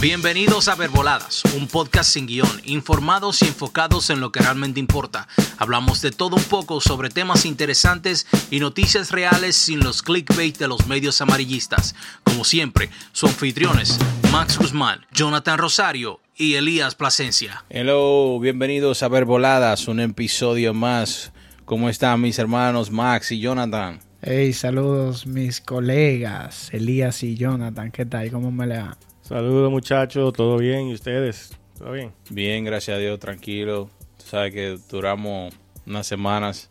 Bienvenidos 0.00 0.68
a 0.68 0.76
Verboladas, 0.76 1.42
un 1.56 1.66
podcast 1.66 2.12
sin 2.12 2.28
guion, 2.28 2.48
informados 2.64 3.42
y 3.42 3.46
enfocados 3.46 4.10
en 4.10 4.20
lo 4.20 4.30
que 4.30 4.38
realmente 4.38 4.78
importa. 4.78 5.26
Hablamos 5.56 6.00
de 6.02 6.12
todo 6.12 6.36
un 6.36 6.42
poco 6.44 6.80
sobre 6.80 7.08
temas 7.08 7.44
interesantes 7.44 8.28
y 8.48 8.60
noticias 8.60 9.10
reales 9.10 9.56
sin 9.56 9.80
los 9.80 10.02
clickbait 10.02 10.56
de 10.56 10.68
los 10.68 10.86
medios 10.86 11.20
amarillistas. 11.20 11.96
Como 12.22 12.44
siempre, 12.44 12.90
sus 13.10 13.30
anfitriones, 13.30 13.98
Max 14.30 14.56
Guzmán, 14.56 15.00
Jonathan 15.12 15.58
Rosario 15.58 16.20
y 16.36 16.54
Elías 16.54 16.94
Plasencia. 16.94 17.64
Hello, 17.68 18.38
bienvenidos 18.38 19.02
a 19.02 19.08
Verboladas, 19.08 19.88
un 19.88 19.98
episodio 19.98 20.74
más. 20.74 21.32
¿Cómo 21.64 21.88
están 21.88 22.20
mis 22.20 22.38
hermanos 22.38 22.92
Max 22.92 23.32
y 23.32 23.40
Jonathan? 23.40 23.98
Hey, 24.22 24.52
saludos 24.52 25.26
mis 25.26 25.60
colegas, 25.60 26.72
Elías 26.72 27.24
y 27.24 27.34
Jonathan. 27.34 27.90
¿Qué 27.90 28.06
tal? 28.06 28.30
¿Cómo 28.30 28.52
me 28.52 28.68
le 28.68 28.78
va? 28.78 28.96
Saludos 29.28 29.70
muchachos, 29.70 30.32
¿todo 30.32 30.56
bien? 30.56 30.88
¿Y 30.88 30.94
ustedes? 30.94 31.50
¿Todo 31.76 31.92
bien? 31.92 32.12
Bien, 32.30 32.64
gracias 32.64 32.96
a 32.96 32.98
Dios, 32.98 33.18
tranquilo. 33.20 33.90
Tú 34.16 34.24
sabes 34.24 34.54
que 34.54 34.78
duramos 34.88 35.52
unas 35.86 36.06
semanas 36.06 36.70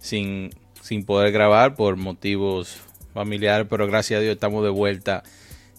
sin, 0.00 0.50
sin 0.82 1.04
poder 1.04 1.30
grabar 1.30 1.76
por 1.76 1.94
motivos 1.94 2.78
familiares, 3.14 3.68
pero 3.70 3.86
gracias 3.86 4.18
a 4.18 4.22
Dios 4.22 4.34
estamos 4.34 4.64
de 4.64 4.70
vuelta 4.70 5.22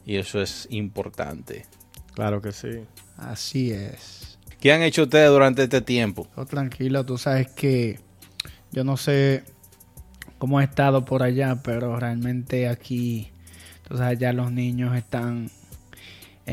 y 0.05 0.15
eso 0.15 0.41
es 0.41 0.69
importante. 0.69 1.65
Claro 2.13 2.41
que 2.41 2.53
sí. 2.53 2.85
Así 3.17 3.73
es. 3.73 4.39
¿Qué 4.61 4.71
han 4.71 4.83
hecho 4.83 5.03
ustedes 5.03 5.29
durante 5.29 5.63
este 5.63 5.81
tiempo? 5.81 6.29
Oh, 6.37 6.45
tranquilo, 6.45 7.05
tú 7.05 7.17
sabes 7.17 7.49
que 7.49 7.99
yo 8.71 8.85
no 8.85 8.95
sé 8.95 9.43
cómo 10.37 10.61
he 10.61 10.63
estado 10.63 11.03
por 11.03 11.23
allá, 11.23 11.61
pero 11.61 11.99
realmente 11.99 12.69
aquí, 12.69 13.33
tú 13.85 13.97
sabes, 13.97 14.17
ya 14.17 14.31
los 14.31 14.49
niños 14.53 14.95
están 14.95 15.51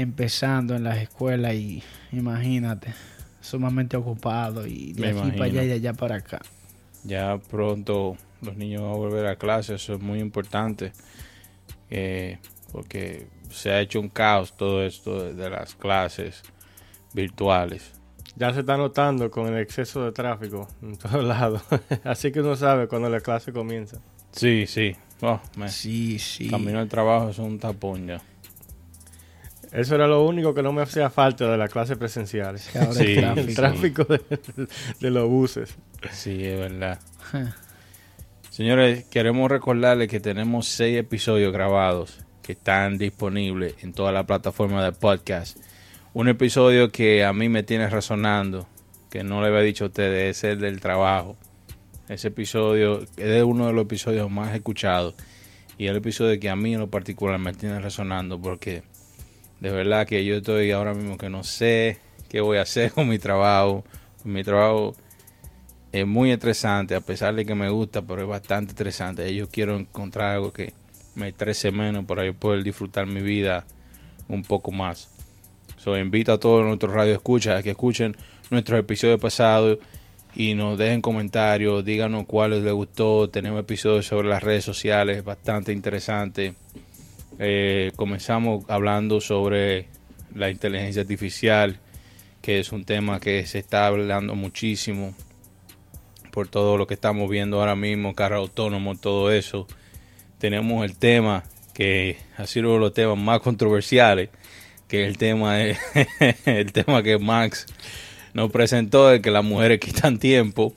empezando 0.01 0.75
en 0.77 0.85
las 0.85 0.99
escuelas 0.99 1.55
y 1.55 1.83
imagínate, 2.13 2.95
sumamente 3.41 3.97
ocupado 3.97 4.67
y 4.67 4.93
de 4.93 5.01
Me 5.01 5.09
aquí 5.09 5.17
imagino. 5.19 5.37
para 5.39 5.51
allá 5.51 5.63
y 5.65 5.67
de 5.69 5.73
allá 5.75 5.93
para 5.95 6.15
acá. 6.17 6.41
Ya 7.05 7.39
pronto 7.39 8.17
los 8.43 8.57
niños 8.57 8.83
van 8.83 8.93
a 8.93 8.97
volver 8.97 9.27
a 9.27 9.37
clase, 9.37 9.75
eso 9.75 9.95
es 9.95 10.01
muy 10.01 10.19
importante, 10.21 10.93
eh, 11.91 12.39
porque 12.73 13.27
se 13.51 13.71
ha 13.71 13.81
hecho 13.81 14.01
un 14.01 14.09
caos 14.09 14.57
todo 14.57 14.85
esto 14.85 15.23
de, 15.23 15.35
de 15.35 15.51
las 15.51 15.75
clases 15.75 16.43
virtuales. 17.15 17.93
Ya 18.37 18.53
se 18.53 18.61
está 18.61 18.77
notando 18.77 19.31
con 19.31 19.47
el 19.47 19.59
exceso 19.61 20.05
de 20.05 20.13
tráfico 20.13 20.69
en 20.83 20.97
todos 20.99 21.25
lados. 21.25 21.63
Así 22.05 22.33
que 22.33 22.41
uno 22.41 22.57
sabe 22.57 22.87
cuando 22.89 23.09
la 23.09 23.21
clase 23.21 23.53
comienza. 23.53 23.99
Sí, 24.33 24.67
sí. 24.67 24.95
Oh, 25.23 25.41
Sí, 25.69 26.19
sí. 26.19 26.51
Camino 26.51 26.79
al 26.81 26.89
trabajo 26.89 27.31
es 27.31 27.39
un 27.39 27.59
tapón 27.59 28.07
ya. 28.07 28.21
Eso 29.77 29.95
era 29.95 30.07
lo 30.07 30.25
único 30.25 30.55
que 30.55 30.63
no 30.63 30.73
me 30.73 30.81
hacía 30.81 31.11
falta 31.11 31.51
de 31.51 31.59
las 31.59 31.71
clases 31.71 31.99
presenciales. 31.99 32.75
Ahora 32.75 32.93
Sí, 32.95 33.17
el 33.19 33.39
El 33.39 33.55
tráfico. 33.55 34.05
de, 34.05 34.21
de 35.01 35.11
los 35.11 35.29
buses. 35.29 35.77
Sí, 36.11 36.43
es 36.45 36.59
verdad. 36.59 36.99
Señores, 38.49 39.05
queremos 39.05 39.51
recordarles 39.51 40.09
que 40.09 40.19
tenemos 40.19 40.67
seis 40.67 40.99
episodios 40.99 41.53
grabados 41.53 42.21
que 42.43 42.53
están 42.53 42.97
disponibles 42.97 43.75
en 43.83 43.93
toda 43.93 44.13
la 44.13 44.25
plataforma 44.25 44.83
de 44.83 44.93
podcast. 44.93 45.59
Un 46.15 46.29
episodio 46.29 46.91
que 46.91 47.25
a 47.25 47.35
mí 47.35 47.51
me 47.51 47.63
tiene 47.63 47.91
razonando, 47.91 48.67
que 49.11 49.25
no 49.25 49.43
le 49.43 49.49
había 49.49 49.61
dicho 49.61 49.85
a 49.85 49.89
ustedes, 49.89 50.39
es 50.39 50.45
el 50.45 50.61
del 50.61 50.81
trabajo. 50.81 51.37
Ese 52.09 52.29
episodio 52.29 53.05
es 53.19 53.43
uno 53.43 53.67
de 53.67 53.75
los 53.75 53.83
episodios 53.83 54.31
más 54.31 54.55
escuchados 54.55 55.17
y 55.77 55.89
el 55.89 55.97
episodio 55.97 56.41
que 56.41 56.49
a 56.49 56.57
mí 56.57 56.73
en 56.73 56.81
lo 56.81 56.89
particular 56.89 57.39
me 57.39 57.53
tiene 57.53 57.79
resonando 57.81 58.41
porque 58.41 58.85
de 59.67 59.73
verdad 59.73 60.07
que 60.07 60.25
yo 60.25 60.37
estoy 60.37 60.71
ahora 60.71 60.95
mismo 60.95 61.19
que 61.19 61.29
no 61.29 61.43
sé 61.43 61.99
qué 62.29 62.41
voy 62.41 62.59
a 62.59 62.63
hacer 62.63 62.93
con 62.95 63.09
mi 63.09 63.19
trabajo. 63.19 63.85
Mi 64.23 64.45
trabajo 64.45 64.95
es 65.91 66.07
muy 66.07 66.31
estresante, 66.31 66.95
a 66.95 67.01
pesar 67.01 67.35
de 67.35 67.45
que 67.45 67.57
me 67.57 67.69
gusta, 67.69 68.03
pero 68.03 68.23
es 68.23 68.29
bastante 68.29 68.71
estresante. 68.71 69.35
Yo 69.35 69.49
quiero 69.49 69.77
encontrar 69.77 70.37
algo 70.37 70.53
que 70.53 70.73
me 71.17 71.29
estrese 71.29 71.73
menos 71.73 72.05
para 72.05 72.25
yo 72.25 72.35
poder 72.35 72.63
disfrutar 72.63 73.07
mi 73.07 73.21
vida 73.21 73.67
un 74.29 74.45
poco 74.45 74.71
más. 74.71 75.11
So, 75.79 75.99
invito 75.99 76.33
a 76.33 76.39
todos 76.39 76.65
nuestros 76.65 76.93
radio 76.93 77.15
escuchas 77.15 77.59
a 77.59 77.63
que 77.65 77.71
escuchen 77.71 78.17
nuestros 78.51 78.79
episodios 78.79 79.21
pasados 79.21 79.79
y 80.35 80.55
nos 80.55 80.79
dejen 80.79 81.03
comentarios, 81.03 81.85
díganos 81.85 82.27
cuáles 82.27 82.63
les 82.63 82.73
gustó. 82.73 83.29
Tenemos 83.31 83.61
episodios 83.61 84.07
sobre 84.07 84.29
las 84.29 84.45
redes 84.45 84.65
sociales, 84.65 85.25
bastante 85.25 85.73
interesante. 85.73 86.55
Eh, 87.39 87.93
comenzamos 87.97 88.65
hablando 88.69 89.21
sobre 89.21 89.89
la 90.35 90.51
inteligencia 90.51 91.03
artificial, 91.03 91.79
que 92.43 92.59
es 92.61 92.73
un 92.73 92.85
tema 92.85 93.21
que 93.21 93.45
se 93.47 93.59
está 93.59 93.87
hablando 93.87 94.35
muchísimo 94.35 95.15
por 96.31 96.49
todo 96.49 96.77
lo 96.77 96.87
que 96.87 96.95
estamos 96.95 97.29
viendo 97.31 97.59
ahora 97.61 97.77
mismo, 97.77 98.15
carro 98.15 98.37
autónomo, 98.37 98.97
todo 98.97 99.33
eso. 99.33 99.67
Tenemos 100.39 100.85
el 100.85 100.97
tema 100.97 101.45
que 101.75 102.19
ha 102.37 102.47
sido 102.47 102.67
uno 102.69 102.75
de 102.75 102.81
los 102.81 102.95
temas 102.95 103.19
más 103.19 103.41
controversiales, 103.41 104.31
que 104.89 105.03
es 105.05 105.09
el 105.09 105.19
tema 105.19 105.57
de- 105.57 105.77
el 106.45 106.73
tema 106.73 107.03
que 107.03 107.19
Max 107.19 107.67
nos 108.35 108.51
presentó 108.51 109.09
de 109.09 109.21
que 109.23 109.31
las 109.31 109.45
mujeres 109.45 109.81
quitan 109.81 110.19
tiempo. 110.19 110.75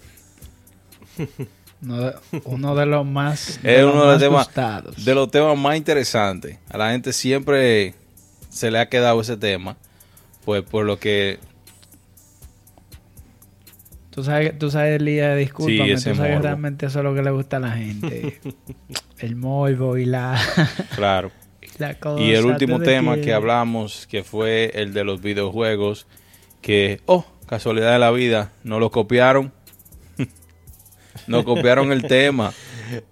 Uno 1.81 1.97
de, 2.01 2.13
uno 2.43 2.75
de 2.75 2.85
los 2.85 3.05
más, 3.05 3.59
Es 3.63 3.81
los 3.81 3.93
uno 3.93 4.17
de 4.17 4.29
los 4.29 4.49
temas 4.49 5.05
de 5.05 5.15
los 5.15 5.31
temas 5.31 5.57
más 5.57 5.77
interesantes. 5.77 6.57
A 6.69 6.77
la 6.77 6.91
gente 6.91 7.13
siempre 7.13 7.95
se 8.49 8.69
le 8.71 8.79
ha 8.79 8.89
quedado 8.89 9.21
ese 9.21 9.37
tema, 9.37 9.77
pues 10.43 10.63
por 10.63 10.85
lo 10.85 10.99
que 10.99 11.39
Tú 14.19 14.25
sabes, 14.25 14.59
tú 14.59 14.69
sabes, 14.69 14.99
Elías, 14.99 15.37
discúlpame, 15.37 15.97
Sí, 15.97 16.09
tú 16.09 16.15
sabes 16.15 16.37
que 16.37 16.41
realmente 16.41 16.85
eso 16.87 16.99
es 16.99 17.05
lo 17.05 17.15
que 17.15 17.21
le 17.21 17.31
gusta 17.31 17.55
a 17.55 17.59
la 17.61 17.71
gente. 17.71 18.41
el 19.19 19.35
morbo 19.37 19.97
y 19.97 20.03
la, 20.03 20.37
claro. 20.95 21.31
y 21.61 21.67
la 21.81 21.93
cosa. 21.99 22.21
Y 22.21 22.33
el 22.33 22.45
último 22.45 22.81
tema 22.81 23.17
que 23.21 23.33
hablamos, 23.33 24.07
que 24.07 24.25
fue 24.25 24.71
el 24.73 24.93
de 24.93 25.05
los 25.05 25.21
videojuegos, 25.21 26.07
que, 26.61 26.99
oh, 27.05 27.25
casualidad 27.45 27.93
de 27.93 27.99
la 27.99 28.11
vida, 28.11 28.51
no 28.65 28.79
lo 28.79 28.91
copiaron. 28.91 29.53
No 31.27 31.43
copiaron 31.43 31.91
el 31.91 32.03
tema. 32.03 32.53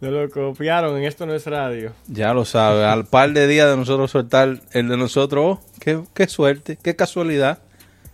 No 0.01 0.09
lo 0.09 0.27
copiaron, 0.31 0.97
en 0.97 1.03
esto 1.03 1.27
no 1.27 1.35
es 1.35 1.45
radio. 1.45 1.91
Ya 2.07 2.33
lo 2.33 2.45
sabe. 2.45 2.83
Al 2.83 3.05
par 3.05 3.31
de 3.31 3.45
días 3.45 3.69
de 3.69 3.77
nosotros 3.77 4.09
soltar 4.09 4.59
el 4.71 4.87
de 4.87 4.97
nosotros, 4.97 5.59
oh, 5.59 5.65
qué, 5.79 6.01
qué 6.15 6.27
suerte, 6.27 6.79
qué 6.81 6.95
casualidad. 6.95 7.59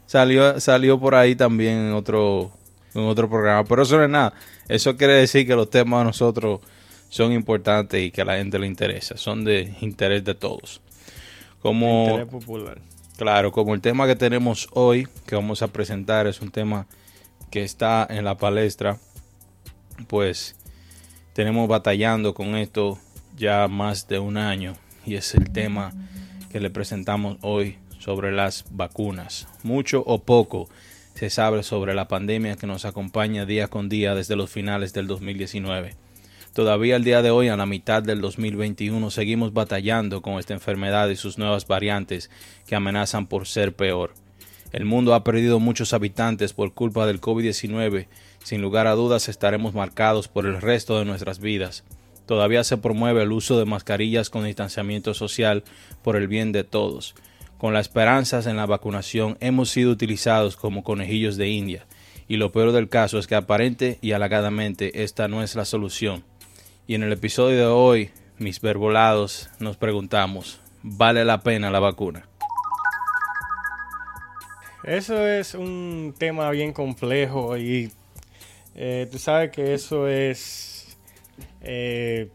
Salió, 0.06 0.60
salió 0.60 1.00
por 1.00 1.16
ahí 1.16 1.38
también 1.38 1.78
en 1.78 1.94
otro, 1.94 2.52
en 2.94 3.04
otro 3.04 3.30
programa. 3.30 3.64
Pero 3.64 3.84
eso 3.84 3.96
no 3.96 4.04
es 4.04 4.10
nada. 4.10 4.34
Eso 4.68 4.98
quiere 4.98 5.14
decir 5.14 5.48
que 5.48 5.56
los 5.56 5.70
temas 5.70 6.02
de 6.02 6.06
nosotros 6.08 6.60
son 7.08 7.32
importantes 7.32 8.04
y 8.04 8.12
que 8.12 8.24
a 8.24 8.26
la 8.26 8.36
gente 8.36 8.60
le 8.60 8.68
interesa. 8.68 9.16
Son 9.16 9.46
de 9.46 9.76
interés 9.80 10.26
de 10.26 10.36
todos. 10.36 10.82
Como, 11.62 12.10
Interés 12.10 12.28
popular. 12.28 12.82
Claro, 13.18 13.52
como 13.52 13.74
el 13.74 13.82
tema 13.82 14.08
que 14.08 14.16
tenemos 14.16 14.68
hoy, 14.74 15.08
que 15.26 15.36
vamos 15.36 15.62
a 15.62 15.68
presentar, 15.68 16.28
es 16.28 16.42
un 16.42 16.52
tema 16.52 16.88
que 17.52 17.64
está 17.64 18.08
en 18.10 18.26
la 18.26 18.36
palestra, 18.36 18.98
pues 20.08 20.56
tenemos 21.34 21.68
batallando 21.68 22.34
con 22.34 22.56
esto 22.56 23.00
ya 23.36 23.68
más 23.68 24.08
de 24.08 24.20
un 24.20 24.38
año 24.38 24.76
y 25.06 25.16
es 25.16 25.34
el 25.36 25.52
tema 25.52 25.94
que 26.52 26.60
le 26.60 26.70
presentamos 26.70 27.38
hoy 27.42 27.78
sobre 28.00 28.32
las 28.32 28.66
vacunas. 28.70 29.48
Mucho 29.64 30.04
o 30.06 30.24
poco 30.24 30.70
se 31.16 31.30
sabe 31.30 31.64
sobre 31.64 31.94
la 31.94 32.08
pandemia 32.08 32.56
que 32.56 32.68
nos 32.68 32.86
acompaña 32.86 33.46
día 33.46 33.68
con 33.68 33.90
día 33.90 34.16
desde 34.16 34.36
los 34.36 34.50
finales 34.50 34.94
del 34.94 35.08
2019. 35.08 35.96
Todavía 36.54 36.98
al 36.98 37.04
día 37.04 37.24
de 37.24 37.32
hoy, 37.32 37.48
a 37.48 37.58
la 37.58 37.66
mitad 37.66 38.04
del 38.04 38.22
2021, 38.22 39.10
seguimos 39.10 39.54
batallando 39.54 40.22
con 40.22 40.38
esta 40.38 40.54
enfermedad 40.54 41.10
y 41.10 41.16
sus 41.16 41.40
nuevas 41.40 41.66
variantes 41.66 42.30
que 42.68 42.76
amenazan 42.76 43.26
por 43.26 43.48
ser 43.48 43.76
peor. 43.76 44.14
El 44.72 44.86
mundo 44.86 45.16
ha 45.16 45.24
perdido 45.24 45.60
muchos 45.60 45.94
habitantes 45.94 46.54
por 46.54 46.74
culpa 46.74 47.08
del 47.08 47.22
COVID-19. 47.22 48.08
Sin 48.44 48.62
lugar 48.62 48.88
a 48.88 48.92
dudas 48.94 49.30
estaremos 49.30 49.74
marcados 49.74 50.28
por 50.28 50.46
el 50.46 50.62
resto 50.62 51.00
de 51.00 51.06
nuestras 51.06 51.40
vidas. 51.40 51.84
Todavía 52.26 52.64
se 52.64 52.78
promueve 52.78 53.24
el 53.24 53.32
uso 53.32 53.58
de 53.58 53.66
mascarillas 53.66 54.30
con 54.30 54.46
distanciamiento 54.46 55.14
social 55.14 55.64
por 56.04 56.16
el 56.16 56.28
bien 56.28 56.52
de 56.52 56.64
todos. 56.64 57.16
Con 57.58 57.74
las 57.74 57.88
esperanzas 57.88 58.46
en 58.46 58.58
la 58.58 58.66
vacunación 58.66 59.38
hemos 59.40 59.70
sido 59.70 59.92
utilizados 59.92 60.58
como 60.58 60.84
conejillos 60.84 61.38
de 61.38 61.50
India. 61.50 61.86
Y 62.28 62.38
lo 62.38 62.52
peor 62.52 62.74
del 62.74 62.90
caso 62.90 63.18
es 63.18 63.28
que 63.28 63.36
aparente 63.36 63.98
y 64.02 64.12
halagadamente 64.12 65.04
esta 65.04 65.28
no 65.28 65.44
es 65.44 65.56
la 65.56 65.66
solución. 65.66 66.24
Y 66.86 66.96
en 66.96 67.04
el 67.04 67.14
episodio 67.14 67.58
de 67.58 67.66
hoy, 67.66 68.12
mis 68.38 68.60
verbolados, 68.60 69.50
nos 69.60 69.78
preguntamos, 69.78 70.60
¿vale 70.82 71.24
la 71.24 71.42
pena 71.42 71.72
la 71.72 71.80
vacuna? 71.80 72.28
Eso 74.84 75.26
es 75.26 75.56
un 75.56 76.14
tema 76.18 76.50
bien 76.52 76.74
complejo 76.74 77.58
y 77.58 77.92
eh, 78.76 79.08
tú 79.12 79.20
sabes 79.20 79.52
que 79.52 79.74
eso 79.74 80.08
es 80.08 80.98
eh, 81.62 82.30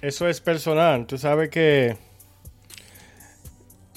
eso 0.00 0.28
es 0.28 0.40
personal. 0.40 1.06
Tú 1.06 1.18
sabes 1.18 1.48
que 1.50 1.96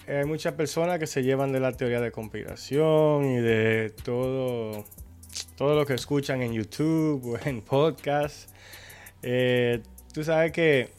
hay 0.07 0.25
muchas 0.25 0.53
personas 0.53 0.99
que 0.99 1.07
se 1.07 1.23
llevan 1.23 1.51
de 1.51 1.59
la 1.59 1.71
teoría 1.71 1.99
de 1.99 2.11
conspiración 2.11 3.25
y 3.25 3.37
de 3.37 3.93
todo, 4.03 4.85
todo 5.55 5.75
lo 5.75 5.85
que 5.85 5.93
escuchan 5.93 6.41
en 6.41 6.53
YouTube 6.53 7.33
o 7.33 7.39
en 7.47 7.61
podcast. 7.61 8.49
Eh, 9.21 9.81
tú 10.13 10.23
sabes 10.23 10.51
que 10.51 10.89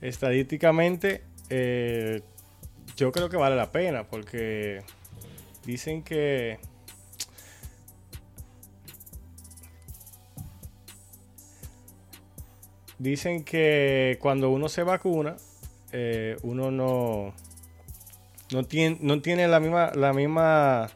estadísticamente 0.00 1.22
yo 2.96 3.12
creo 3.12 3.28
que 3.28 3.36
vale 3.36 3.56
la 3.56 3.72
pena 3.72 4.04
porque 4.04 4.82
dicen 5.64 6.02
que 6.02 6.58
dicen 13.00 13.42
que 13.42 14.16
cuando 14.20 14.50
uno 14.50 14.68
se 14.68 14.84
vacuna 14.84 15.34
eh, 15.90 16.36
uno 16.42 16.70
no 16.70 17.34
no 18.52 18.64
tiene, 18.64 18.98
no 19.00 19.20
tiene 19.20 19.48
la 19.48 19.60
misma, 19.60 19.92
la 19.94 20.12
misma, 20.12 20.88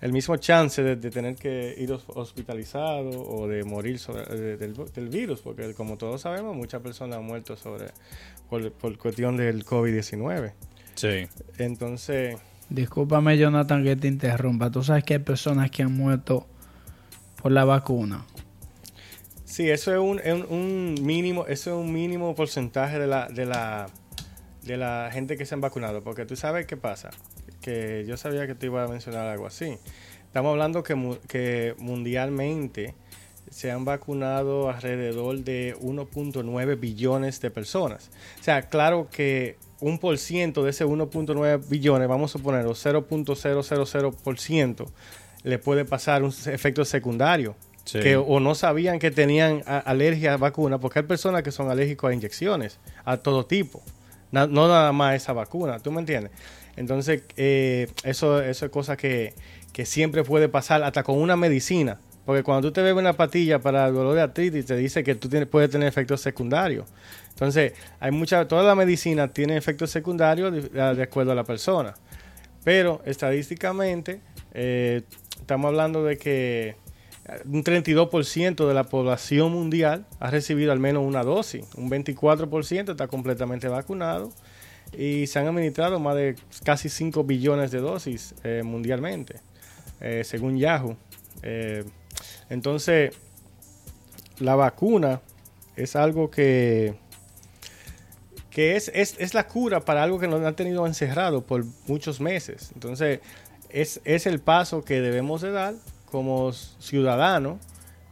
el 0.00 0.12
mismo 0.12 0.36
chance 0.36 0.82
de, 0.82 0.96
tener 1.10 1.36
que 1.36 1.74
ir 1.78 1.92
hospitalizado 1.92 3.10
o 3.10 3.48
de 3.48 3.64
morir 3.64 4.00
del, 4.00 5.08
virus, 5.08 5.40
porque 5.40 5.74
como 5.74 5.96
todos 5.96 6.22
sabemos, 6.22 6.56
muchas 6.56 6.82
personas 6.82 7.18
han 7.18 7.24
muerto 7.24 7.56
sobre 7.56 7.86
por, 8.48 8.72
por 8.72 8.98
cuestión 8.98 9.36
del 9.36 9.64
COVID-19. 9.64 10.52
Sí. 10.94 11.26
Entonces... 11.58 12.36
Discúlpame, 12.68 13.36
Jonathan, 13.36 13.84
que 13.84 13.94
te 13.94 14.08
interrumpa. 14.08 14.70
Tú 14.70 14.82
sabes 14.82 15.04
que 15.04 15.14
hay 15.14 15.20
personas 15.20 15.70
que 15.70 15.82
han 15.82 15.92
muerto 15.92 16.46
por 17.40 17.52
la 17.52 17.64
vacuna. 17.64 18.24
Sí, 19.54 19.70
eso 19.70 19.92
es 19.92 19.98
un, 20.00 20.20
un 20.50 20.96
mínimo, 21.00 21.46
eso 21.46 21.70
es 21.70 21.76
un 21.76 21.92
mínimo 21.92 22.34
porcentaje 22.34 22.98
de 22.98 23.06
la, 23.06 23.28
de 23.28 23.46
la 23.46 23.86
de 24.62 24.76
la 24.76 25.10
gente 25.12 25.36
que 25.36 25.46
se 25.46 25.54
han 25.54 25.60
vacunado, 25.60 26.02
porque 26.02 26.26
tú 26.26 26.34
sabes 26.34 26.66
qué 26.66 26.76
pasa, 26.76 27.10
que 27.60 28.04
yo 28.04 28.16
sabía 28.16 28.48
que 28.48 28.56
te 28.56 28.66
iba 28.66 28.82
a 28.82 28.88
mencionar 28.88 29.28
algo 29.28 29.46
así. 29.46 29.78
Estamos 30.26 30.50
hablando 30.50 30.82
que, 30.82 31.18
que 31.28 31.76
mundialmente 31.78 32.96
se 33.48 33.70
han 33.70 33.84
vacunado 33.84 34.70
alrededor 34.70 35.44
de 35.44 35.76
1.9 35.80 36.80
billones 36.80 37.40
de 37.40 37.52
personas. 37.52 38.10
O 38.40 38.42
sea, 38.42 38.62
claro 38.62 39.06
que 39.08 39.56
un 39.78 40.00
por 40.00 40.18
ciento 40.18 40.64
de 40.64 40.70
ese 40.70 40.84
1.9 40.84 41.68
billones, 41.68 42.08
vamos 42.08 42.34
a 42.34 42.40
poner 42.40 42.66
0.000%, 42.66 44.86
le 45.44 45.58
puede 45.60 45.84
pasar 45.84 46.24
un 46.24 46.34
efecto 46.46 46.84
secundario. 46.84 47.54
Que 47.90 48.16
o 48.16 48.40
no 48.40 48.54
sabían 48.54 48.98
que 48.98 49.10
tenían 49.10 49.62
alergia 49.66 50.34
a 50.34 50.36
vacuna, 50.38 50.78
porque 50.78 51.00
hay 51.00 51.04
personas 51.04 51.42
que 51.42 51.52
son 51.52 51.70
alérgicos 51.70 52.10
a 52.10 52.14
inyecciones, 52.14 52.78
a 53.04 53.18
todo 53.18 53.44
tipo 53.44 53.82
no 54.34 54.68
nada 54.68 54.92
más 54.92 55.14
esa 55.14 55.32
vacuna, 55.32 55.78
¿tú 55.78 55.92
me 55.92 56.00
entiendes? 56.00 56.32
Entonces, 56.76 57.22
eh, 57.36 57.88
eso, 58.02 58.42
eso 58.42 58.66
es 58.66 58.70
cosa 58.70 58.96
que, 58.96 59.34
siempre 59.84 60.22
puede 60.22 60.48
pasar 60.48 60.82
hasta 60.82 61.02
con 61.02 61.18
una 61.18 61.36
medicina. 61.36 61.98
Porque 62.24 62.42
cuando 62.42 62.68
tú 62.68 62.72
te 62.72 62.80
bebes 62.80 63.00
una 63.00 63.12
patilla 63.12 63.58
para 63.58 63.86
el 63.86 63.94
dolor 63.94 64.14
de 64.14 64.22
artritis, 64.22 64.64
te 64.64 64.76
dice 64.76 65.04
que 65.04 65.14
tú 65.14 65.28
puedes 65.50 65.70
tener 65.70 65.86
efectos 65.86 66.20
secundarios. 66.20 66.86
Entonces, 67.30 67.74
hay 68.00 68.10
mucha, 68.12 68.48
toda 68.48 68.62
la 68.62 68.74
medicina 68.74 69.28
tiene 69.28 69.56
efectos 69.56 69.90
secundarios 69.90 70.72
de, 70.72 71.02
acuerdo 71.02 71.32
a 71.32 71.34
la 71.34 71.44
persona. 71.44 71.94
Pero 72.62 73.02
estadísticamente, 73.04 74.20
eh, 74.54 75.02
estamos 75.38 75.68
hablando 75.68 76.02
de 76.02 76.16
que 76.16 76.76
un 77.46 77.64
32% 77.64 78.68
de 78.68 78.74
la 78.74 78.84
población 78.84 79.52
mundial 79.52 80.06
ha 80.20 80.30
recibido 80.30 80.72
al 80.72 80.80
menos 80.80 81.04
una 81.04 81.22
dosis, 81.22 81.64
un 81.76 81.90
24% 81.90 82.90
está 82.90 83.08
completamente 83.08 83.68
vacunado 83.68 84.30
y 84.96 85.26
se 85.26 85.38
han 85.38 85.46
administrado 85.48 85.98
más 85.98 86.16
de 86.16 86.36
casi 86.64 86.88
5 86.88 87.24
billones 87.24 87.70
de 87.70 87.80
dosis 87.80 88.34
eh, 88.44 88.62
mundialmente, 88.62 89.40
eh, 90.00 90.22
según 90.24 90.58
Yahoo. 90.58 90.96
Eh, 91.42 91.84
entonces, 92.50 93.16
la 94.38 94.54
vacuna 94.54 95.20
es 95.76 95.96
algo 95.96 96.30
que, 96.30 96.94
que 98.50 98.76
es, 98.76 98.92
es, 98.94 99.34
la 99.34 99.48
cura 99.48 99.80
para 99.80 100.02
algo 100.02 100.20
que 100.20 100.28
nos 100.28 100.44
han 100.44 100.54
tenido 100.54 100.86
encerrado 100.86 101.40
por 101.42 101.64
muchos 101.86 102.20
meses. 102.20 102.70
Entonces, 102.74 103.20
es, 103.70 104.00
es 104.04 104.26
el 104.26 104.40
paso 104.40 104.84
que 104.84 105.00
debemos 105.00 105.40
de 105.40 105.50
dar 105.50 105.74
como 106.14 106.52
ciudadanos 106.52 107.58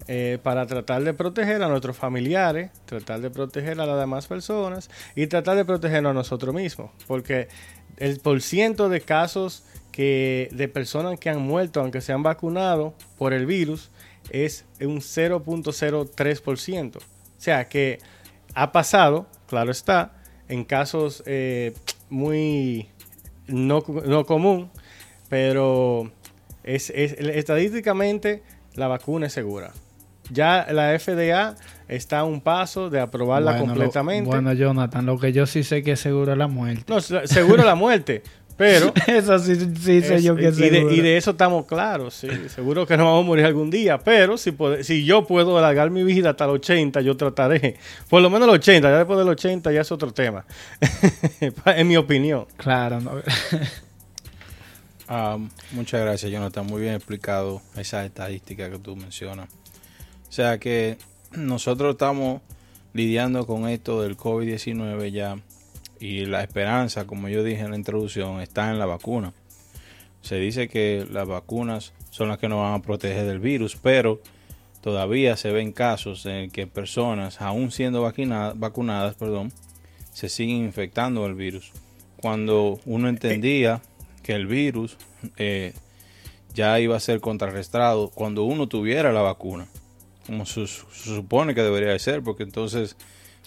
eh, 0.09 0.41
para 0.43 0.67
tratar 0.67 1.05
de 1.05 1.15
proteger 1.15 1.63
a 1.63 1.69
nuestros 1.69 1.97
familiares, 1.97 2.73
tratar 2.85 3.21
de 3.21 3.31
proteger 3.31 3.81
a 3.81 3.87
las 3.87 4.01
demás 4.01 4.27
personas 4.27 4.91
y 5.15 5.29
tratar 5.29 5.57
de 5.57 5.65
protegernos 5.65 6.11
a 6.11 6.15
nosotros 6.15 6.53
mismos. 6.53 6.91
Porque 7.07 7.47
el 7.99 8.19
porciento 8.19 8.89
de 8.89 9.03
casos 9.03 9.63
que, 9.93 10.49
de 10.51 10.67
personas 10.67 11.17
que 11.21 11.31
han 11.31 11.43
muerto, 11.43 11.81
aunque 11.81 12.01
se 12.01 12.13
han 12.13 12.25
vacunado 12.25 12.95
por 13.19 13.33
el 13.33 13.47
virus, 13.47 13.93
es 14.31 14.65
un 14.81 14.97
0.03%. 14.97 16.97
O 16.97 17.01
sea 17.39 17.69
que 17.69 18.01
ha 18.55 18.73
pasado, 18.73 19.29
claro 19.47 19.71
está, 19.71 20.21
en 20.49 20.65
casos 20.65 21.23
eh, 21.25 21.73
muy 22.11 22.89
no, 23.47 23.85
no 23.87 24.27
común, 24.27 24.73
pero 25.29 26.11
es, 26.65 26.91
estadísticamente 26.91 28.43
la 28.75 28.89
vacuna 28.89 29.27
es 29.27 29.33
segura. 29.33 29.73
Ya 30.31 30.67
la 30.71 30.99
FDA 30.99 31.57
está 31.89 32.21
a 32.21 32.25
un 32.25 32.41
paso 32.41 32.89
de 32.89 33.01
aprobarla 33.01 33.59
completamente. 33.59 34.29
bueno, 34.29 34.53
Jonathan, 34.53 35.05
lo 35.05 35.19
que 35.19 35.33
yo 35.33 35.47
sí 35.47 35.63
sé 35.63 35.83
que 35.83 35.93
es 35.93 36.01
seguro 36.01 36.35
la 36.37 36.47
muerte. 36.47 36.85
No, 36.89 37.01
seguro 37.01 37.65
la 37.65 37.75
muerte. 37.75 38.23
Pero. 38.57 38.93
eso 39.07 39.39
sí, 39.39 39.57
sé 39.57 40.23
yo 40.23 40.37
que 40.37 40.49
es 40.49 40.59
y 40.59 40.71
de, 40.71 40.95
y 40.95 41.01
de, 41.01 41.17
eso 41.17 41.33
estamos 41.33 41.67
claros, 41.67 42.15
sí. 42.15 42.29
Seguro 42.49 42.87
que 42.87 42.97
no 42.97 43.05
vamos 43.05 43.25
a 43.25 43.27
morir 43.27 43.45
algún 43.45 43.71
día. 43.71 43.99
Pero 43.99 44.39
si, 44.39 44.55
si 44.83 45.05
yo 45.05 45.27
puedo 45.27 45.59
alargar 45.59 45.91
mi 45.91 46.05
vida 46.05 46.31
hasta 46.31 46.47
los 46.47 46.57
80, 46.57 47.01
yo 47.01 47.17
trataré. 47.17 47.77
Por 48.09 48.23
lo 48.23 48.31
menos 48.31 48.47
los 48.47 48.57
80. 48.57 48.89
Ya 48.89 48.99
después 48.99 49.19
de 49.19 49.25
los 49.25 49.33
80 49.33 49.73
ya 49.73 49.81
es 49.81 49.93
otro 49.93 50.13
tema. 50.13 50.45
en 51.67 51.89
mi 51.89 51.97
opinión. 51.97 52.47
Claro. 52.57 53.01
No. 53.01 53.13
Ah, 55.09 55.39
muchas 55.73 56.01
gracias, 56.01 56.31
Jonathan. 56.31 56.67
Muy 56.67 56.83
bien 56.83 56.95
explicado 56.95 57.61
esa 57.77 58.05
estadística 58.05 58.71
que 58.71 58.79
tú 58.79 58.97
mencionas. 58.97 59.49
O 60.29 60.33
sea 60.33 60.59
que 60.59 60.97
nosotros 61.33 61.93
estamos 61.93 62.41
lidiando 62.95 63.47
con 63.47 63.69
esto 63.69 64.03
del 64.03 64.17
COVID-19 64.17 65.11
ya 65.11 65.39
y 65.99 66.27
la 66.27 66.43
esperanza, 66.43 67.07
como 67.07 67.29
yo 67.29 67.45
dije 67.45 67.63
en 67.63 67.71
la 67.71 67.77
introducción, 67.77 68.41
está 68.41 68.71
en 68.71 68.79
la 68.79 68.87
vacuna. 68.87 69.33
Se 70.21 70.37
dice 70.37 70.69
que 70.69 71.07
las 71.11 71.27
vacunas 71.27 71.93
son 72.11 72.29
las 72.29 72.39
que 72.39 72.49
nos 72.49 72.61
van 72.61 72.75
a 72.75 72.83
proteger 72.83 73.25
del 73.25 73.41
virus, 73.41 73.77
pero 73.77 74.21
todavía 74.81 75.37
se 75.37 75.53
ven 75.53 75.73
casos 75.73 76.27
en 76.27 76.51
que 76.51 76.67
personas, 76.67 77.41
aún 77.41 77.71
siendo 77.71 78.03
vacunadas, 78.03 78.59
vacunadas, 78.59 79.15
perdón, 79.15 79.53
se 80.13 80.29
siguen 80.29 80.65
infectando 80.65 81.27
el 81.27 81.35
virus. 81.35 81.73
Cuando 82.21 82.81
uno 82.85 83.09
entendía 83.09 83.81
que 84.23 84.33
el 84.35 84.47
virus 84.47 84.97
eh, 85.37 85.75
ya 86.55 86.79
iba 86.81 86.97
a 86.97 87.01
ser 87.01 87.21
contrarrestado 87.21 88.11
cuando 88.11 88.45
uno 88.45 88.67
tuviera 88.69 89.13
la 89.13 89.23
vacuna, 89.23 89.67
como 90.27 90.47
se, 90.47 90.67
supone 90.67 91.55
que 91.55 91.63
debería 91.63 91.91
de 91.91 91.99
ser, 91.99 92.23
porque 92.23 92.43
entonces 92.43 92.97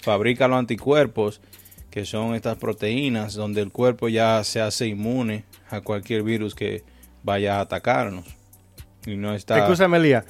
fabrica 0.01 0.48
los 0.48 0.58
anticuerpos, 0.58 1.41
que 1.89 2.05
son 2.05 2.36
estas 2.36 2.58
proteínas 2.58 3.36
donde 3.36 3.62
el 3.62 3.72
cuerpo 3.72 4.10
ya 4.10 4.44
se 4.44 4.60
hace 4.60 4.88
inmune 4.88 5.46
a 5.70 5.82
cualquier 5.82 6.24
virus 6.24 6.53
que 6.53 6.84
vaya 7.24 7.58
a 7.58 7.62
atacarnos. 7.62 8.25
Y 9.05 9.15
no 9.15 9.34
está... 9.34 9.60
Escúchame, 9.60 10.00
Lía. 10.00 10.25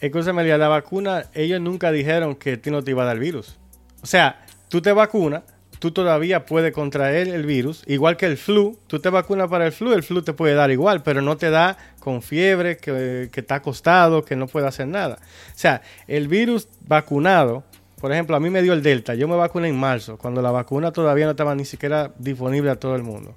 Escúchame, 0.00 0.42
Lía. 0.42 0.58
La 0.58 0.68
vacuna, 0.68 1.26
ellos 1.34 1.60
nunca 1.60 1.92
dijeron 1.92 2.34
que 2.34 2.56
ti 2.56 2.70
no 2.70 2.82
te 2.82 2.90
iba 2.90 3.02
a 3.02 3.06
dar 3.06 3.16
el 3.16 3.22
virus. 3.22 3.56
O 4.02 4.06
sea, 4.06 4.44
tú 4.68 4.82
te 4.82 4.92
vacunas 4.92 5.42
tú 5.80 5.90
todavía 5.90 6.44
puedes 6.46 6.72
contraer 6.72 7.28
el 7.28 7.46
virus, 7.46 7.82
igual 7.86 8.16
que 8.16 8.26
el 8.26 8.36
flu. 8.36 8.78
Tú 8.86 9.00
te 9.00 9.08
vacunas 9.08 9.48
para 9.48 9.66
el 9.66 9.72
flu, 9.72 9.92
el 9.92 10.04
flu 10.04 10.22
te 10.22 10.34
puede 10.34 10.54
dar 10.54 10.70
igual, 10.70 11.02
pero 11.02 11.22
no 11.22 11.36
te 11.36 11.50
da 11.50 11.76
con 11.98 12.22
fiebre, 12.22 12.76
que, 12.76 13.28
está 13.34 13.56
acostado, 13.56 14.24
que 14.24 14.36
no 14.36 14.46
puede 14.46 14.68
hacer 14.68 14.86
nada. 14.86 15.18
O 15.20 15.58
sea, 15.58 15.82
el 16.06 16.28
virus 16.28 16.68
vacunado, 16.86 17.64
por 18.00 18.12
ejemplo, 18.12 18.36
a 18.36 18.40
mí 18.40 18.50
me 18.50 18.62
dio 18.62 18.74
el 18.74 18.82
Delta. 18.82 19.14
Yo 19.14 19.26
me 19.26 19.36
vacuné 19.36 19.68
en 19.68 19.76
marzo, 19.76 20.18
cuando 20.18 20.42
la 20.42 20.50
vacuna 20.50 20.92
todavía 20.92 21.24
no 21.24 21.32
estaba 21.32 21.54
ni 21.54 21.64
siquiera 21.64 22.12
disponible 22.18 22.70
a 22.70 22.76
todo 22.76 22.94
el 22.94 23.02
mundo. 23.02 23.34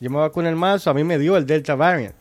Yo 0.00 0.10
me 0.10 0.16
vacuné 0.16 0.48
en 0.48 0.56
marzo, 0.56 0.90
a 0.90 0.94
mí 0.94 1.04
me 1.04 1.18
dio 1.18 1.36
el 1.36 1.44
Delta 1.44 1.74
variant. 1.74 2.14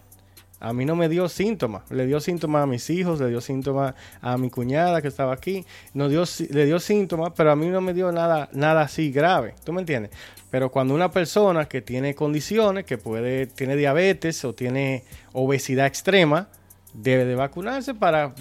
A 0.60 0.74
mí 0.74 0.86
no 0.86 0.96
me 0.96 1.08
dio 1.08 1.30
síntomas. 1.30 1.90
Le 1.90 2.06
dio 2.06 2.20
síntomas 2.20 2.64
a 2.64 2.66
mis 2.66 2.90
hijos, 2.90 3.20
le 3.20 3.30
dio 3.30 3.40
síntomas 3.40 3.96
a 4.22 4.38
mi 4.38 4.50
cuñada 4.50 5.02
que 5.02 5.08
estaba 5.08 5.34
aquí. 5.34 5.66
No 5.94 6.10
dio, 6.10 6.24
le 6.50 6.66
dio 6.66 6.80
síntomas, 6.80 7.32
pero 7.36 7.52
a 7.52 7.56
mí 7.56 7.68
no 7.68 7.80
me 7.80 7.94
dio 7.94 8.12
nada, 8.12 8.50
nada 8.52 8.82
así 8.82 9.12
grave. 9.12 9.56
¿Tú 9.64 9.72
me 9.72 9.80
entiendes? 9.80 10.12
Pero 10.50 10.70
cuando 10.70 10.94
una 10.94 11.12
persona 11.12 11.66
que 11.66 11.82
tiene 11.82 12.14
condiciones, 12.14 12.86
que 12.86 12.98
puede, 12.98 13.48
tiene 13.48 13.76
diabetes 13.76 14.44
o 14.44 14.54
tiene 14.54 15.04
obesidad 15.32 15.86
extrema, 15.86 16.50
debe 16.94 17.26
de 17.26 17.36
vacunarse 17.36 17.94
para 17.94 18.34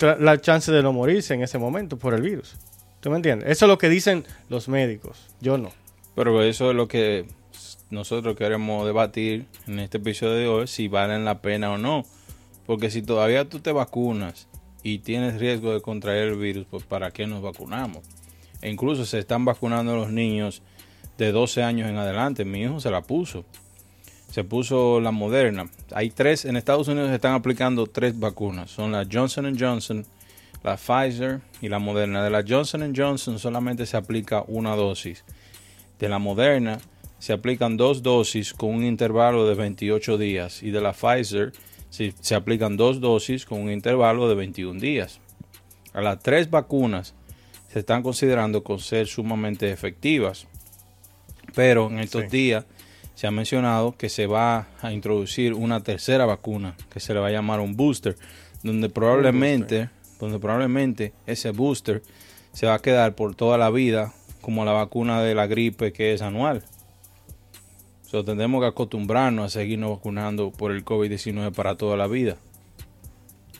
la 0.00 0.40
chance 0.40 0.70
de 0.72 0.82
no 0.82 0.92
morirse 0.92 1.34
en 1.34 1.42
ese 1.42 1.58
momento 1.58 1.98
por 1.98 2.14
el 2.14 2.22
virus. 2.22 2.56
¿Tú 3.00 3.10
me 3.10 3.16
entiendes? 3.16 3.50
Eso 3.50 3.66
es 3.66 3.68
lo 3.68 3.78
que 3.78 3.88
dicen 3.88 4.24
los 4.48 4.68
médicos. 4.68 5.28
Yo 5.40 5.58
no. 5.58 5.72
Pero 6.14 6.42
eso 6.42 6.70
es 6.70 6.76
lo 6.76 6.88
que 6.88 7.26
nosotros 7.90 8.36
queremos 8.36 8.84
debatir 8.84 9.46
en 9.66 9.78
este 9.78 9.98
episodio 9.98 10.34
de 10.34 10.48
hoy 10.48 10.66
si 10.66 10.88
valen 10.88 11.24
la 11.24 11.40
pena 11.40 11.70
o 11.72 11.78
no. 11.78 12.04
Porque 12.66 12.90
si 12.90 13.00
todavía 13.00 13.48
tú 13.48 13.60
te 13.60 13.70
vacunas 13.70 14.48
y 14.82 14.98
tienes 14.98 15.38
riesgo 15.38 15.72
de 15.72 15.80
contraer 15.80 16.28
el 16.28 16.36
virus, 16.36 16.66
pues 16.68 16.82
¿para 16.82 17.12
qué 17.12 17.26
nos 17.28 17.42
vacunamos? 17.42 18.02
E 18.60 18.70
incluso 18.70 19.04
se 19.04 19.20
están 19.20 19.44
vacunando 19.44 19.94
los 19.94 20.10
niños 20.10 20.62
de 21.16 21.30
12 21.30 21.62
años 21.62 21.88
en 21.88 21.96
adelante. 21.96 22.44
Mi 22.44 22.62
hijo 22.62 22.80
se 22.80 22.90
la 22.90 23.02
puso. 23.02 23.44
Se 24.30 24.42
puso 24.42 25.00
la 25.00 25.12
moderna. 25.12 25.70
Hay 25.94 26.10
tres, 26.10 26.44
en 26.44 26.56
Estados 26.56 26.88
Unidos 26.88 27.10
se 27.10 27.14
están 27.14 27.34
aplicando 27.34 27.86
tres 27.86 28.18
vacunas. 28.18 28.70
Son 28.70 28.90
la 28.90 29.06
Johnson 29.10 29.56
Johnson, 29.58 30.04
la 30.64 30.76
Pfizer 30.76 31.40
y 31.62 31.68
la 31.68 31.78
Moderna. 31.78 32.24
De 32.24 32.30
la 32.30 32.44
Johnson 32.46 32.92
Johnson 32.94 33.38
solamente 33.38 33.86
se 33.86 33.96
aplica 33.96 34.44
una 34.48 34.74
dosis. 34.74 35.24
De 36.00 36.08
la 36.08 36.18
Moderna 36.18 36.80
se 37.18 37.32
aplican 37.32 37.76
dos 37.76 38.02
dosis 38.02 38.52
con 38.52 38.74
un 38.74 38.84
intervalo 38.84 39.46
de 39.46 39.54
28 39.54 40.18
días. 40.18 40.62
Y 40.62 40.70
de 40.70 40.80
la 40.80 40.92
Pfizer 40.92 41.52
se 41.90 42.34
aplican 42.34 42.76
dos 42.76 43.00
dosis 43.00 43.46
con 43.46 43.60
un 43.60 43.70
intervalo 43.70 44.28
de 44.28 44.34
21 44.34 44.80
días. 44.80 45.20
A 45.92 46.02
las 46.02 46.22
tres 46.22 46.50
vacunas 46.50 47.14
se 47.72 47.80
están 47.80 48.02
considerando 48.02 48.62
con 48.62 48.78
ser 48.78 49.06
sumamente 49.06 49.70
efectivas. 49.70 50.46
Pero 51.54 51.88
en 51.90 52.00
estos 52.00 52.30
días 52.30 52.66
se 53.14 53.26
ha 53.26 53.30
mencionado 53.30 53.96
que 53.96 54.10
se 54.10 54.26
va 54.26 54.68
a 54.82 54.92
introducir 54.92 55.54
una 55.54 55.82
tercera 55.82 56.26
vacuna 56.26 56.76
que 56.90 57.00
se 57.00 57.14
le 57.14 57.20
va 57.20 57.28
a 57.28 57.32
llamar 57.32 57.60
un 57.60 57.74
booster, 57.74 58.16
donde 58.62 58.90
probablemente, 58.90 59.88
donde 60.20 60.38
probablemente 60.38 61.14
ese 61.26 61.50
booster 61.50 62.02
se 62.52 62.66
va 62.66 62.74
a 62.74 62.78
quedar 62.80 63.14
por 63.14 63.34
toda 63.34 63.56
la 63.56 63.70
vida 63.70 64.12
como 64.42 64.66
la 64.66 64.72
vacuna 64.72 65.22
de 65.22 65.34
la 65.34 65.46
gripe 65.46 65.92
que 65.92 66.12
es 66.12 66.20
anual. 66.20 66.62
So, 68.06 68.24
tendremos 68.24 68.62
que 68.62 68.68
acostumbrarnos 68.68 69.46
a 69.46 69.48
seguirnos 69.48 69.90
vacunando 69.90 70.50
por 70.50 70.72
el 70.72 70.84
COVID-19 70.84 71.52
para 71.52 71.76
toda 71.76 71.96
la 71.96 72.06
vida. 72.06 72.36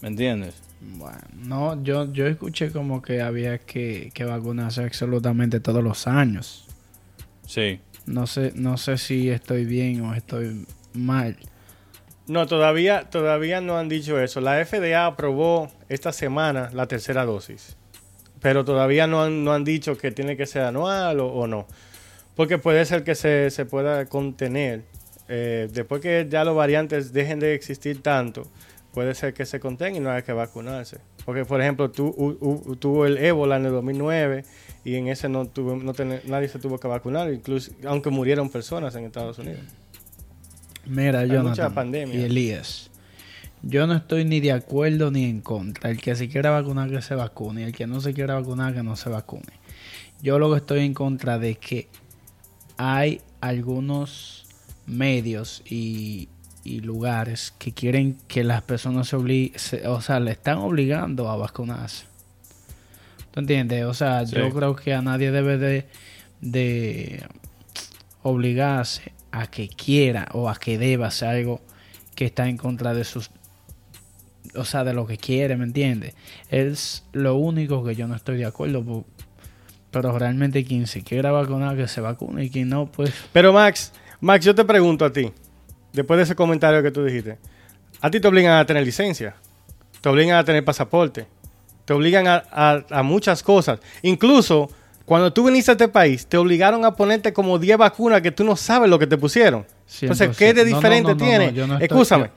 ¿Me 0.03 0.09
entiendes? 0.09 0.55
Bueno, 0.81 1.19
no, 1.35 1.83
yo, 1.83 2.13
yo 2.13 2.27
escuché 2.27 2.71
como 2.71 3.03
que 3.03 3.23
había 3.23 3.59
que, 3.59 4.11
que 4.15 4.25
vacunarse 4.25 4.85
absolutamente 4.85 5.59
todos 5.59 5.83
los 5.83 6.07
años. 6.07 6.67
Sí. 7.47 7.81
No 8.05 8.27
sé, 8.27 8.53
no 8.55 8.77
sé 8.77 8.99
si 8.99 9.31
estoy 9.31 9.65
bien 9.65 10.03
o 10.03 10.15
estoy 10.15 10.67
mal. 10.95 11.37
No, 12.29 12.47
todavía, 12.47 13.05
todavía 13.09 13.61
no 13.61 13.79
han 13.79 13.89
dicho 13.89 14.21
eso. 14.21 14.41
La 14.41 14.65
FDA 14.65 15.07
aprobó 15.07 15.71
esta 15.89 16.13
semana 16.13 16.71
la 16.73 16.87
tercera 16.87 17.25
dosis. 17.25 17.77
Pero 18.41 18.65
todavía 18.65 19.07
no 19.07 19.23
han, 19.23 19.45
no 19.45 19.53
han 19.53 19.65
dicho 19.65 19.97
que 19.97 20.11
tiene 20.11 20.37
que 20.37 20.47
ser 20.47 20.63
anual 20.63 21.21
o, 21.21 21.47
no. 21.47 21.67
Porque 22.37 22.59
puede 22.59 22.85
ser 22.85 23.03
que 23.03 23.15
se, 23.15 23.51
se 23.51 23.67
contener. 24.09 24.85
Eh, 25.29 25.69
después 25.73 26.01
que 26.01 26.27
ya 26.31 26.45
los 26.45 26.55
variantes 26.55 27.13
dejen 27.13 27.41
de 27.41 27.55
existir 27.55 28.03
tanto, 28.03 28.47
puede 28.93 29.15
ser 29.15 29.35
que 29.35 29.45
se 29.45 29.59
contengan 29.59 29.97
y 29.97 30.01
no 30.01 30.11
haya 30.11 30.23
que 30.23 30.33
vacunarse. 30.33 30.99
Porque, 31.25 31.45
por 31.45 31.61
ejemplo, 31.61 31.91
tu, 31.91 32.77
tuvo 32.79 33.07
el 33.07 33.19
ébola 33.19 33.57
en 33.57 33.67
el 33.67 33.73
2009 33.73 34.45
y 34.85 34.95
en 34.95 35.09
ese 35.09 35.29
no 35.29 35.47
tuvo, 35.47 35.77
no 35.77 35.93
nadie 36.27 36.49
se 36.49 36.61
tuvo 36.61 36.79
que 36.79 36.87
vacunar, 36.87 37.33
incluso 37.33 37.73
aunque 37.85 38.11
murieron 38.11 38.49
personas 38.49 38.95
en 38.95 39.05
Estados 39.05 39.39
Unidos. 39.39 39.61
Mira, 40.85 41.21
Hay 41.21 41.31
mucha 41.31 41.71
pandemia. 41.71 42.15
y 42.15 42.25
Elías, 42.25 42.91
yo 43.63 43.89
no 43.89 43.95
estoy 43.97 44.25
ni 44.25 44.39
de 44.39 44.53
acuerdo 44.53 45.11
ni 45.11 45.25
en 45.25 45.41
contra. 45.41 45.91
El 45.91 46.01
que 46.01 46.15
se 46.15 46.29
quiera 46.29 46.51
vacunar 46.51 46.89
que 46.89 47.03
se 47.03 47.17
vacune, 47.17 47.65
el 47.65 47.73
que 47.73 47.87
no 47.89 48.01
se 48.01 48.15
quiera 48.15 48.35
vacunar 48.35 48.73
que 48.75 48.85
no 48.85 48.95
se 48.95 49.11
vacune. 49.11 49.61
Yo 50.23 50.39
lo 50.39 50.51
que 50.53 50.59
estoy 50.59 50.85
en 50.85 50.95
contra 50.95 51.39
de 51.39 51.57
que 51.57 51.89
hay 52.77 53.21
algunos 53.41 54.47
medios 54.87 55.63
y, 55.65 56.29
y 56.65 56.81
lugares 56.81 57.53
que 57.59 57.73
quieren 57.73 58.19
que 58.29 58.45
las 58.45 58.63
personas 58.63 59.09
se 59.09 59.17
obliguen, 59.17 59.57
o 59.87 60.01
sea, 60.01 60.21
le 60.21 60.33
están 60.33 60.59
obligando 60.59 61.29
a 61.29 61.37
vacunarse. 61.37 62.05
¿Tú 63.31 63.41
entiendes? 63.41 63.85
O 63.85 63.95
sea, 63.95 64.25
yo 64.25 64.51
creo 64.51 64.75
que 64.75 64.95
a 64.95 65.03
nadie 65.03 65.31
debe 65.31 65.59
de, 65.59 65.87
de 66.41 67.27
obligarse 68.23 69.13
a 69.31 69.47
que 69.49 69.69
quiera 69.69 70.29
o 70.33 70.49
a 70.49 70.57
que 70.57 70.79
deba 70.79 71.09
hacer 71.09 71.29
algo 71.29 71.61
que 72.15 72.25
está 72.25 72.49
en 72.49 72.57
contra 72.57 72.95
de 72.95 73.05
sus 73.05 73.31
o 74.55 74.65
sea, 74.65 74.85
de 74.85 74.95
lo 74.95 75.07
que 75.07 75.19
quiere, 75.19 75.57
¿me 75.57 75.65
entiendes? 75.65 76.15
Es 76.51 77.05
lo 77.13 77.37
único 77.37 77.85
que 77.85 77.95
yo 77.95 78.09
no 78.09 78.15
estoy 78.15 78.39
de 78.39 78.47
acuerdo. 78.47 79.05
Pero 79.91 80.19
realmente 80.19 80.65
quien 80.65 80.87
se 80.87 81.03
quiera 81.03 81.31
vacunar, 81.33 81.77
que 81.77 81.89
se 81.89 82.01
vacune. 82.01 82.45
Y 82.45 82.51
quien 82.51 82.69
no, 82.69 82.87
pues... 82.87 83.13
Pero 83.33 83.53
Max, 83.53 83.93
Max, 84.21 84.45
yo 84.45 84.55
te 84.55 84.65
pregunto 84.65 85.05
a 85.05 85.13
ti, 85.13 85.33
después 85.93 86.19
de 86.19 86.25
ese 86.25 86.35
comentario 86.35 86.83
que 86.83 86.91
tú 86.91 87.05
dijiste, 87.05 87.39
¿a 88.01 88.11
ti 88.11 88.21
te 88.21 88.29
obligan 88.29 88.59
a 88.59 88.67
tener 88.67 88.85
licencia? 88.85 89.35
¿Te 90.01 90.09
obligan 90.09 90.37
a 90.37 90.45
tener 90.45 90.65
pasaporte? 90.65 91.27
te 91.87 91.95
obligan 91.95 92.27
a, 92.27 93.03
muchas 93.03 93.43
cosas. 93.43 93.79
Incluso 94.03 94.69
cuando 95.07 95.33
tú 95.33 95.45
viniste 95.45 95.71
a 95.71 95.75
este 95.75 95.89
país, 95.89 96.27
te 96.27 96.37
obligaron 96.37 96.85
a 96.85 96.95
ponerte 96.95 97.33
como 97.33 97.59
10 97.59 97.79
vacunas 97.79 98.21
que 98.21 98.33
tú 98.33 98.45
no 98.45 98.57
sabes 98.57 98.91
lo 98.91 98.99
que 98.99 99.07
te 99.07 99.17
pusieron. 99.17 99.65
Entonces, 100.03 100.37
¿qué 100.37 100.53
de 100.53 100.65
diferente 100.65 101.15
tiene? 101.15 101.55
Escúchame. 101.81 102.31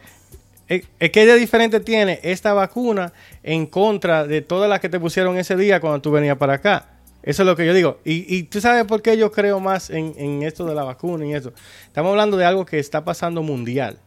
Eh, 0.70 0.86
eh, 1.00 1.10
¿Qué 1.10 1.26
de 1.26 1.36
diferente 1.36 1.80
tiene 1.80 2.20
esta 2.22 2.54
vacuna 2.54 3.12
en 3.42 3.66
contra 3.66 4.28
de 4.28 4.44
todas 4.44 4.70
las 4.70 4.80
que 4.80 4.88
te 4.88 5.00
pusieron 5.00 5.36
ese 5.36 5.56
día 5.56 5.82
cuando 5.82 6.00
tú 6.00 6.12
venías 6.12 6.38
para 6.38 6.54
acá? 6.54 6.86
Eso 7.22 7.44
es 7.44 7.48
lo 7.48 7.56
que 7.56 7.66
yo 7.66 7.74
digo. 7.74 8.00
Y, 8.06 8.44
tú 8.44 8.62
sabes 8.62 8.86
por 8.86 9.02
qué 9.02 9.18
yo 9.18 9.32
creo 9.32 9.60
más 9.60 9.90
en, 9.90 10.14
en, 10.18 10.44
esto 10.44 10.66
de 10.66 10.74
la 10.74 10.84
vacuna 10.84 11.26
y 11.26 11.34
eso. 11.34 11.54
Estamos 11.86 12.12
hablando 12.12 12.38
de 12.38 12.46
algo 12.46 12.66
que 12.66 12.80
está 12.80 13.04
pasando 13.04 13.44
mundial. 13.44 14.00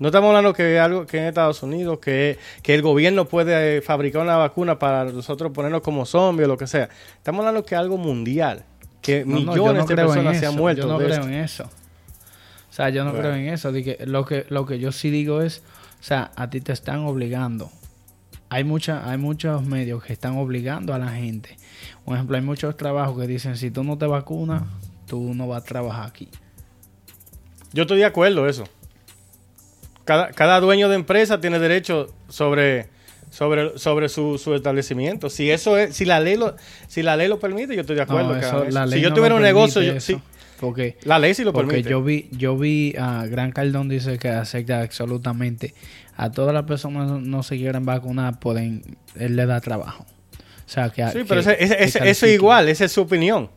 No 0.00 0.08
estamos 0.08 0.28
hablando 0.28 0.54
que 0.54 0.78
algo 0.78 1.04
que 1.04 1.18
en 1.18 1.24
Estados 1.24 1.62
Unidos, 1.62 1.98
que, 1.98 2.38
el 2.64 2.80
gobierno 2.80 3.26
puede 3.26 3.76
eh, 3.76 3.82
fabricar 3.82 4.22
una 4.22 4.38
vacuna 4.38 4.78
para 4.78 5.04
nosotros 5.04 5.52
ponernos 5.52 5.82
como 5.82 6.06
zombies 6.06 6.46
o 6.46 6.48
lo 6.48 6.56
que 6.56 6.66
sea. 6.66 6.88
Estamos 7.18 7.40
hablando 7.40 7.66
que 7.66 7.76
algo 7.76 7.98
mundial, 7.98 8.64
que 9.02 9.26
millones 9.26 9.86
de 9.86 9.96
personas 9.96 10.38
se 10.38 10.46
han 10.46 10.56
muerto. 10.56 10.82
Yo 10.82 10.88
no 10.88 10.98
creo 10.98 11.24
en 11.24 11.34
eso. 11.34 11.64
O 11.64 12.72
sea, 12.72 12.88
yo 12.88 13.04
no 13.04 13.12
creo 13.12 13.34
en 13.34 13.48
eso. 13.48 13.72
lo, 14.06 14.24
que, 14.24 14.46
lo 14.48 14.64
que 14.64 14.78
yo 14.78 14.90
sí 14.90 15.10
digo 15.10 15.42
es, 15.42 15.62
o 16.00 16.02
sea, 16.02 16.30
a 16.34 16.48
ti 16.48 16.62
te 16.62 16.72
están 16.72 17.00
obligando. 17.00 17.70
Hay, 18.50 18.64
mucha, 18.64 19.08
hay 19.08 19.16
muchos 19.16 19.62
medios 19.64 20.02
que 20.02 20.12
están 20.12 20.36
obligando 20.36 20.92
a 20.92 20.98
la 20.98 21.08
gente. 21.08 21.56
Por 22.04 22.14
ejemplo, 22.14 22.36
hay 22.36 22.42
muchos 22.42 22.76
trabajos 22.76 23.18
que 23.18 23.26
dicen, 23.26 23.56
si 23.56 23.70
tú 23.70 23.84
no 23.84 23.96
te 23.96 24.06
vacunas, 24.06 24.62
tú 25.06 25.32
no 25.34 25.48
vas 25.48 25.62
a 25.62 25.64
trabajar 25.64 26.08
aquí. 26.08 26.28
Yo 27.72 27.82
estoy 27.82 27.98
de 27.98 28.04
acuerdo 28.04 28.48
eso 28.48 28.64
cada, 30.34 30.60
dueño 30.60 30.88
de 30.88 30.96
empresa 30.96 31.40
tiene 31.40 31.58
derecho 31.58 32.08
sobre, 32.28 32.88
sobre, 33.30 33.78
sobre 33.78 34.08
su, 34.08 34.54
establecimiento. 34.54 35.30
Si 35.30 35.50
eso 35.50 35.76
es, 35.76 35.94
si 35.94 36.04
la 36.04 36.20
ley 36.20 36.36
lo, 36.36 36.56
si 36.88 37.02
la 37.02 37.16
ley 37.16 37.28
lo 37.28 37.38
permite, 37.38 37.74
yo 37.74 37.82
estoy 37.82 37.96
de 37.96 38.02
acuerdo. 38.02 38.36
si 38.88 39.00
yo 39.00 39.12
tuviera 39.12 39.34
un 39.34 39.42
negocio, 39.42 39.82
yo. 39.82 39.94
Porque, 40.60 40.98
la 41.04 41.18
ley 41.18 41.32
sí 41.32 41.42
lo 41.42 41.54
porque 41.54 41.82
yo 41.82 42.02
vi, 42.02 42.28
yo 42.32 42.56
vi 42.58 42.94
a 42.98 43.24
Gran 43.24 43.50
Caldón 43.50 43.88
dice 43.88 44.18
que 44.18 44.28
acepta 44.28 44.82
absolutamente 44.82 45.72
a 46.16 46.30
todas 46.30 46.52
las 46.52 46.64
personas 46.64 47.10
no 47.10 47.42
se 47.42 47.56
quieran 47.56 47.86
vacunar, 47.86 48.38
pueden, 48.38 48.82
él 49.16 49.36
le 49.36 49.46
da 49.46 49.58
trabajo. 49.62 50.04
O 50.04 50.68
sea, 50.72 50.90
que, 50.90 51.08
sí, 51.08 51.20
pero 51.26 51.40
eso 51.40 51.50
es 52.04 52.22
igual, 52.24 52.68
esa 52.68 52.84
es 52.84 52.92
su 52.92 53.00
opinión. 53.00 53.50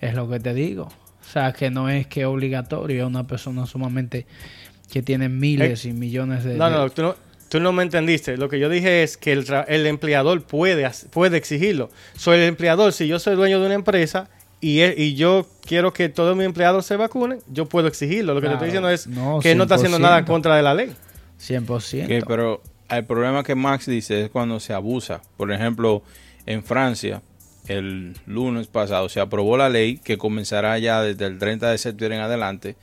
Es 0.00 0.14
lo 0.14 0.28
que 0.28 0.40
te 0.40 0.52
digo. 0.52 0.84
O 0.84 1.32
sea, 1.32 1.52
que 1.52 1.70
no 1.70 1.88
es 1.88 2.08
que 2.08 2.22
es 2.22 2.26
obligatorio, 2.26 3.04
es 3.04 3.08
una 3.08 3.24
persona 3.26 3.64
sumamente 3.66 4.26
que 4.90 5.00
tienen 5.00 5.38
miles 5.38 5.84
eh, 5.84 5.90
y 5.90 5.92
millones 5.92 6.42
de... 6.42 6.56
No, 6.56 6.68
no, 6.68 6.90
tú 6.90 7.02
no, 7.02 7.14
tú 7.48 7.60
no 7.60 7.72
me 7.72 7.84
entendiste. 7.84 8.36
Lo 8.36 8.48
que 8.48 8.58
yo 8.58 8.68
dije 8.68 9.04
es 9.04 9.16
que 9.16 9.32
el, 9.32 9.86
empleador 9.86 10.42
puede, 10.42 10.90
puede 11.10 11.36
exigirlo. 11.36 11.88
Soy 12.16 12.38
el 12.38 12.44
empleador, 12.44 12.92
si 12.92 13.06
yo 13.06 13.20
soy 13.20 13.36
dueño 13.36 13.60
de 13.60 13.66
una 13.66 13.74
empresa 13.76 14.28
y, 14.62 14.82
y 14.82 15.14
yo 15.14 15.46
quiero 15.66 15.92
que 15.92 16.08
todos 16.08 16.34
mis 16.34 16.46
empleados 16.46 16.86
se 16.86 16.96
vacunen, 16.96 17.40
yo 17.48 17.66
puedo 17.66 17.88
exigirlo. 17.88 18.32
Lo 18.32 18.40
que 18.40 18.46
te 18.46 18.54
estoy 18.54 18.68
diciendo 18.68 18.88
es 18.88 19.06
que 19.42 19.54
no 19.54 19.64
está 19.64 19.74
haciendo 19.74 19.98
nada 19.98 20.20
en 20.20 20.24
contra 20.24 20.56
de 20.56 20.62
la 20.62 20.74
ley. 20.74 20.90
100%. 21.38 22.24
pero 22.26 22.62
el 22.88 23.04
problema 23.04 23.42
que 23.42 23.54
Max 23.54 23.86
dice 23.86 24.22
es 24.22 24.30
cuando 24.30 24.60
se 24.60 24.72
abusa. 24.72 25.20
Por 25.36 25.52
ejemplo, 25.52 26.02
en 26.46 26.62
Francia, 26.62 27.20
el 27.66 28.14
lunes 28.26 28.68
pasado 28.68 29.08
se 29.10 29.20
aprobó 29.20 29.58
la 29.58 29.68
ley 29.68 29.98
que 29.98 30.16
comenzará 30.16 30.78
ya 30.78 31.02
desde 31.02 31.26
el 31.26 31.38
30 31.38 31.70
de 31.70 31.78
septiembre 31.78 32.16
en 32.16 32.22
adelante 32.22 32.76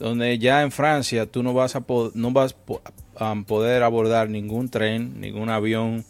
donde 0.00 0.38
ya 0.38 0.62
en 0.62 0.72
Francia 0.72 1.26
tú 1.26 1.42
no 1.42 1.52
vas 1.52 1.76
a, 1.76 1.84
no 2.14 2.30
vas 2.32 2.56
a 3.16 3.34
poder 3.46 3.82
abordar 3.82 4.30
ningún 4.30 4.70
tren, 4.70 5.20
ningún 5.20 5.50
avión, 5.50 6.06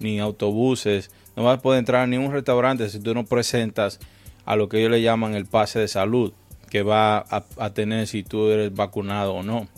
ni 0.00 0.18
autobuses, 0.18 1.10
no 1.36 1.44
vas 1.44 1.58
a 1.58 1.62
poder 1.62 1.80
entrar 1.80 2.02
a 2.02 2.06
ningún 2.06 2.32
restaurante 2.32 2.88
si 2.88 3.00
tú 3.00 3.14
no 3.14 3.26
presentas 3.26 4.00
a 4.48 4.56
lo 4.56 4.70
que 4.70 4.78
ellos 4.78 4.90
le 4.90 5.02
llaman 5.02 5.34
el 5.34 5.44
pase 5.44 5.78
de 5.78 5.88
salud 5.88 6.32
que 6.70 6.82
va 6.82 7.18
a, 7.28 7.70
tener 7.74 8.06
si 8.06 8.22
tú 8.22 8.48
eres 8.48 8.74
vacunado 8.74 9.34
o 9.34 9.42
no. 9.42 9.68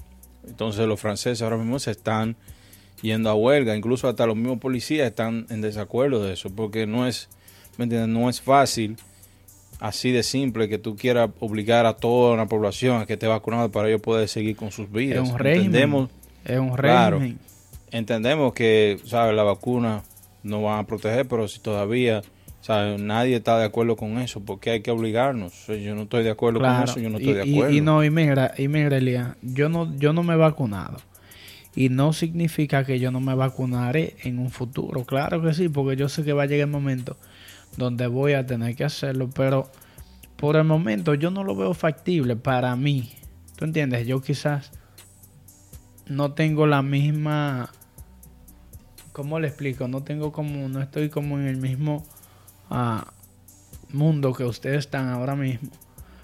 Entonces 0.47 0.87
los 0.87 1.01
franceses 1.01 1.43
ahora 1.43 1.57
mismo 1.57 1.81
se 1.81 1.91
están 1.91 2.37
yendo 3.03 3.31
a 3.31 3.35
huelga, 3.35 3.77
incluso 3.77 4.09
hasta 4.09 4.27
los 4.27 4.37
mismos 4.37 4.61
policías 4.61 5.09
están 5.09 5.47
en 5.51 5.61
desacuerdo 5.61 6.23
de 6.23 6.35
eso, 6.35 6.55
porque 6.55 6.87
no 6.87 7.09
es, 7.09 7.29
¿me 7.79 7.85
entiendes? 7.85 8.11
No 8.11 8.31
es 8.31 8.41
fácil 8.41 8.97
así 9.81 10.13
de 10.13 10.23
simple 10.23 10.69
que 10.69 10.79
tú 10.79 10.95
quieras 10.95 11.31
obligar 11.41 11.85
a 11.87 11.95
toda 11.97 12.33
una 12.33 12.47
población 12.47 13.01
a 13.01 13.07
que 13.07 13.15
esté 13.15 13.27
vacunada 13.27 13.71
para 13.71 13.89
ellos 13.89 14.01
poder 14.01 14.29
seguir 14.29 14.55
con 14.55 14.71
sus 14.71 14.89
vidas. 14.93 15.25
Es 15.25 15.33
un 15.33 15.39
régimen. 15.39 15.67
Entendemos, 15.67 16.11
Es 16.45 16.59
un 16.61 16.77
Claro. 16.77 17.21
entendemos 17.91 18.53
que, 18.53 19.01
¿sabes? 19.05 19.35
La 19.35 19.43
vacuna 19.43 20.05
no 20.45 20.63
van 20.63 20.79
a 20.79 20.87
proteger, 20.87 21.27
pero 21.27 21.49
si 21.49 21.59
todavía, 21.59 22.23
¿sabes? 22.61 23.01
Nadie 23.01 23.37
está 23.37 23.59
de 23.59 23.65
acuerdo 23.65 23.97
con 23.97 24.19
eso, 24.19 24.41
porque 24.41 24.71
hay 24.71 24.81
que 24.83 24.91
obligarnos. 24.91 25.53
O 25.53 25.67
sea, 25.67 25.77
Yo 25.77 25.95
no 25.95 26.03
estoy 26.03 26.25
de 26.25 26.31
acuerdo 26.31 26.61
con 26.61 26.83
eso, 26.83 27.01
yo 27.01 27.11
no 27.11 27.19
y, 27.19 27.23
estoy 27.23 27.35
de 27.35 27.53
acuerdo. 27.53 27.75
Y, 27.75 27.81
no, 27.81 28.05
y 28.05 28.11
mira, 28.11 28.53
y 28.57 28.69
mira, 28.69 28.97
Elías, 28.97 29.37
yo 29.43 29.69
no, 29.69 29.97
yo 29.97 30.13
no 30.13 30.23
me 30.23 30.35
he 30.35 30.37
vacunado. 30.37 30.99
Y 31.75 31.89
no 31.89 32.13
significa 32.13 32.85
que 32.85 32.99
yo 32.99 33.11
no 33.13 33.21
me 33.21 33.35
vacunaré 33.35 34.17
en 34.25 34.39
un 34.39 34.51
futuro. 34.51 35.05
Claro 35.05 35.41
que 35.41 35.55
sí, 35.55 35.69
porque 35.69 35.97
yo 35.97 36.09
sé 36.09 36.25
que 36.25 36.33
va 36.33 36.43
a 36.43 36.47
llegar 36.47 36.67
el 36.67 36.73
momento 36.73 37.17
donde 37.77 38.09
voy 38.09 38.33
a 38.33 38.45
tener 38.45 38.75
que 38.75 38.85
hacerlo. 38.85 39.31
Pero 39.35 39.71
por 40.37 40.57
el 40.57 40.65
momento 40.65 41.15
yo 41.15 41.31
no 41.31 41.45
lo 41.45 41.55
veo 41.55 41.73
factible 41.73 42.35
para 42.35 42.75
mí. 42.75 43.13
¿Tú 43.57 43.65
entiendes? 43.65 44.07
Yo 44.07 44.21
quizás 44.21 44.73
no 46.07 46.33
tengo 46.33 46.67
la 46.67 46.83
misma... 46.83 47.71
¿Cómo 49.13 49.39
le 49.39 49.47
explico? 49.47 49.87
No 49.87 50.03
tengo 50.03 50.33
como... 50.33 50.69
No 50.69 50.83
estoy 50.83 51.09
como 51.09 51.39
en 51.39 51.47
el 51.47 51.57
mismo 51.57 52.05
ah, 52.71 53.07
mundo 53.93 54.33
que 54.33 54.45
ustedes 54.45 54.79
están 54.79 55.09
ahora 55.09 55.35
mismo. 55.37 55.69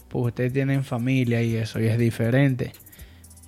Porque 0.09 0.29
ustedes 0.29 0.53
tienen 0.53 0.85
familia 0.85 1.43
y 1.43 1.57
eso, 1.57 1.81
y 1.81 1.87
es 1.87 1.99
diferente. 1.99 2.73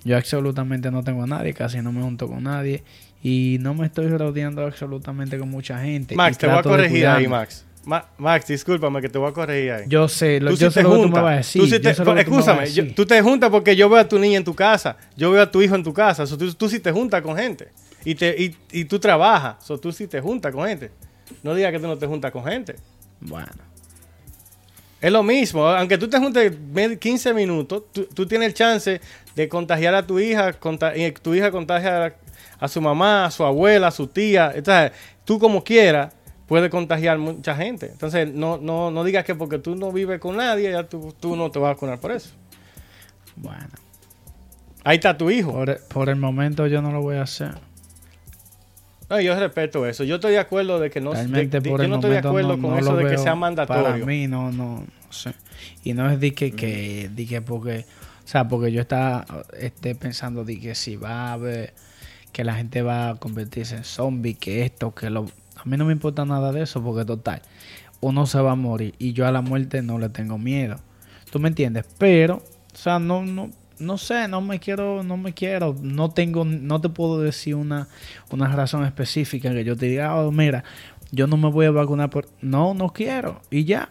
Yo 0.03 0.17
absolutamente 0.17 0.91
no 0.91 1.03
tengo 1.03 1.23
a 1.23 1.27
nadie, 1.27 1.53
casi 1.53 1.81
no 1.81 1.91
me 1.91 2.01
junto 2.01 2.27
con 2.27 2.43
nadie. 2.43 2.83
Y 3.23 3.57
no 3.61 3.73
me 3.73 3.85
estoy 3.85 4.07
rodeando 4.07 4.65
absolutamente 4.65 5.37
con 5.37 5.49
mucha 5.49 5.79
gente. 5.81 6.15
Max, 6.15 6.37
te 6.37 6.47
voy 6.47 6.57
a 6.57 6.61
corregir 6.63 7.07
ahí. 7.07 7.27
Max. 7.27 7.65
Ma- 7.85 8.05
Max, 8.17 8.47
discúlpame 8.47 9.01
que 9.01 9.09
te 9.09 9.17
voy 9.17 9.29
a 9.29 9.33
corregir 9.33 9.71
ahí. 9.71 9.83
Yo 9.87 10.07
sé, 10.07 10.39
lo, 10.39 10.51
Tú 10.51 10.57
yo 10.57 10.69
sí 10.69 10.73
sé 10.75 10.79
te 10.81 10.83
lo 10.83 10.89
que 10.95 11.01
tú 11.01 11.07
me 11.09 11.13
vas 11.21 11.23
a 11.33 11.35
decir. 11.37 11.61
Tú 11.61 11.65
sí 11.67 11.71
te- 11.79 11.93
tú 11.95 12.11
a 12.11 12.65
yo- 12.65 12.93
tú 12.93 13.05
te 13.05 13.21
juntas 13.21 13.49
porque 13.49 13.75
yo 13.75 13.89
veo 13.89 13.99
a 13.99 14.07
tu 14.07 14.19
niña 14.19 14.37
en 14.37 14.43
tu 14.43 14.53
casa, 14.53 14.97
yo 15.17 15.31
veo 15.31 15.41
a 15.41 15.49
tu 15.51 15.61
hijo 15.61 15.75
en 15.75 15.83
tu 15.83 15.93
casa, 15.93 16.25
so, 16.27 16.37
tú, 16.37 16.53
tú 16.53 16.69
sí 16.69 16.79
te 16.79 16.91
juntas 16.91 17.21
con 17.21 17.35
gente 17.37 17.69
y, 18.05 18.15
te, 18.15 18.35
y, 18.41 18.55
y 18.71 18.85
tú 18.85 18.99
trabajas, 18.99 19.55
so, 19.65 19.77
tú 19.77 19.91
sí 19.91 20.07
te 20.07 20.21
juntas 20.21 20.53
con 20.53 20.67
gente. 20.67 20.91
No 21.43 21.53
digas 21.55 21.71
que 21.71 21.79
tú 21.79 21.87
no 21.87 21.97
te 21.97 22.07
juntas 22.07 22.31
con 22.31 22.43
gente. 22.45 22.75
Bueno, 23.21 23.47
Es 25.01 25.11
lo 25.11 25.23
mismo, 25.23 25.65
aunque 25.67 25.97
tú 25.97 26.09
te 26.09 26.17
juntes 26.19 26.51
med- 26.73 26.99
15 26.99 27.33
minutos, 27.33 27.83
tú, 27.91 28.05
tú 28.13 28.25
tienes 28.25 28.47
el 28.49 28.53
chance 28.53 28.99
de 29.35 29.47
contagiar 29.49 29.95
a 29.95 30.05
tu 30.05 30.19
hija, 30.19 30.53
y 30.95 31.11
tu 31.13 31.33
hija 31.33 31.51
contagia 31.51 32.05
a, 32.07 32.13
a 32.59 32.67
su 32.67 32.81
mamá, 32.81 33.25
a 33.25 33.31
su 33.31 33.43
abuela, 33.45 33.87
a 33.87 33.91
su 33.91 34.07
tía. 34.07 34.51
Entonces, 34.53 34.91
tú 35.23 35.39
como 35.39 35.63
quieras 35.63 36.13
puedes 36.47 36.69
contagiar 36.69 37.17
mucha 37.17 37.55
gente. 37.55 37.85
Entonces, 37.87 38.33
no, 38.33 38.57
no, 38.57 38.89
no 38.91 39.03
digas 39.03 39.23
que 39.23 39.35
porque 39.35 39.59
tú 39.59 39.75
no 39.75 39.91
vives 39.91 40.19
con 40.19 40.35
nadie, 40.35 40.71
ya 40.71 40.83
tú, 40.83 41.13
tú 41.19 41.35
no 41.35 41.49
te 41.51 41.59
vas 41.59 41.69
a 41.69 41.73
vacunar 41.73 41.99
por 41.99 42.11
eso. 42.11 42.31
bueno. 43.35 43.69
Ahí 44.83 44.95
está 44.95 45.17
tu 45.17 45.29
hijo. 45.29 45.51
Por, 45.51 45.79
por 45.87 46.09
el 46.09 46.15
momento 46.15 46.65
yo 46.67 46.81
no 46.81 46.91
lo 46.91 47.01
voy 47.01 47.17
a 47.17 47.23
hacer. 47.23 47.51
No, 49.09 49.19
yo 49.19 49.37
respeto 49.39 49.85
eso. 49.87 50.03
Yo 50.03 50.15
estoy 50.15 50.33
de 50.33 50.39
acuerdo 50.39 50.79
de 50.79 50.89
que 50.89 51.01
no, 51.01 51.13
Realmente 51.13 51.59
de- 51.61 51.69
por 51.69 51.79
yo 51.79 51.83
el 51.85 51.89
no 51.89 51.95
estoy 51.95 52.11
de 52.11 52.17
acuerdo 52.19 52.55
no- 52.57 52.61
con 52.61 52.71
no 52.71 52.77
eso 52.79 52.95
de 52.95 53.09
que 53.09 53.17
sea 53.17 53.35
mandatorio. 53.35 53.83
Para 53.83 53.97
mí 54.05 54.27
no, 54.27 54.51
no, 54.51 54.81
no 54.81 55.11
sé. 55.13 55.33
Y 55.83 55.93
no 55.93 56.09
es 56.11 56.19
de 56.19 56.33
que, 56.33 56.51
que, 56.51 57.09
de 57.13 57.25
que 57.25 57.41
porque, 57.41 57.85
o 58.23 58.27
sea, 58.27 58.47
porque 58.47 58.71
yo 58.71 58.81
estaba 58.81 59.25
este, 59.59 59.95
pensando 59.95 60.45
de 60.45 60.59
que 60.59 60.75
si 60.75 60.95
va 60.95 61.29
a 61.29 61.33
haber, 61.33 61.73
que 62.31 62.43
la 62.43 62.53
gente 62.53 62.81
va 62.83 63.09
a 63.09 63.15
convertirse 63.15 63.75
en 63.77 63.83
zombie, 63.83 64.35
que 64.35 64.63
esto, 64.63 64.93
que 64.93 65.09
lo... 65.09 65.25
A 65.55 65.65
mí 65.65 65.75
no 65.75 65.85
me 65.85 65.93
importa 65.93 66.23
nada 66.25 66.51
de 66.51 66.61
eso 66.61 66.81
porque 66.83 67.03
total, 67.03 67.41
uno 68.01 68.25
se 68.27 68.39
va 68.39 68.51
a 68.51 68.55
morir 68.55 68.93
y 68.99 69.13
yo 69.13 69.25
a 69.27 69.31
la 69.31 69.41
muerte 69.41 69.81
no 69.81 69.97
le 69.99 70.09
tengo 70.09 70.37
miedo. 70.37 70.79
¿Tú 71.31 71.39
me 71.39 71.49
entiendes? 71.49 71.85
Pero, 71.97 72.35
o 72.73 72.77
sea, 72.77 72.97
no, 72.99 73.23
no, 73.25 73.49
no 73.79 73.97
sé, 73.97 74.27
no 74.27 74.41
me 74.41 74.59
quiero, 74.59 75.03
no 75.03 75.17
me 75.17 75.33
quiero, 75.33 75.75
no 75.81 76.09
tengo, 76.11 76.45
no 76.45 76.79
te 76.81 76.89
puedo 76.89 77.19
decir 77.21 77.55
una, 77.55 77.87
una 78.31 78.47
razón 78.55 78.85
específica 78.85 79.51
que 79.53 79.63
yo 79.63 79.75
te 79.75 79.87
diga, 79.87 80.15
oh, 80.15 80.31
mira, 80.31 80.63
yo 81.11 81.27
no 81.27 81.37
me 81.37 81.49
voy 81.49 81.65
a 81.65 81.71
vacunar 81.71 82.09
por, 82.09 82.27
no, 82.41 82.73
no 82.73 82.89
quiero 82.93 83.41
y 83.49 83.63
ya. 83.65 83.89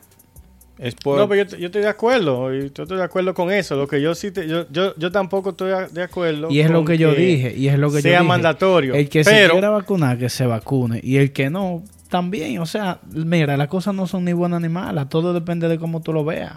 Es 0.79 0.94
por... 0.94 1.18
No, 1.18 1.29
pero 1.29 1.42
yo, 1.42 1.57
yo 1.57 1.66
estoy 1.66 1.83
de 1.83 1.88
acuerdo, 1.88 2.55
y 2.55 2.61
yo 2.61 2.85
estoy 2.85 2.98
de 2.98 3.03
acuerdo 3.03 3.35
con 3.35 3.51
eso. 3.51 3.74
Lo 3.74 3.88
que 3.88 4.01
yo 4.01 4.14
sí, 4.14 4.31
te- 4.31 4.46
yo, 4.46 4.64
yo, 4.70 4.94
yo 4.96 5.11
tampoco 5.11 5.51
estoy 5.51 5.72
de- 5.90 6.03
acuerdo. 6.05 6.48
Y 6.51 6.61
es 6.61 6.70
lo 6.70 6.85
que 6.85 6.96
yo 6.96 7.12
dije, 7.12 7.53
y 7.57 7.66
es 7.66 7.77
lo 7.77 7.88
que 7.90 7.96
yo 7.96 8.03
sea 8.03 8.22
mandatorio. 8.22 8.94
El 8.94 9.09
que 9.09 9.24
se 9.24 9.31
quiera 9.51 9.70
vacunar, 9.70 10.18
que 10.18 10.29
se 10.29 10.46
vacune. 10.46 11.01
Y 11.03 11.16
el 11.16 11.33
que 11.33 11.51
no, 11.51 11.83
también. 12.09 12.61
O 12.61 12.66
sea, 12.66 13.01
mira, 13.12 13.57
las 13.57 13.66
cosas 13.66 13.92
no 13.96 14.07
son 14.07 14.24
ni 14.24 14.33
buenas 14.33 14.61
ni 14.61 14.68
malas. 14.68 15.09
Todo 15.09 15.33
depende 15.33 15.66
de 15.66 15.81
cómo 15.81 16.01
tú 16.01 16.12
lo 16.12 16.24
veas. 16.24 16.53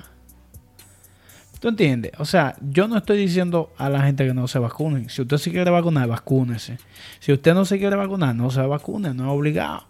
¿Tú 1.62 1.68
entiendes? 1.68 2.14
O 2.18 2.26
sea, 2.26 2.56
yo 2.60 2.88
no 2.88 2.98
estoy 2.98 3.20
diciendo 3.20 3.72
a 3.78 3.88
la 3.88 4.02
gente 4.02 4.26
que 4.26 4.34
no 4.34 4.48
se 4.48 4.58
vacunen. 4.58 5.12
Si 5.12 5.22
usted 5.22 5.38
se 5.38 5.52
quiere 5.52 5.70
vacunar, 5.70 6.08
vacúnese. 6.10 6.80
Si 7.20 7.32
usted 7.32 7.54
no 7.54 7.66
se 7.66 7.78
quiere 7.78 7.96
vacunar, 7.96 8.34
no 8.34 8.50
se 8.50 8.62
vacune. 8.62 9.14
No 9.14 9.26
es 9.26 9.30
obligado. 9.30 9.86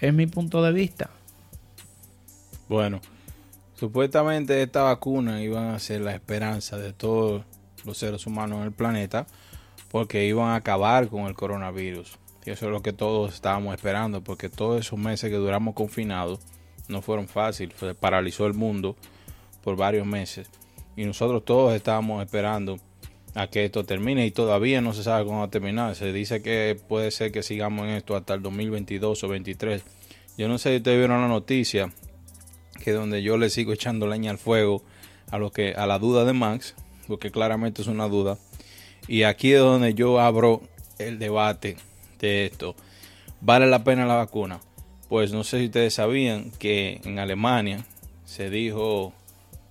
Es 0.00 0.12
mi 0.12 0.26
punto 0.26 0.62
de 0.62 0.70
vista. 0.72 1.08
Bueno, 2.68 3.00
supuestamente 3.74 4.62
esta 4.62 4.82
vacuna 4.82 5.42
iban 5.42 5.68
a 5.68 5.78
ser 5.78 6.02
la 6.02 6.12
esperanza 6.12 6.76
de 6.76 6.92
todos 6.92 7.42
los 7.86 7.96
seres 7.96 8.26
humanos 8.26 8.58
en 8.58 8.64
el 8.64 8.72
planeta 8.72 9.26
porque 9.90 10.26
iban 10.26 10.48
a 10.48 10.56
acabar 10.56 11.08
con 11.08 11.22
el 11.22 11.32
coronavirus. 11.32 12.18
Y 12.44 12.50
eso 12.50 12.66
es 12.66 12.72
lo 12.72 12.82
que 12.82 12.92
todos 12.92 13.32
estábamos 13.32 13.74
esperando 13.74 14.22
porque 14.22 14.50
todos 14.50 14.78
esos 14.78 14.98
meses 14.98 15.30
que 15.30 15.36
duramos 15.36 15.72
confinados 15.72 16.38
no 16.86 17.00
fueron 17.00 17.28
fáciles, 17.28 17.74
paralizó 17.98 18.46
el 18.46 18.52
mundo 18.52 18.94
por 19.62 19.76
varios 19.76 20.06
meses 20.06 20.48
y 20.96 21.04
nosotros 21.04 21.44
todos 21.44 21.74
estábamos 21.74 22.22
esperando 22.22 22.78
a 23.34 23.46
que 23.46 23.64
esto 23.64 23.84
termine 23.84 24.26
y 24.26 24.32
todavía 24.32 24.80
no 24.80 24.92
se 24.92 25.02
sabe 25.02 25.24
cómo 25.24 25.38
va 25.38 25.44
a 25.46 25.50
terminar. 25.50 25.94
Se 25.94 26.12
dice 26.12 26.42
que 26.42 26.78
puede 26.88 27.10
ser 27.10 27.32
que 27.32 27.42
sigamos 27.42 27.86
en 27.86 27.94
esto 27.94 28.16
hasta 28.16 28.34
el 28.34 28.42
2022 28.42 29.24
o 29.24 29.26
2023. 29.26 29.82
Yo 30.36 30.48
no 30.48 30.58
sé 30.58 30.70
si 30.70 30.76
ustedes 30.76 30.98
vieron 30.98 31.20
la 31.20 31.28
noticia 31.28 31.92
que 32.84 32.92
donde 32.92 33.22
yo 33.22 33.38
le 33.38 33.50
sigo 33.50 33.72
echando 33.72 34.06
leña 34.06 34.30
al 34.30 34.38
fuego 34.38 34.82
a 35.30 35.38
lo 35.38 35.52
que 35.52 35.74
a 35.74 35.86
la 35.86 35.98
duda 35.98 36.24
de 36.24 36.32
Max, 36.32 36.74
porque 37.06 37.30
claramente 37.30 37.82
es 37.82 37.88
una 37.88 38.08
duda. 38.08 38.38
Y 39.06 39.22
aquí 39.22 39.52
es 39.52 39.60
donde 39.60 39.94
yo 39.94 40.20
abro 40.20 40.60
el 40.98 41.18
debate 41.18 41.76
de 42.18 42.46
esto. 42.46 42.74
¿Vale 43.40 43.66
la 43.66 43.84
pena 43.84 44.06
la 44.06 44.16
vacuna? 44.16 44.60
Pues 45.08 45.32
no 45.32 45.44
sé 45.44 45.60
si 45.60 45.66
ustedes 45.66 45.94
sabían 45.94 46.50
que 46.58 47.00
en 47.04 47.18
Alemania 47.18 47.84
se 48.24 48.50
dijo 48.50 49.14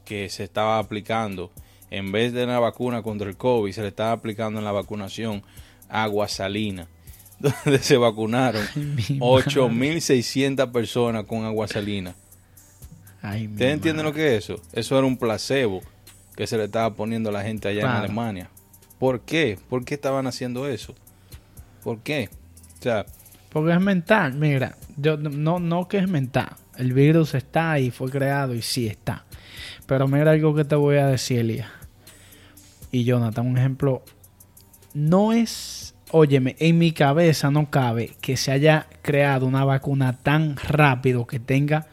que 0.10 0.28
se 0.30 0.43
estaba 0.43 0.80
aplicando 0.80 1.52
en 1.91 2.12
vez 2.12 2.34
de 2.34 2.48
la 2.48 2.58
vacuna 2.60 3.04
contra 3.04 3.30
el 3.30 3.38
COVID, 3.38 3.72
se 3.72 3.84
le 3.84 3.89
estaba 3.89 4.12
aplicando 4.12 4.58
en 4.58 4.65
la 4.65 4.72
vacunación 4.72 5.43
agua 5.88 6.28
salina, 6.28 6.88
donde 7.39 7.78
se 7.78 7.95
vacunaron 7.95 8.65
mi 8.76 9.19
8.600 9.19 10.72
personas 10.72 11.26
con 11.26 11.45
agua 11.45 11.67
salina. 11.67 12.15
Ay, 13.22 13.50
¿Ustedes 13.50 13.74
entienden 13.74 14.04
lo 14.04 14.12
que 14.12 14.36
es 14.36 14.45
eso? 14.45 14.60
Eso 14.74 14.98
era 14.98 15.06
un 15.06 15.15
placebo 15.15 15.82
que 16.36 16.48
se 16.48 16.58
le 16.58 16.63
estaba 16.63 16.95
poniendo 16.95 17.30
a 17.30 17.34
la 17.34 17.43
gente 17.43 17.67
allá 17.67 17.82
en. 17.82 17.88
Alemania. 17.88 18.50
¿Por 18.98 19.22
qué? 19.22 19.60
¿Por 19.69 19.86
qué 19.86 19.93
estaban 19.93 20.26
haciendo 20.26 20.67
eso? 20.67 20.95
¿Por 21.84 22.00
qué? 22.00 22.30
O 22.80 22.82
sea, 22.82 23.06
Porque 23.50 23.74
es 23.74 23.80
mental, 23.80 24.34
mira, 24.34 24.76
yo 24.98 25.17
no, 25.17 25.60
no 25.60 25.88
que 25.88 26.00
es 26.00 26.08
mental. 26.08 26.50
El 26.78 26.93
virus 26.93 27.36
está 27.36 27.78
y 27.78 27.91
fue 27.91 28.10
creado 28.10 28.56
y 28.56 28.63
sí 28.63 28.88
está. 28.88 29.26
Pero 29.89 30.08
mira 30.08 30.32
algo 30.32 30.54
que 30.56 30.63
te 30.63 30.75
voy 30.75 30.97
a 30.97 31.08
decir, 31.08 31.39
Elías. 31.39 31.67
Y 32.91 33.04
Jonathan, 33.04 33.47
un 33.47 33.58
ejemplo. 33.58 34.04
No 34.93 35.34
es, 35.34 35.95
óyeme, 36.12 36.56
en 36.60 36.78
mi 36.78 36.91
cabeza 36.91 37.49
no 37.52 37.69
cabe 37.71 38.15
que 38.21 38.38
se 38.38 38.52
haya 38.52 38.88
creado 39.02 39.47
una 39.47 39.65
vacuna 39.65 40.13
tan 40.13 40.56
rápido 40.58 41.25
que 41.28 41.39
tenga 41.39 41.88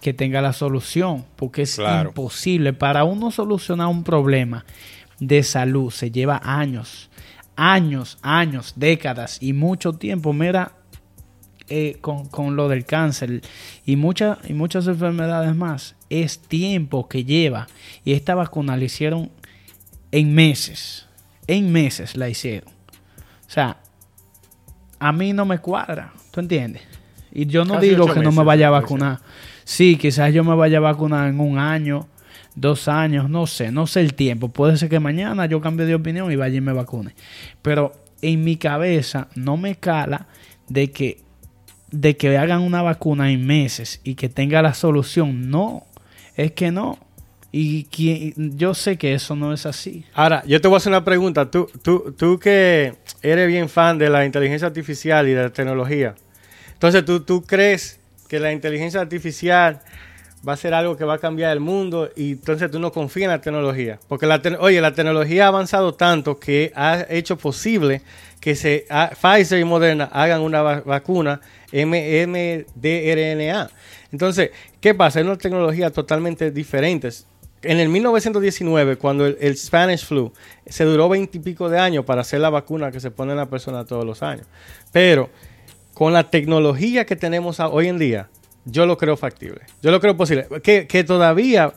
que 0.00 0.14
tenga 0.14 0.40
la 0.40 0.54
solución, 0.54 1.26
porque 1.36 1.62
es 1.62 1.74
Claro. 1.76 2.08
imposible 2.08 2.72
para 2.72 3.04
uno 3.04 3.30
solucionar 3.30 3.88
un 3.88 4.02
problema 4.02 4.64
de 5.18 5.42
salud 5.42 5.90
se 5.90 6.10
lleva 6.10 6.40
años, 6.42 7.10
años, 7.54 8.16
años, 8.22 8.72
décadas 8.76 9.36
y 9.42 9.52
mucho 9.52 9.92
tiempo. 9.92 10.32
Mira, 10.32 10.72
eh, 11.68 11.98
con, 12.00 12.28
con 12.28 12.56
lo 12.56 12.68
del 12.68 12.86
cáncer 12.86 13.42
y, 13.84 13.96
muchas 13.96 14.38
y 14.48 14.54
muchas 14.54 14.86
enfermedades 14.86 15.54
más, 15.54 15.96
es 16.10 16.40
tiempo 16.40 17.08
que 17.08 17.24
lleva. 17.24 17.68
Y 18.04 18.12
esta 18.12 18.34
vacuna 18.34 18.76
la 18.76 18.84
hicieron 18.84 19.30
en 20.12 20.34
meses. 20.34 21.06
En 21.46 21.72
meses 21.72 22.16
la 22.16 22.28
hicieron. 22.28 22.70
O 22.70 23.52
sea, 23.52 23.78
a 24.98 25.12
mí 25.12 25.32
no 25.32 25.46
me 25.46 25.58
cuadra. 25.58 26.12
¿Tú 26.30 26.40
entiendes? 26.40 26.82
Y 27.32 27.46
yo 27.46 27.64
no 27.64 27.74
Casi 27.74 27.88
digo 27.88 28.06
que 28.12 28.20
no 28.20 28.32
me 28.32 28.44
vaya 28.44 28.68
a 28.68 28.70
vacunar. 28.70 29.20
Sí, 29.64 29.96
quizás 29.96 30.34
yo 30.34 30.44
me 30.44 30.54
vaya 30.54 30.78
a 30.78 30.80
vacunar 30.80 31.28
en 31.28 31.40
un 31.40 31.58
año, 31.58 32.08
dos 32.54 32.88
años, 32.88 33.30
no 33.30 33.46
sé, 33.46 33.70
no 33.70 33.86
sé 33.86 34.00
el 34.00 34.14
tiempo. 34.14 34.48
Puede 34.48 34.76
ser 34.76 34.88
que 34.88 35.00
mañana 35.00 35.46
yo 35.46 35.60
cambie 35.60 35.86
de 35.86 35.94
opinión 35.94 36.30
y 36.32 36.36
vaya 36.36 36.56
y 36.56 36.60
me 36.60 36.72
vacune. 36.72 37.14
Pero 37.62 37.92
en 38.22 38.44
mi 38.44 38.56
cabeza 38.56 39.28
no 39.34 39.56
me 39.56 39.76
cala 39.76 40.26
de 40.68 40.90
que, 40.90 41.22
de 41.90 42.16
que 42.16 42.36
hagan 42.36 42.62
una 42.62 42.82
vacuna 42.82 43.30
en 43.30 43.46
meses 43.46 44.00
y 44.04 44.14
que 44.14 44.28
tenga 44.28 44.62
la 44.62 44.74
solución. 44.74 45.50
No. 45.50 45.86
Es 46.44 46.52
que 46.52 46.70
no. 46.70 46.98
Y 47.52 47.86
yo 48.56 48.74
sé 48.74 48.96
que 48.96 49.12
eso 49.12 49.34
no 49.34 49.52
es 49.52 49.66
así. 49.66 50.04
Ahora, 50.14 50.42
yo 50.46 50.60
te 50.60 50.68
voy 50.68 50.76
a 50.76 50.78
hacer 50.78 50.92
una 50.92 51.04
pregunta. 51.04 51.50
Tú, 51.50 51.68
tú, 51.82 52.14
tú 52.16 52.38
que 52.38 52.94
eres 53.22 53.48
bien 53.48 53.68
fan 53.68 53.98
de 53.98 54.08
la 54.08 54.24
inteligencia 54.24 54.68
artificial 54.68 55.26
y 55.26 55.32
de 55.32 55.42
la 55.42 55.50
tecnología. 55.50 56.14
Entonces, 56.72 57.04
¿tú, 57.04 57.20
tú 57.20 57.42
crees 57.42 57.98
que 58.28 58.38
la 58.38 58.52
inteligencia 58.52 59.00
artificial 59.00 59.80
va 60.46 60.54
a 60.54 60.56
ser 60.56 60.72
algo 60.74 60.96
que 60.96 61.04
va 61.04 61.14
a 61.14 61.18
cambiar 61.18 61.52
el 61.52 61.60
mundo 61.60 62.10
y 62.16 62.32
entonces 62.32 62.70
tú 62.70 62.78
no 62.78 62.92
confías 62.92 63.24
en 63.24 63.30
la 63.30 63.40
tecnología. 63.40 63.98
Porque, 64.08 64.26
la 64.26 64.40
oye, 64.60 64.80
la 64.80 64.94
tecnología 64.94 65.44
ha 65.44 65.48
avanzado 65.48 65.94
tanto 65.94 66.38
que 66.38 66.72
ha 66.74 67.04
hecho 67.10 67.36
posible 67.36 68.02
que 68.40 68.54
se, 68.54 68.86
Pfizer 69.20 69.58
y 69.60 69.64
Moderna 69.64 70.08
hagan 70.12 70.40
una 70.40 70.62
vacuna 70.62 71.40
mRNA. 71.72 73.70
Entonces, 74.12 74.50
¿qué 74.80 74.94
pasa? 74.94 75.20
Es 75.20 75.26
una 75.26 75.36
tecnología 75.36 75.90
totalmente 75.90 76.50
diferente. 76.50 77.08
En 77.62 77.78
el 77.78 77.88
1919, 77.88 78.96
cuando 78.96 79.26
el, 79.26 79.56
Spanish 79.56 80.06
flu, 80.06 80.32
se 80.66 80.84
duró 80.84 81.08
veintipico 81.08 81.68
de 81.68 81.78
años 81.78 82.04
para 82.04 82.22
hacer 82.22 82.40
la 82.40 82.50
vacuna 82.50 82.90
que 82.90 83.00
se 83.00 83.10
pone 83.10 83.32
en 83.32 83.38
la 83.38 83.50
persona 83.50 83.84
todos 83.84 84.04
los 84.04 84.22
años. 84.22 84.46
Pero 84.92 85.30
con 85.92 86.12
la 86.12 86.30
tecnología 86.30 87.04
que 87.04 87.16
tenemos 87.16 87.60
hoy 87.60 87.88
en 87.88 87.98
día, 87.98 88.28
yo 88.64 88.86
lo 88.86 88.96
creo 88.96 89.16
factible. 89.16 89.60
Yo 89.82 89.90
lo 89.90 90.00
creo 90.00 90.16
posible. 90.16 90.46
Que, 90.62 90.86
que 90.86 91.04
todavía 91.04 91.74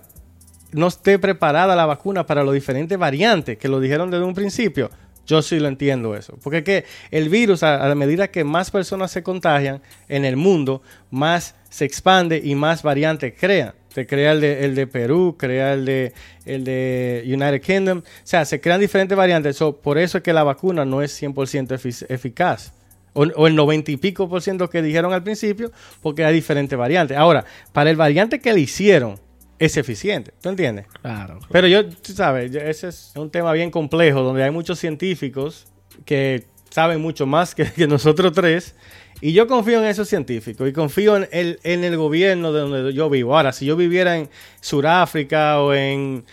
no 0.72 0.88
esté 0.88 1.20
preparada 1.20 1.76
la 1.76 1.86
vacuna 1.86 2.26
para 2.26 2.44
los 2.44 2.54
diferentes 2.54 2.98
variantes 2.98 3.58
que 3.58 3.68
lo 3.68 3.80
dijeron 3.80 4.10
desde 4.10 4.24
un 4.24 4.34
principio. 4.34 4.90
Yo 5.26 5.42
sí 5.42 5.60
lo 5.60 5.68
entiendo 5.68 6.16
eso. 6.16 6.38
Porque 6.42 6.60
es 6.60 6.64
que 6.64 6.86
el 7.12 7.30
virus, 7.30 7.64
a, 7.64 7.88
la 7.88 7.96
medida 7.96 8.30
que 8.30 8.44
más 8.44 8.72
personas 8.72 9.12
se 9.12 9.24
contagian 9.24 9.82
en 10.10 10.26
el 10.26 10.36
mundo, 10.36 10.82
más 11.12 11.56
se 11.70 11.86
expande 11.86 12.42
y 12.44 12.56
más 12.56 12.84
variantes 12.84 13.34
crea. 13.40 13.76
Se 13.90 14.08
crea 14.08 14.32
el 14.32 14.42
de, 14.42 14.66
el 14.66 14.76
de 14.76 14.88
Perú, 14.88 15.36
crea 15.38 15.74
el 15.74 15.86
de, 15.86 16.14
el 16.46 16.64
de 16.64 17.24
United 17.26 17.62
Kingdom. 17.62 18.00
O 18.00 18.04
sea, 18.24 18.44
se 18.44 18.60
crean 18.60 18.80
diferentes 18.80 19.18
variantes. 19.18 19.60
por 19.82 19.98
eso 19.98 20.18
es 20.18 20.24
que 20.24 20.34
la 20.34 20.44
vacuna 20.44 20.84
no 20.84 21.02
es 21.02 21.22
100% 21.22 22.06
eficaz. 22.10 22.74
O, 23.14 23.48
el 23.48 23.56
90 23.56 23.92
y 23.92 23.98
pico 23.98 24.28
por 24.28 24.42
ciento 24.42 24.70
que 24.70 24.82
dijeron 24.82 25.14
al 25.14 25.24
principio, 25.24 25.72
porque 26.02 26.26
hay 26.26 26.34
diferentes 26.34 26.78
variantes. 26.78 27.16
Ahora, 27.16 27.46
para 27.72 27.92
el 27.92 27.96
variante 27.96 28.40
que 28.40 28.52
le 28.54 28.62
hicieron, 28.62 29.20
es 29.60 29.78
eficiente. 29.78 30.34
¿Tú 30.42 30.50
entiendes? 30.50 30.88
Claro. 31.02 31.40
Pero 31.52 31.68
yo, 31.68 31.88
tú 31.88 32.14
sabes, 32.14 32.54
ese 32.54 32.88
es 32.88 33.14
un 33.16 33.30
tema 33.30 33.52
bien 33.54 33.72
complejo 33.72 34.22
donde 34.22 34.44
hay 34.44 34.52
muchos 34.52 34.80
científicos 34.80 35.68
que 36.06 36.46
saben 36.70 37.02
mucho 37.02 37.26
más 37.26 37.56
que, 37.56 37.88
nosotros 37.88 38.34
tres. 38.34 38.76
Y 39.22 39.32
yo 39.32 39.48
confío 39.48 39.80
en 39.80 39.86
esos 39.86 40.10
científicos 40.10 40.68
y 40.68 40.74
confío 40.74 41.16
en 41.16 41.30
el, 41.32 41.60
en 41.64 41.84
el 41.86 41.96
gobierno 41.96 42.52
de 42.52 42.60
donde 42.60 42.94
yo 42.94 43.10
vivo. 43.10 43.38
Ahora, 43.38 43.54
si 43.54 43.66
yo 43.66 43.78
viviera 43.78 44.18
en 44.18 44.30
Sudáfrica 44.60 45.62
o 45.62 45.74
en, 45.74 46.26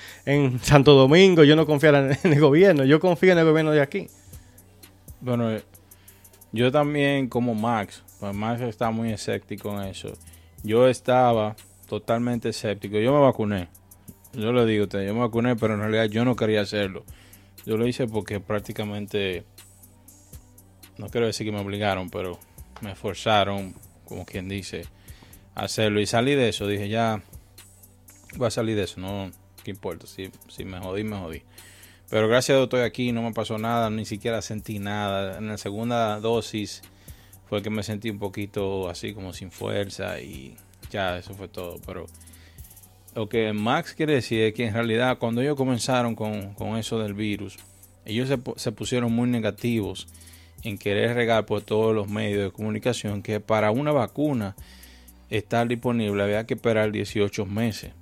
Santo 0.62 0.94
Domingo, 0.94 1.44
yo 1.44 1.54
no 1.54 1.66
confiara 1.66 2.16
en, 2.24 2.32
el 2.32 2.40
gobierno. 2.40 2.84
Yo 2.84 2.98
confío 2.98 3.32
en 3.32 3.38
el 3.38 3.44
gobierno 3.44 3.70
de 3.70 3.80
aquí. 3.80 4.08
Bueno, 5.20 5.52
eh, 5.52 5.62
yo 6.50 6.72
también 6.72 7.28
como 7.28 7.54
Max, 7.54 8.02
pues 8.18 8.34
Max 8.34 8.60
está 8.62 8.90
muy 8.90 9.12
escéptico 9.12 9.70
en 9.80 9.88
eso. 9.88 10.12
Yo 10.64 10.88
estaba 10.88 11.54
totalmente 11.90 12.50
escéptico. 12.50 12.98
Yo 12.98 13.12
me 13.12 13.20
vacuné. 13.20 13.68
Yo 14.32 14.52
le 14.52 14.64
digo, 14.64 14.86
yo 14.86 15.12
me 15.12 15.18
vacuné, 15.18 15.56
pero 15.56 15.74
en 15.74 15.80
realidad 15.80 16.04
yo 16.04 16.24
no 16.24 16.36
quería 16.36 16.60
hacerlo. 16.60 17.04
Yo 17.66 17.76
lo 17.76 17.84
hice 17.84 18.06
porque 18.06 18.38
prácticamente, 18.38 19.44
no 20.98 21.08
quiero 21.08 21.26
decir 21.26 21.44
que 21.44 21.50
me 21.50 21.58
obligaron, 21.58 22.08
pero 22.08 22.38
me 22.80 22.94
forzaron, 22.94 23.74
como 24.04 24.24
quien 24.24 24.48
dice, 24.48 24.84
a 25.56 25.64
hacerlo. 25.64 26.00
Y 26.00 26.06
salí 26.06 26.36
de 26.36 26.50
eso, 26.50 26.68
dije, 26.68 26.88
ya 26.88 27.24
voy 28.36 28.46
a 28.46 28.50
salir 28.52 28.76
de 28.76 28.84
eso, 28.84 29.00
no, 29.00 29.32
qué 29.64 29.72
importa, 29.72 30.06
si, 30.06 30.30
si 30.46 30.64
me 30.64 30.78
jodí, 30.78 31.02
me 31.02 31.16
jodí. 31.16 31.42
Pero 32.08 32.28
gracias 32.28 32.54
a 32.54 32.58
Dios 32.58 32.66
estoy 32.66 32.82
aquí, 32.82 33.10
no 33.10 33.22
me 33.22 33.32
pasó 33.32 33.58
nada, 33.58 33.90
ni 33.90 34.04
siquiera 34.04 34.42
sentí 34.42 34.78
nada. 34.78 35.38
En 35.38 35.48
la 35.48 35.58
segunda 35.58 36.20
dosis 36.20 36.82
fue 37.48 37.62
que 37.62 37.70
me 37.70 37.82
sentí 37.82 38.10
un 38.10 38.20
poquito 38.20 38.88
así 38.88 39.12
como 39.12 39.32
sin 39.32 39.50
fuerza 39.50 40.20
y 40.20 40.56
ya, 40.90 41.18
eso 41.18 41.34
fue 41.34 41.48
todo. 41.48 41.78
Pero 41.86 42.06
lo 43.14 43.28
que 43.28 43.52
Max 43.52 43.94
quiere 43.94 44.14
decir 44.14 44.42
es 44.42 44.54
que 44.54 44.66
en 44.66 44.74
realidad 44.74 45.18
cuando 45.18 45.40
ellos 45.40 45.56
comenzaron 45.56 46.14
con, 46.14 46.76
eso 46.76 46.98
del 46.98 47.14
virus, 47.14 47.58
ellos 48.04 48.28
se, 48.28 48.38
se, 48.56 48.72
pusieron 48.72 49.12
muy 49.12 49.28
negativos 49.28 50.08
en 50.62 50.78
querer 50.78 51.14
regar 51.14 51.46
por 51.46 51.62
todos 51.62 51.94
los 51.94 52.08
medios 52.08 52.42
de 52.42 52.50
comunicación 52.50 53.22
que 53.22 53.40
para 53.40 53.70
una 53.70 53.92
vacuna 53.92 54.56
estar 55.30 55.66
disponible 55.66 56.22
había 56.22 56.44
que 56.44 56.54
esperar 56.54 56.92
18 56.92 57.46
meses. 57.46 57.92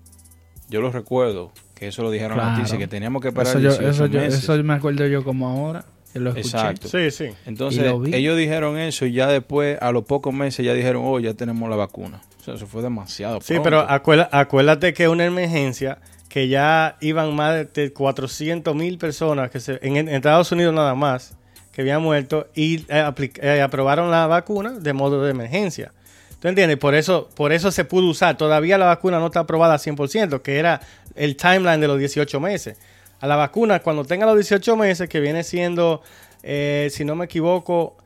Yo 0.69 0.81
lo 0.81 0.91
recuerdo, 0.91 1.53
que 1.75 1.89
eso 1.89 2.03
lo 2.03 2.11
dijeron 2.11 2.35
claro. 2.35 2.51
las 2.51 2.59
noticias, 2.59 2.79
que 2.79 2.89
teníamos 2.89 3.23
que 3.23 3.29
esperar 3.29 3.59
18 3.59 4.09
meses. 4.09 4.45
eso 4.45 4.63
me 4.63 4.75
acuerdo 4.75 5.07
yo 5.07 5.25
como 5.25 5.49
ahora. 5.49 5.85
Exacto. 6.15 6.89
Sí, 6.89 7.11
sí. 7.11 7.27
Entonces, 7.47 7.85
ellos 8.13 8.37
dijeron 8.37 8.79
eso 8.79 9.07
y 9.07 9.13
ya 9.13 9.29
después, 9.29 9.79
a 9.81 9.93
los 9.93 10.05
pocos 10.05 10.33
meses, 10.33 10.65
ya 10.65 10.75
dijeron, 10.75 11.03
oh, 11.05 11.19
ya 11.21 11.35
tenemos 11.35 11.69
la 11.69 11.77
vacuna. 11.77 12.21
O 12.41 12.45
sea, 12.45 12.55
eso 12.55 12.67
fue 12.67 12.83
demasiado. 12.83 13.41
Sí, 13.41 13.57
pero 13.63 13.87
acuérdate, 13.89 14.93
que 14.95 15.05
es 15.05 15.09
una 15.09 15.25
emergencia 15.25 15.99
que 16.29 16.49
ya 16.49 16.97
iban 17.01 17.35
más 17.35 17.73
de 17.73 17.93
400 17.93 18.75
mil 18.75 18.99
personas 18.99 19.51
que 19.51 19.61
se, 19.61 19.79
en, 19.83 20.09
Estados 20.09 20.53
Unidos 20.53 20.75
nada 20.75 20.95
más 20.95 21.35
que 21.73 21.81
habían 21.83 22.03
muerto 22.03 22.49
y 22.55 22.85
eh, 22.89 23.13
eh, 23.41 23.63
aprobaron 23.63 24.11
la 24.11 24.27
vacuna 24.27 24.73
de 24.73 24.93
modo 24.93 25.23
de 25.23 25.31
emergencia. 25.31 25.93
¿Tú 26.41 26.49
entiendes? 26.49 26.77
Por 26.77 26.95
eso, 26.95 27.29
por 27.35 27.53
eso 27.53 27.71
se 27.73 27.85
pudo 27.85 28.09
usar. 28.09 28.37
Todavía 28.37 28.79
la 28.79 28.87
vacuna 28.87 29.19
no 29.19 29.27
está 29.27 29.41
aprobada 29.41 29.75
al 29.75 29.81
100%, 29.81 30.43
que 30.43 30.59
era 30.59 30.81
el 31.17 31.37
timeline 31.37 31.81
de 31.81 31.89
los 31.89 31.99
18 31.99 32.39
meses 32.41 32.77
a 33.21 33.27
la 33.27 33.37
vacuna 33.37 33.81
cuando 33.81 34.05
tenga 34.05 34.27
los 34.27 34.37
18 34.37 34.77
meses, 34.77 35.09
que 35.09 35.21
viene 35.21 35.43
siendo, 35.43 36.03
eh, 36.43 36.89
si 36.91 37.05
no 37.05 37.17
me 37.17 37.25
equivoco, 37.25 37.97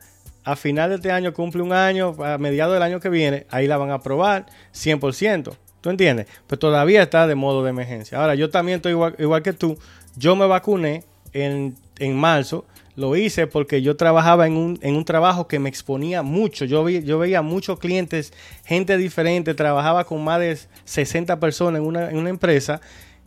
a 0.43 0.55
final 0.55 0.89
de 0.89 0.95
este 0.97 1.11
año 1.11 1.33
cumple 1.33 1.61
un 1.61 1.73
año, 1.73 2.15
a 2.23 2.37
mediados 2.37 2.73
del 2.73 2.83
año 2.83 2.99
que 2.99 3.09
viene, 3.09 3.45
ahí 3.49 3.67
la 3.67 3.77
van 3.77 3.91
a 3.91 3.95
aprobar 3.95 4.45
100%. 4.73 5.55
¿Tú 5.81 5.89
entiendes? 5.89 6.27
Pero 6.47 6.59
todavía 6.59 7.03
está 7.03 7.27
de 7.27 7.35
modo 7.35 7.63
de 7.63 7.69
emergencia. 7.69 8.17
Ahora, 8.17 8.35
yo 8.35 8.49
también 8.49 8.77
estoy 8.77 8.93
igual, 8.93 9.43
que 9.43 9.51
tú. 9.51 9.77
Yo 10.15 10.35
me 10.35 10.47
vacuné 10.47 11.03
en, 11.33 11.75
en, 11.99 12.15
marzo. 12.15 12.65
Lo 12.95 13.17
hice 13.17 13.47
porque 13.47 13.81
yo 13.81 13.97
trabajaba 13.97 14.47
en 14.47 14.55
un, 14.55 14.79
en 14.81 14.95
un 14.95 15.03
trabajo 15.03 15.47
que 15.47 15.59
me 15.59 15.67
exponía 15.67 16.21
mucho. 16.21 16.63
Yo, 16.63 16.85
vi, 16.85 17.03
yo 17.03 17.19
veía 17.19 17.41
muchos 17.41 17.79
clientes, 17.79 18.31
gente 18.63 18.95
diferente. 18.95 19.55
Trabajaba 19.55 20.05
con 20.05 20.23
más 20.23 20.39
de 20.39 20.57
60 20.85 21.37
personas 21.41 21.81
en 21.81 21.85
una, 21.85 22.09
en 22.09 22.17
una 22.17 22.29
empresa 22.29 22.79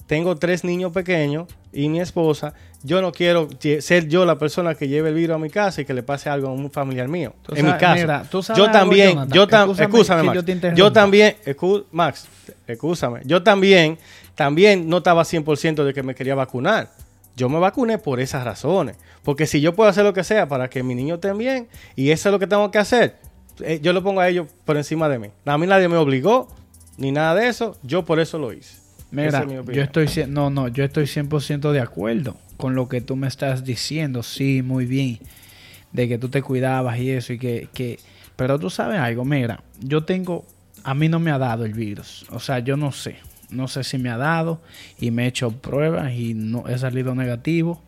tengo 0.06 0.36
tres 0.36 0.64
niños 0.64 0.92
pequeños 0.92 1.48
y 1.72 1.88
mi 1.88 2.00
esposa, 2.00 2.54
yo 2.82 3.02
no 3.02 3.12
quiero 3.12 3.48
ser 3.80 4.08
yo 4.08 4.24
la 4.24 4.38
persona 4.38 4.74
que 4.74 4.88
lleve 4.88 5.08
el 5.08 5.14
virus 5.14 5.34
a 5.36 5.38
mi 5.38 5.50
casa 5.50 5.80
y 5.80 5.84
que 5.84 5.92
le 5.92 6.02
pase 6.02 6.30
algo 6.30 6.48
a 6.48 6.52
un 6.52 6.70
familiar 6.70 7.08
mío. 7.08 7.34
en 7.54 7.66
mi 7.66 7.72
casa. 7.74 8.24
yo 8.56 8.70
también, 8.70 9.28
yo 9.28 9.46
también, 9.46 9.80
escúchame, 9.80 10.22
Max. 10.22 10.44
Yo, 10.74 10.92
también, 10.92 11.36
Max, 11.90 12.28
escúchame. 12.66 13.20
Yo 13.24 13.42
también, 13.42 13.98
también 14.34 14.88
no 14.88 14.98
estaba 14.98 15.22
100% 15.22 15.84
de 15.84 15.92
que 15.92 16.02
me 16.02 16.14
quería 16.14 16.34
vacunar. 16.34 16.90
Yo 17.36 17.48
me 17.48 17.58
vacuné 17.58 17.98
por 17.98 18.20
esas 18.20 18.44
razones. 18.44 18.96
Porque 19.22 19.46
si 19.46 19.60
yo 19.60 19.74
puedo 19.74 19.90
hacer 19.90 20.04
lo 20.04 20.14
que 20.14 20.24
sea 20.24 20.48
para 20.48 20.70
que 20.70 20.82
mi 20.82 20.94
niño 20.94 21.16
esté 21.16 21.32
bien 21.34 21.68
y 21.96 22.10
eso 22.10 22.28
es 22.28 22.32
lo 22.32 22.38
que 22.38 22.46
tengo 22.46 22.70
que 22.70 22.78
hacer, 22.78 23.16
eh, 23.60 23.80
yo 23.82 23.92
lo 23.92 24.02
pongo 24.02 24.20
a 24.20 24.28
ellos 24.28 24.46
por 24.64 24.76
encima 24.76 25.08
de 25.08 25.18
mí. 25.18 25.28
A 25.44 25.58
mí 25.58 25.66
nadie 25.66 25.88
me 25.88 25.96
obligó 25.96 26.48
ni 26.96 27.12
nada 27.12 27.34
de 27.34 27.48
eso. 27.48 27.76
Yo 27.82 28.04
por 28.04 28.20
eso 28.20 28.38
lo 28.38 28.52
hice. 28.52 28.85
Mira, 29.10 29.46
yo 29.46 29.82
estoy 29.82 30.08
no, 30.28 30.50
no, 30.50 30.68
yo 30.68 30.84
estoy 30.84 31.04
100% 31.04 31.72
de 31.72 31.80
acuerdo 31.80 32.36
con 32.56 32.74
lo 32.74 32.88
que 32.88 33.00
tú 33.00 33.16
me 33.16 33.28
estás 33.28 33.64
diciendo. 33.64 34.22
Sí, 34.22 34.62
muy 34.62 34.86
bien. 34.86 35.18
De 35.92 36.08
que 36.08 36.18
tú 36.18 36.28
te 36.28 36.42
cuidabas 36.42 36.98
y 36.98 37.10
eso 37.10 37.32
y 37.32 37.38
que, 37.38 37.68
que 37.72 37.98
pero 38.34 38.58
tú 38.58 38.68
sabes 38.68 38.98
algo, 38.98 39.24
mira, 39.24 39.62
yo 39.80 40.04
tengo 40.04 40.44
a 40.84 40.94
mí 40.94 41.08
no 41.08 41.18
me 41.18 41.30
ha 41.30 41.38
dado 41.38 41.64
el 41.64 41.72
virus. 41.72 42.26
O 42.30 42.38
sea, 42.38 42.60
yo 42.60 42.76
no 42.76 42.92
sé. 42.92 43.16
No 43.50 43.68
sé 43.68 43.84
si 43.84 43.98
me 43.98 44.10
ha 44.10 44.16
dado 44.16 44.60
y 44.98 45.10
me 45.10 45.24
he 45.24 45.28
hecho 45.28 45.50
pruebas 45.52 46.12
y 46.12 46.34
no 46.34 46.66
he 46.68 46.76
salido 46.78 47.14
negativo 47.14 47.80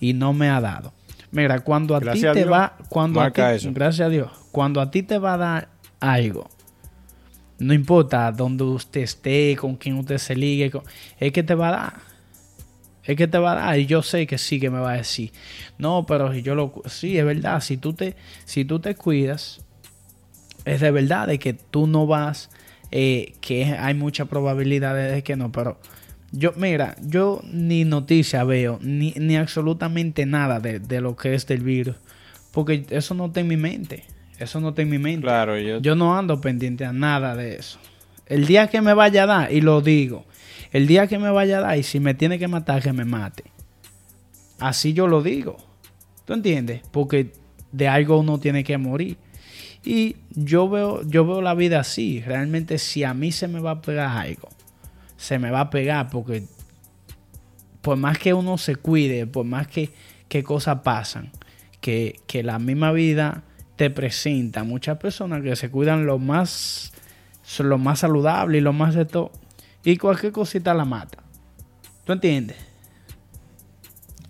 y 0.00 0.12
no 0.14 0.32
me 0.32 0.48
ha 0.48 0.60
dado. 0.60 0.92
Mira, 1.30 1.60
cuando 1.60 1.94
a 1.94 2.00
ti 2.00 2.20
te 2.20 2.44
va 2.44 2.76
cuando 2.88 3.20
gracias 3.20 4.00
a 4.00 4.08
Dios, 4.08 4.30
cuando 4.52 4.80
a 4.80 4.90
ti 4.90 5.02
te 5.02 5.18
va 5.18 5.34
a 5.34 5.36
dar 5.36 5.68
algo 6.00 6.48
no 7.58 7.74
importa 7.74 8.30
dónde 8.32 8.64
usted 8.64 9.02
esté, 9.02 9.56
con 9.56 9.76
quién 9.76 9.96
usted 9.96 10.18
se 10.18 10.36
ligue, 10.36 10.70
es 11.18 11.32
que 11.32 11.42
te 11.42 11.54
va 11.54 11.68
a 11.68 11.72
dar. 11.72 11.92
Es 13.04 13.16
que 13.16 13.28
te 13.28 13.38
va 13.38 13.52
a 13.52 13.54
dar. 13.54 13.78
Y 13.78 13.86
yo 13.86 14.02
sé 14.02 14.26
que 14.26 14.36
sí 14.36 14.58
que 14.58 14.68
me 14.68 14.80
va 14.80 14.92
a 14.92 14.96
decir. 14.96 15.32
No, 15.78 16.06
pero 16.06 16.32
si 16.32 16.42
yo 16.42 16.54
lo. 16.54 16.82
Sí, 16.86 17.16
es 17.16 17.24
verdad. 17.24 17.60
Si 17.60 17.76
tú 17.76 17.92
te, 17.94 18.16
si 18.44 18.64
tú 18.64 18.80
te 18.80 18.94
cuidas, 18.96 19.64
es 20.64 20.80
de 20.80 20.90
verdad 20.90 21.28
de 21.28 21.38
que 21.38 21.54
tú 21.54 21.86
no 21.86 22.06
vas. 22.06 22.50
Eh, 22.92 23.34
que 23.40 23.64
hay 23.64 23.94
mucha 23.94 24.26
probabilidad 24.26 24.94
de 24.94 25.22
que 25.22 25.36
no. 25.36 25.52
Pero 25.52 25.78
yo, 26.32 26.52
mira, 26.56 26.96
yo 27.00 27.40
ni 27.44 27.84
noticia 27.84 28.44
veo, 28.44 28.78
ni, 28.82 29.12
ni 29.16 29.36
absolutamente 29.36 30.26
nada 30.26 30.60
de, 30.60 30.80
de 30.80 31.00
lo 31.00 31.16
que 31.16 31.34
es 31.34 31.46
del 31.46 31.62
virus. 31.62 31.96
Porque 32.52 32.86
eso 32.90 33.14
no 33.14 33.26
está 33.26 33.40
en 33.40 33.48
mi 33.48 33.56
mente. 33.56 34.04
Eso 34.38 34.60
no 34.60 34.70
está 34.70 34.82
en 34.82 34.90
mi 34.90 34.98
mente. 34.98 35.22
Claro, 35.22 35.58
yo... 35.58 35.80
yo 35.80 35.94
no 35.94 36.16
ando 36.16 36.40
pendiente 36.40 36.84
a 36.84 36.92
nada 36.92 37.34
de 37.34 37.56
eso. 37.56 37.78
El 38.26 38.46
día 38.46 38.68
que 38.68 38.80
me 38.80 38.92
vaya 38.92 39.22
a 39.22 39.26
dar, 39.26 39.52
y 39.52 39.60
lo 39.60 39.80
digo, 39.80 40.24
El 40.72 40.86
día 40.86 41.06
que 41.06 41.18
me 41.18 41.30
vaya 41.30 41.58
a 41.58 41.60
dar 41.60 41.78
y 41.78 41.82
si 41.82 42.00
me 42.00 42.14
tiene 42.14 42.38
que 42.38 42.48
matar, 42.48 42.82
que 42.82 42.92
me 42.92 43.04
mate. 43.04 43.44
Así 44.58 44.92
yo 44.92 45.06
lo 45.06 45.22
digo. 45.22 45.56
¿Tú 46.24 46.34
entiendes? 46.34 46.82
Porque 46.90 47.32
de 47.72 47.88
algo 47.88 48.18
uno 48.18 48.38
tiene 48.38 48.64
que 48.64 48.76
morir. 48.76 49.16
Y 49.84 50.16
yo 50.30 50.68
veo, 50.68 51.02
yo 51.08 51.24
veo 51.24 51.40
la 51.40 51.54
vida 51.54 51.80
así. 51.80 52.20
Realmente 52.20 52.78
si 52.78 53.04
a 53.04 53.14
mí 53.14 53.30
se 53.32 53.46
me 53.46 53.60
va 53.60 53.70
a 53.72 53.80
pegar 53.80 54.16
algo, 54.16 54.48
se 55.16 55.38
me 55.38 55.50
va 55.50 55.60
a 55.60 55.70
pegar 55.70 56.10
porque 56.10 56.42
por 57.80 57.96
más 57.96 58.18
que 58.18 58.34
uno 58.34 58.58
se 58.58 58.74
cuide, 58.74 59.26
por 59.26 59.46
más 59.46 59.68
que, 59.68 59.90
que 60.28 60.42
cosas 60.42 60.80
pasan, 60.80 61.30
que, 61.80 62.18
que 62.26 62.42
la 62.42 62.58
misma 62.58 62.90
vida 62.90 63.44
te 63.76 63.90
presenta 63.90 64.64
muchas 64.64 64.98
personas 64.98 65.42
que 65.42 65.54
se 65.56 65.70
cuidan 65.70 66.06
lo 66.06 66.18
más, 66.18 66.92
lo 67.58 67.78
más 67.78 68.00
saludable 68.00 68.58
y 68.58 68.60
lo 68.60 68.72
más 68.72 68.94
de 68.94 69.04
todo. 69.04 69.30
Y 69.84 69.96
cualquier 69.98 70.32
cosita 70.32 70.74
la 70.74 70.84
mata. 70.84 71.18
¿Tú 72.04 72.12
entiendes? 72.12 72.56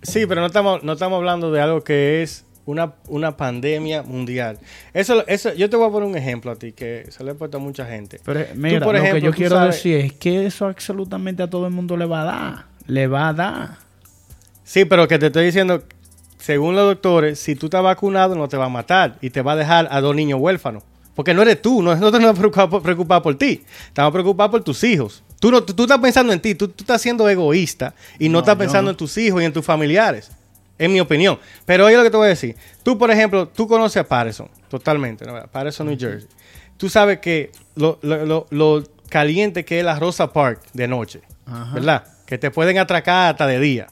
Sí, 0.01 0.25
pero 0.27 0.41
no 0.41 0.47
estamos, 0.47 0.83
no 0.83 0.93
estamos 0.93 1.17
hablando 1.17 1.51
de 1.51 1.61
algo 1.61 1.83
que 1.83 2.21
es 2.21 2.45
una, 2.65 2.93
una 3.07 3.35
pandemia 3.37 4.03
mundial. 4.03 4.59
Eso, 4.93 5.25
eso, 5.27 5.53
yo 5.53 5.69
te 5.69 5.77
voy 5.77 5.87
a 5.87 5.91
poner 5.91 6.07
un 6.09 6.17
ejemplo 6.17 6.51
a 6.51 6.55
ti 6.55 6.71
que 6.73 7.05
se 7.09 7.23
le 7.23 7.31
ha 7.31 7.33
puesto 7.33 7.57
a 7.57 7.59
mucha 7.59 7.85
gente. 7.85 8.19
Pero 8.23 8.45
mira, 8.55 8.81
por 8.85 8.95
lo 8.95 9.01
que 9.01 9.21
yo 9.21 9.31
quiero 9.31 9.55
sabes- 9.55 9.75
decir 9.75 9.97
es 9.97 10.13
que 10.13 10.45
eso 10.45 10.65
absolutamente 10.67 11.43
a 11.43 11.49
todo 11.49 11.65
el 11.67 11.73
mundo 11.73 11.97
le 11.97 12.05
va 12.05 12.21
a 12.21 12.25
dar. 12.25 12.65
Le 12.85 13.07
va 13.07 13.29
a 13.29 13.33
dar. 13.33 13.77
Sí, 14.63 14.85
pero 14.85 15.07
que 15.07 15.17
te 15.17 15.27
estoy 15.27 15.45
diciendo, 15.45 15.83
según 16.37 16.75
los 16.75 16.85
doctores, 16.85 17.39
si 17.39 17.55
tú 17.55 17.65
estás 17.67 17.83
vacunado 17.83 18.35
no 18.35 18.47
te 18.47 18.57
va 18.57 18.65
a 18.65 18.69
matar 18.69 19.17
y 19.21 19.29
te 19.29 19.41
va 19.41 19.53
a 19.53 19.55
dejar 19.55 19.87
a 19.91 20.01
dos 20.01 20.15
niños 20.15 20.39
huérfanos. 20.39 20.83
Porque 21.15 21.33
no 21.33 21.41
eres 21.41 21.61
tú, 21.61 21.81
no, 21.81 21.95
no 21.95 22.11
te 22.11 22.17
estamos 22.17 22.37
preocupados 22.37 22.83
preocupado 22.83 23.21
por 23.23 23.35
ti, 23.35 23.63
estamos 23.87 24.11
preocupados 24.13 24.51
por 24.51 24.63
tus 24.63 24.83
hijos. 24.83 25.23
Tú, 25.39 25.49
no, 25.51 25.63
tú, 25.63 25.73
tú 25.73 25.83
estás 25.83 25.97
pensando 25.99 26.31
en 26.31 26.39
ti, 26.39 26.53
tú, 26.55 26.67
tú 26.67 26.83
estás 26.83 27.01
siendo 27.01 27.27
egoísta 27.27 27.93
y 28.19 28.29
no, 28.29 28.33
No, 28.33 28.39
estás 28.39 28.55
pensando 28.55 28.83
no. 28.83 28.89
en 28.91 28.97
tus 28.97 29.17
hijos 29.17 29.41
y 29.41 29.45
en 29.45 29.53
tus 29.53 29.65
familiares, 29.65 30.31
en 30.77 30.93
mi 30.93 30.99
opinión. 30.99 31.39
Pero 31.65 31.85
oye 31.85 31.97
lo 31.97 32.03
que 32.03 32.11
te 32.11 32.17
voy 32.17 32.27
a 32.27 32.29
decir. 32.29 32.55
Tú, 32.83 32.97
por 32.99 33.09
ejemplo, 33.09 33.47
tú 33.47 33.67
conoces 33.67 33.97
a 33.97 34.03
Patterson, 34.07 34.47
totalmente, 34.69 35.25
¿no? 35.25 35.33
Patterson, 35.51 35.87
New 35.87 35.97
Jersey. 35.99 36.29
Tú 36.77 36.87
sabes 36.87 37.17
que 37.19 37.51
lo, 37.75 37.97
lo- 38.03 38.25
lo- 38.25 38.47
lo 38.51 38.83
caliente 39.09 39.65
que 39.65 39.79
es 39.79 39.85
la 39.85 39.97
Rosa 39.97 40.31
Park 40.31 40.61
de 40.73 40.87
noche, 40.87 41.21
Ajá. 41.47 41.73
¿verdad? 41.73 42.03
Que 42.27 42.37
te 42.37 42.51
pueden 42.51 42.77
atracar 42.77 43.31
hasta 43.31 43.47
de 43.47 43.59
día. 43.59 43.87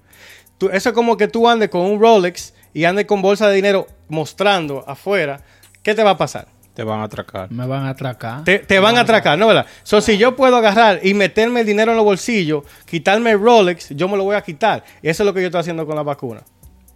Tú- 0.58 0.70
eso 0.72 0.90
es 0.90 0.96
como 0.96 1.18
que 1.18 1.28
tú 1.28 1.48
andes 1.50 1.70
con 1.70 1.82
un 1.82 2.00
Rolex 2.00 2.54
y 2.74 2.86
andes 2.86 3.06
con 3.06 3.22
bolsa 3.22 3.48
de 3.50 3.56
dinero 3.56 3.88
mostrando 4.08 4.84
afuera. 4.88 5.42
¿Qué 5.84 5.94
te 5.96 6.04
va 6.04 6.12
a 6.12 6.18
pasar? 6.18 6.48
Te 6.74 6.84
van 6.84 7.00
a 7.00 7.04
atracar. 7.04 7.50
Me 7.52 7.66
van 7.66 7.86
a 7.86 7.90
atracar. 7.92 8.44
Te, 8.44 8.60
te 8.60 8.80
van 8.80 8.98
a 8.98 9.02
atracar, 9.02 9.38
¿no? 9.40 9.48
¿Verdad? 9.48 9.66
So, 9.84 10.02
si 10.02 10.18
yo 10.18 10.36
puedo 10.36 10.58
agarrar 10.58 11.00
y 11.04 11.14
meterme 11.14 11.62
el 11.62 11.66
dinero 11.66 11.92
en 11.92 11.96
los 11.98 12.04
bolsillos, 12.06 12.64
quitarme 12.86 13.32
el 13.32 13.40
Rolex, 13.40 13.90
yo 13.92 14.10
me 14.10 14.18
lo 14.18 14.24
voy 14.26 14.36
a 14.36 14.42
quitar. 14.42 14.84
Y 15.02 15.08
eso 15.08 15.24
es 15.24 15.26
lo 15.28 15.34
que 15.34 15.40
yo 15.42 15.48
estoy 15.48 15.62
haciendo 15.62 15.86
con 15.86 15.96
la 15.96 16.04
vacuna. 16.04 16.42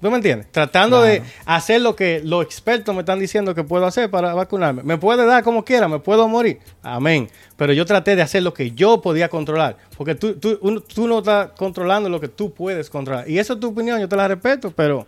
¿Tú 0.02 0.10
me 0.10 0.16
entiendes? 0.16 0.48
Tratando 0.52 1.02
de 1.02 1.22
hacer 1.46 1.82
lo 1.82 1.96
que 1.96 2.22
los 2.24 2.44
expertos 2.46 2.96
me 2.96 3.02
están 3.02 3.20
diciendo 3.20 3.54
que 3.54 3.64
puedo 3.66 3.86
hacer 3.86 4.10
para 4.10 4.34
vacunarme. 4.34 4.82
Me 4.84 4.98
puede 4.98 5.26
dar 5.26 5.44
como 5.44 5.66
quiera, 5.66 5.90
me 5.90 6.00
puedo 6.00 6.28
morir. 6.30 6.60
Amén. 6.82 7.30
Pero 7.58 7.74
yo 7.74 7.86
traté 7.86 8.16
de 8.16 8.22
hacer 8.22 8.44
lo 8.44 8.54
que 8.54 8.72
yo 8.72 9.02
podía 9.02 9.28
controlar. 9.28 9.76
Porque 9.98 10.16
tú, 10.16 10.36
tú, 10.36 10.58
uno- 10.62 10.80
tú 10.82 11.06
no 11.08 11.20
estás 11.20 11.50
controlando 11.58 12.08
lo 12.08 12.22
que 12.22 12.30
tú 12.30 12.54
puedes 12.54 12.90
controlar. 12.90 13.30
Y 13.30 13.40
esa 13.40 13.54
es 13.54 13.60
tu 13.60 13.68
opinión, 13.70 14.00
yo 14.00 14.08
te 14.08 14.16
la 14.16 14.28
respeto, 14.30 14.72
pero... 14.76 15.06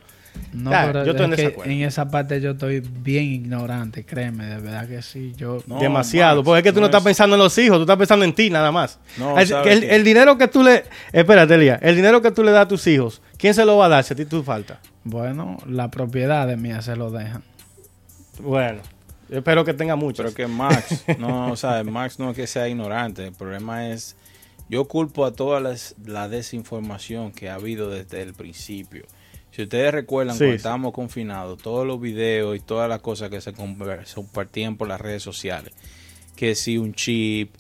No, 0.54 0.72
Ah, 0.74 0.84
pero 0.88 1.06
yo 1.06 1.12
estoy 1.12 1.26
en 1.28 1.32
es 1.34 1.38
que 1.38 1.44
desacuerdo. 1.44 1.72
en 1.72 1.82
esa 1.84 2.10
parte 2.12 2.42
yo 2.42 2.52
estoy 2.52 2.82
bien 2.82 3.24
ignorante, 3.24 4.04
créeme, 4.06 4.46
de 4.46 4.58
verdad 4.60 4.88
que 4.88 5.02
sí. 5.02 5.34
Yo 5.38 5.64
No, 5.66 5.80
demasiado. 5.80 6.38
Max, 6.38 6.46
porque 6.46 6.60
es 6.60 6.64
que 6.64 6.72
tú 6.72 6.76
no, 6.76 6.82
no 6.82 6.86
estás 6.88 7.02
es- 7.02 7.06
pensando 7.06 7.36
en 7.38 7.42
los 7.42 7.58
hijos, 7.58 7.78
tú 7.78 7.82
estás 7.84 7.98
pensando 7.98 8.26
en 8.26 8.34
ti 8.34 8.50
nada 8.50 8.70
más. 8.72 9.00
No, 9.18 9.40
Es- 9.40 9.50
¿sabes 9.50 9.66
que 9.68 9.74
el, 9.74 9.84
el 9.92 10.04
dinero 10.04 10.38
que 10.38 10.48
tú 10.50 10.62
le. 10.64 10.84
Espérate. 11.14 11.78
El 11.82 11.96
dinero 11.96 12.22
que 12.22 12.32
tú 12.32 12.44
le 12.44 12.52
das 12.52 12.66
a 12.66 12.68
tus 12.68 12.86
hijos, 12.88 13.22
¿quién 13.38 13.54
se 13.54 13.64
lo 13.64 13.78
va 13.78 13.86
a 13.86 13.90
dar 13.90 14.04
si 14.04 14.14
a 14.14 14.18
ti 14.18 14.26
tú 14.26 14.44
falta? 14.44 14.80
Bueno, 15.06 15.58
la 15.68 15.90
propiedad 15.90 16.46
de 16.48 16.58
mía 16.58 16.82
se 16.82 16.96
lo 16.98 17.12
dejan. 17.12 17.44
Bueno, 18.40 18.82
yo 19.30 19.38
espero 19.38 19.64
que 19.64 19.74
tenga 19.74 19.96
mucho. 19.96 20.24
Pero 20.24 20.36
que 20.36 20.48
Max, 20.48 21.06
no, 21.18 21.52
o 21.52 21.56
sea, 21.56 21.84
Max 21.84 22.20
no 22.20 22.32
es 22.32 22.36
que 22.36 22.48
sea 22.48 22.68
ignorante. 22.68 23.28
El 23.28 23.34
problema 23.34 23.88
es, 23.90 24.16
yo 24.70 24.86
culpo 24.86 25.26
a 25.26 25.32
toda 25.34 25.60
las- 25.62 25.96
la 26.06 26.28
desinformación 26.28 27.32
que 27.32 27.50
ha 27.50 27.56
habido 27.56 27.90
desde 27.90 28.22
el 28.22 28.34
principio. 28.34 29.06
Si 29.52 29.64
ustedes 29.64 29.92
recuerdan, 29.94 30.36
Sí, 30.36 30.40
cuando 30.40 30.54
sí. 30.54 30.58
estábamos 30.58 30.94
confinados, 30.94 31.62
todos 31.62 31.86
los 31.86 32.00
videos 32.00 32.56
y 32.56 32.60
todas 32.62 32.88
las 32.88 33.02
cosas 33.02 33.30
que 33.30 33.42
se 33.42 33.52
compartían 33.54 34.78
por 34.78 34.88
las 34.88 35.02
redes 35.02 35.24
sociales, 35.24 35.74
que 36.36 36.56
si 36.56 36.78
un 36.78 36.94
chip, 36.94 37.54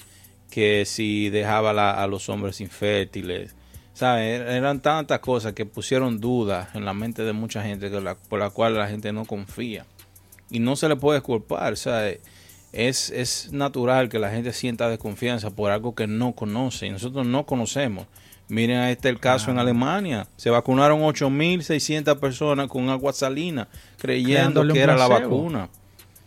que 0.49 0.85
si 0.85 1.29
dejaba 1.29 1.73
la- 1.73 2.01
a 2.01 2.07
los 2.07 2.29
hombres 2.29 2.61
infértiles, 2.61 3.55
¿sabes? 3.93 4.39
Er- 4.41 4.47
Eran 4.49 4.81
tantas 4.81 5.19
cosas 5.19 5.53
que 5.53 5.65
pusieron 5.65 6.19
dudas 6.21 6.69
en 6.75 6.85
la 6.85 6.93
mente 6.93 7.23
de 7.23 7.33
mucha 7.33 7.61
gente 7.61 7.89
que 7.91 7.99
la- 8.01 8.15
por 8.15 8.39
la 8.39 8.49
cual 8.49 8.75
la 8.75 8.87
gente 8.87 9.11
no 9.11 9.25
confía 9.25 9.85
y 10.49 10.59
no 10.59 10.75
se 10.75 10.87
le 10.89 10.95
puede 10.95 11.21
culpar. 11.21 11.75
Sea, 11.77 12.09
es, 12.73 13.09
es 13.09 13.51
natural 13.51 14.07
que 14.07 14.17
la 14.19 14.29
gente 14.31 14.53
sienta 14.53 14.89
desconfianza 14.89 15.49
por 15.51 15.71
algo 15.71 15.93
que 15.93 16.07
no 16.07 16.31
conoce 16.33 16.87
y 16.87 16.89
nosotros 16.89 17.25
no 17.27 17.45
conocemos. 17.45 18.07
Miren, 18.51 18.79
a 18.79 18.91
este 18.91 19.07
el 19.07 19.17
caso 19.17 19.49
en 19.49 19.59
Alemania. 19.59 20.27
Se 20.35 20.49
vacunaron 20.49 20.99
8.600 20.99 22.19
personas 22.19 22.67
con 22.67 22.89
agua 22.89 23.13
salina 23.13 23.69
creyendo 23.97 24.59
Creándole 24.59 24.73
que 24.73 24.79
era 24.81 24.97
la 24.97 25.07
vacuna. 25.07 25.69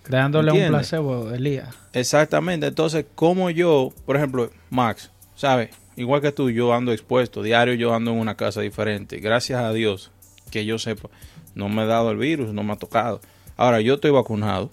Creándole 0.02 0.50
un 0.52 0.68
placebo, 0.68 1.30
Elías. 1.32 1.76
Exactamente. 1.92 2.66
Entonces, 2.66 3.04
como 3.14 3.50
yo, 3.50 3.92
por 4.06 4.16
ejemplo, 4.16 4.50
Max, 4.70 5.10
¿sabes? 5.34 5.68
Igual 5.96 6.22
que 6.22 6.32
tú, 6.32 6.48
yo 6.48 6.72
ando 6.72 6.92
expuesto. 6.92 7.42
Diario 7.42 7.74
yo 7.74 7.92
ando 7.92 8.12
en 8.12 8.18
una 8.18 8.38
casa 8.38 8.62
diferente. 8.62 9.18
Gracias 9.18 9.60
a 9.60 9.74
Dios, 9.74 10.10
que 10.50 10.64
yo 10.64 10.78
sepa, 10.78 11.10
no 11.54 11.68
me 11.68 11.82
ha 11.82 11.86
dado 11.86 12.10
el 12.10 12.16
virus, 12.16 12.54
no 12.54 12.62
me 12.62 12.72
ha 12.72 12.76
tocado. 12.76 13.20
Ahora, 13.58 13.82
yo 13.82 13.96
estoy 13.96 14.12
vacunado. 14.12 14.70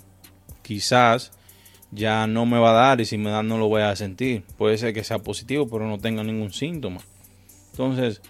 Quizás 0.62 1.34
ya 1.92 2.28
no 2.28 2.46
me 2.46 2.60
va 2.60 2.70
a 2.70 2.88
dar 2.88 3.02
y 3.02 3.06
si 3.06 3.18
me 3.18 3.30
da 3.30 3.44
no 3.44 3.58
lo 3.58 3.68
voy 3.68 3.82
a 3.82 3.94
sentir. 3.98 4.46
Puede 4.58 4.78
ser 4.78 4.94
que 4.94 5.04
sea 5.04 5.20
positivo, 5.20 5.68
pero 5.70 5.86
no 5.86 5.98
tenga 5.98 6.24
ningún 6.24 6.54
síntoma. 6.54 7.02
Entonces, 7.72 8.22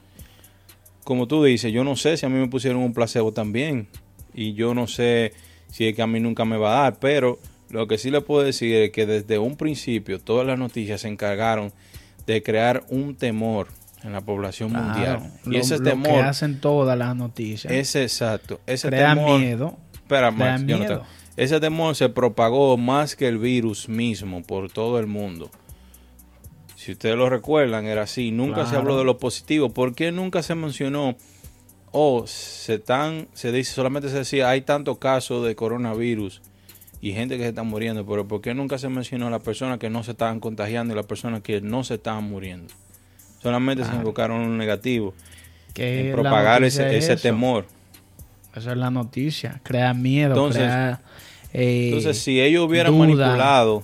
como 1.04 1.28
tú 1.28 1.44
dices, 1.44 1.72
yo 1.74 1.84
no 1.84 1.96
sé 1.96 2.18
si 2.18 2.26
a 2.26 2.30
mí 2.30 2.40
me 2.40 2.48
pusieron 2.48 2.82
un 2.82 2.94
placebo 2.94 3.32
también. 3.32 3.88
Y 4.34 4.54
yo 4.54 4.74
no 4.74 4.88
sé 4.88 5.34
si 5.70 5.88
es 5.88 5.96
que 5.96 6.02
a 6.02 6.08
mí 6.08 6.20
nunca 6.20 6.46
me 6.46 6.58
va 6.58 6.80
a 6.80 6.84
dar. 6.84 7.00
Pero 7.00 7.40
lo 7.70 7.88
que 7.88 7.98
sí 7.98 8.12
le 8.12 8.22
puedo 8.22 8.44
decir 8.44 8.76
es 8.76 8.92
que 8.92 9.06
desde 9.06 9.40
un 9.40 9.58
principio 9.58 10.20
todas 10.20 10.46
las 10.46 10.58
noticias 10.58 11.02
se 11.02 11.08
encargaron 11.08 11.72
de 12.26 12.44
crear 12.44 12.84
un 12.90 13.16
temor 13.16 13.68
en 14.04 14.14
la 14.14 14.22
población 14.22 14.72
mundial. 14.72 15.32
Y 15.46 15.50
lo, 15.52 15.60
ese 15.60 15.78
lo 15.78 15.84
que 15.84 15.90
temor, 15.92 16.24
hacen 16.24 16.60
todas 16.60 16.98
las 16.98 17.16
noticias. 17.16 17.72
ese 17.72 18.04
exacto, 18.04 18.60
ese 18.66 18.88
Crea 18.90 19.16
temor, 19.16 19.40
miedo. 19.40 19.78
Espera, 19.94 20.32
crea 20.34 20.52
Max, 20.52 20.64
miedo. 20.64 21.04
Ese 21.38 21.60
temor 21.60 21.96
se 21.96 22.10
propagó 22.10 22.78
más 22.78 23.16
que 23.16 23.28
el 23.28 23.38
virus 23.38 23.88
mismo 23.88 24.44
por 24.44 24.72
todo 24.72 25.00
el 25.00 25.08
mundo. 25.08 25.50
Si 26.84 26.94
ustedes 26.94 27.16
lo 27.16 27.30
recuerdan, 27.30 27.86
era 27.86 28.02
así. 28.04 28.32
Nunca 28.32 28.66
se 28.66 28.76
habló 28.76 28.98
de 28.98 29.04
lo 29.04 29.20
positivo. 29.20 29.70
¿Por 29.70 29.94
qué 29.94 30.12
nunca 30.12 30.42
se 30.42 30.56
mencionó? 30.56 31.16
O 31.92 32.26
se 32.26 32.80
tan, 32.80 33.28
se 33.34 33.52
dice, 33.52 33.74
solamente 33.74 34.10
se 34.10 34.18
decía, 34.18 34.50
hay 34.50 34.62
tantos 34.62 34.98
casos 34.98 35.46
de 35.46 35.56
coronavirus 35.56 36.42
y 37.02 37.12
gente 37.12 37.38
que 37.38 37.44
se 37.44 37.50
está 37.50 37.62
muriendo, 37.62 38.04
pero 38.06 38.28
¿por 38.28 38.42
qué 38.42 38.56
nunca 38.56 38.80
se 38.80 38.90
mencionó 38.90 39.28
a 39.28 39.30
las 39.30 39.42
personas 39.44 39.78
que 39.78 39.92
no 39.92 40.02
se 40.02 40.12
estaban 40.12 40.40
contagiando 40.40 40.94
y 40.94 40.98
las 40.98 41.06
personas 41.06 41.42
que 41.42 41.62
no 41.62 41.84
se 41.84 41.96
estaban 41.96 42.24
muriendo? 42.24 42.74
Solamente 43.44 43.84
se 43.86 43.92
enfocaron 43.92 44.42
en 44.42 44.50
lo 44.52 44.58
negativo, 44.58 45.14
Que 45.76 46.08
en 46.10 46.14
propagar 46.16 46.64
ese, 46.64 46.98
es 46.98 47.04
ese 47.10 47.18
temor. 47.18 47.68
Esa 48.56 48.72
es 48.72 48.78
la 48.78 48.90
noticia. 48.90 49.62
Crea 49.64 49.94
miedo, 49.94 50.32
Entonces- 50.32 50.64
crea... 50.64 51.02
eh, 51.54 51.90
Entonces, 51.90 52.18
si 52.24 52.42
ellos 52.42 52.66
hubieran 52.68 52.94
duda. 52.98 53.06
manipulado, 53.28 53.84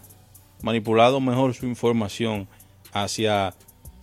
manipulado 0.64 1.20
mejor 1.20 1.54
su 1.54 1.68
información 1.68 2.48
hacia 2.94 3.54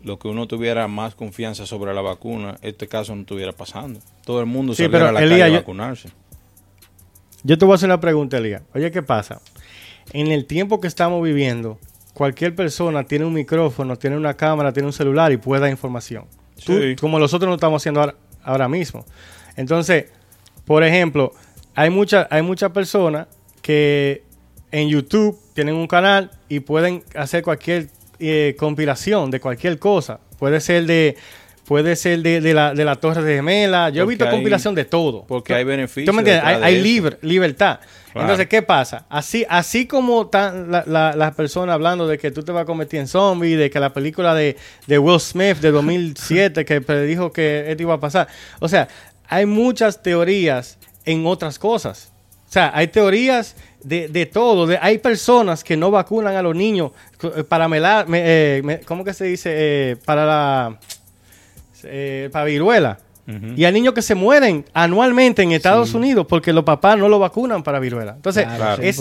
lo 0.03 0.19
que 0.19 0.29
uno 0.29 0.47
tuviera 0.47 0.87
más 0.89 1.15
confianza 1.15 1.65
sobre 1.67 1.95
la 1.95 2.03
vacuna, 2.03 2.57
este 2.63 2.89
caso 2.89 3.15
no 3.15 3.23
estuviera 3.23 3.53
pasando. 3.53 4.01
Todo 4.25 4.41
el 4.41 4.47
mundo 4.47 4.75
Sí, 4.75 4.83
saliera 4.85 5.07
pero, 5.07 5.09
a 5.09 5.13
la 5.13 5.23
Elías, 5.23 5.41
calle 5.41 5.55
a 5.57 5.59
vacunarse. 5.61 6.09
Yo 7.43 7.59
te 7.59 7.65
voy 7.65 7.73
a 7.73 7.75
hacer 7.77 7.89
una 7.89 8.01
pregunta, 8.01 8.39
Elías. 8.39 8.63
Oye, 8.75 8.91
¿qué 8.91 9.03
pasa? 9.03 9.41
En 10.13 10.29
el 10.29 10.47
tiempo 10.47 10.81
que 10.81 10.87
estamos 10.89 11.23
viviendo, 11.23 11.79
cualquier 12.15 12.55
persona 12.55 13.05
tiene 13.05 13.25
un 13.25 13.33
micrófono, 13.35 13.97
tiene 13.97 14.17
una 14.17 14.35
cámara, 14.35 14.73
tiene 14.73 14.87
un 14.87 14.93
celular 14.93 15.33
y 15.33 15.37
puede 15.37 15.63
dar 15.63 15.71
información. 15.71 16.27
Tú- 16.65 16.79
Sí. 16.81 16.97
como 16.97 17.19
nosotros 17.19 17.49
lo 17.49 17.55
estamos 17.55 17.83
haciendo 17.83 18.01
ahora, 18.01 18.15
ahora 18.43 18.69
mismo. 18.69 19.05
Entonces, 19.57 20.07
por 20.65 20.85
ejemplo, 20.85 21.33
hay 21.75 21.91
muchas 21.91 22.27
hay 22.31 22.43
muchas 22.43 22.71
personas 22.73 23.27
que 23.63 24.23
en 24.71 24.89
YouTube 24.89 25.39
tienen 25.55 25.75
un 25.75 25.87
canal 25.87 26.31
y 26.49 26.61
pueden 26.61 27.03
hacer 27.17 27.43
cualquier 27.43 27.89
eh, 28.31 28.57
compilación 28.59 29.31
de 29.31 29.41
cualquier 29.41 29.79
cosa. 29.79 30.21
Puede 30.39 30.61
ser 30.61 30.87
de 30.87 31.17
puede 31.65 31.97
ser 31.97 32.21
de, 32.21 32.41
de 32.41 32.55
la, 32.55 32.75
de 32.75 32.85
la 32.85 32.97
Torre 32.97 33.23
de 33.23 33.37
Gemela. 33.37 33.91
Yo 33.91 34.03
he 34.03 34.07
visto 34.07 34.29
compilación 34.29 34.75
de 34.75 34.85
todo. 34.85 35.25
Porque 35.27 35.55
hay 35.55 35.65
beneficios. 35.65 36.07
¿Tú 36.07 36.13
me 36.13 36.21
entiendes? 36.21 36.45
Hay, 36.45 36.81
libre, 36.81 37.19
libertad. 37.23 37.81
Entonces, 38.15 38.47
¿qué 38.47 38.63
pasa? 38.63 39.07
Así, 39.09 39.45
así 39.49 39.87
como 39.87 40.23
están 40.23 40.71
las 40.71 41.35
personas 41.35 41.75
hablando 41.75 42.07
de 42.07 42.19
que 42.19 42.31
tú 42.31 42.43
te 42.43 42.53
vas 42.53 42.63
a 42.63 42.67
convertir 42.67 43.01
en 43.01 43.09
zombie, 43.09 43.57
de 43.57 43.71
que 43.71 43.81
la 43.81 43.93
película 43.93 44.35
de, 44.35 44.57
de 44.87 44.99
Will 44.99 45.19
Smith 45.19 45.59
de 45.59 45.73
2007 45.73 46.65
que 46.65 46.81
predijo 46.81 47.33
que 47.33 47.65
esto 47.69 47.83
iba 47.83 47.95
a 47.95 48.01
pasar. 48.01 48.29
O 48.61 48.69
sea, 48.69 48.89
hay 49.27 49.47
muchas 49.47 50.03
teorías 50.03 50.79
en 51.05 51.27
otras 51.27 51.59
cosas. 51.59 52.14
O 52.55 52.57
sea, 52.57 52.71
hay 52.73 52.87
teorías 52.87 53.57
de, 53.83 54.07
de 54.07 54.27
todo. 54.27 54.69
De, 54.69 54.79
hay 54.81 54.99
personas 54.99 55.65
que 55.65 55.77
no 55.77 55.91
vacunan 55.91 56.37
a 56.37 56.41
los 56.41 56.55
niños 56.55 56.93
eh, 57.21 57.43
para 57.43 57.67
melar, 57.67 58.07
eh, 58.13 58.81
¿cómo 58.85 59.03
que 59.03 59.13
se 59.13 59.25
dice? 59.25 59.51
Eh, 59.53 59.97
para 60.05 60.25
la 60.25 60.79
para 62.31 62.45
viruela. 62.45 63.01
Y 63.57 63.65
hay 63.65 63.73
niños 63.73 63.93
que 63.93 64.03
se 64.03 64.15
mueren 64.15 64.65
anualmente 64.73 65.43
en 65.43 65.51
Estados 65.51 65.95
Unidos 65.95 66.27
porque 66.29 66.53
los 66.53 66.63
papás 66.63 66.97
no 66.97 67.09
lo 67.09 67.19
vacunan 67.19 67.65
para 67.65 67.81
viruela. 67.81 68.13
Entonces, 68.15 68.47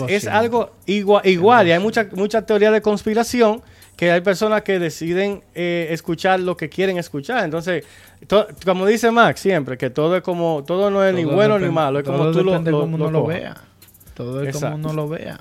es, 0.08 0.26
algo 0.26 0.72
igual, 0.86 1.24
igual 1.24 1.68
y 1.68 1.72
hay 1.72 1.78
mucha, 1.78 2.08
mucha 2.16 2.42
teoría 2.42 2.72
de 2.72 2.82
conspiración 2.82 3.62
que 3.96 4.10
hay 4.10 4.20
personas 4.20 4.62
que 4.62 4.78
deciden 4.78 5.42
escuchar 5.54 6.40
lo 6.40 6.56
que 6.56 6.68
quieren 6.68 6.98
escuchar. 6.98 7.44
Entonces, 7.44 7.84
como 8.64 8.86
dice 8.86 9.10
Max 9.10 9.40
siempre, 9.40 9.78
que 9.78 9.90
todo 9.90 10.16
es 10.16 10.22
como, 10.22 10.64
todo 10.66 10.90
no 10.90 11.04
es 11.04 11.14
ni 11.14 11.24
bueno 11.24 11.58
ni 11.58 11.70
malo, 11.70 12.00
es 12.00 12.04
como 12.04 12.30
tú 12.30 12.42
lo, 12.42 12.62
como 12.62 13.10
lo, 13.10 13.26
vea. 13.26 13.56
Todo 14.14 14.42
es 14.42 14.56
como 14.56 14.74
uno 14.74 14.92
lo 14.92 15.08
vea. 15.08 15.40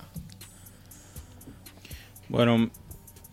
Bueno, 2.29 2.69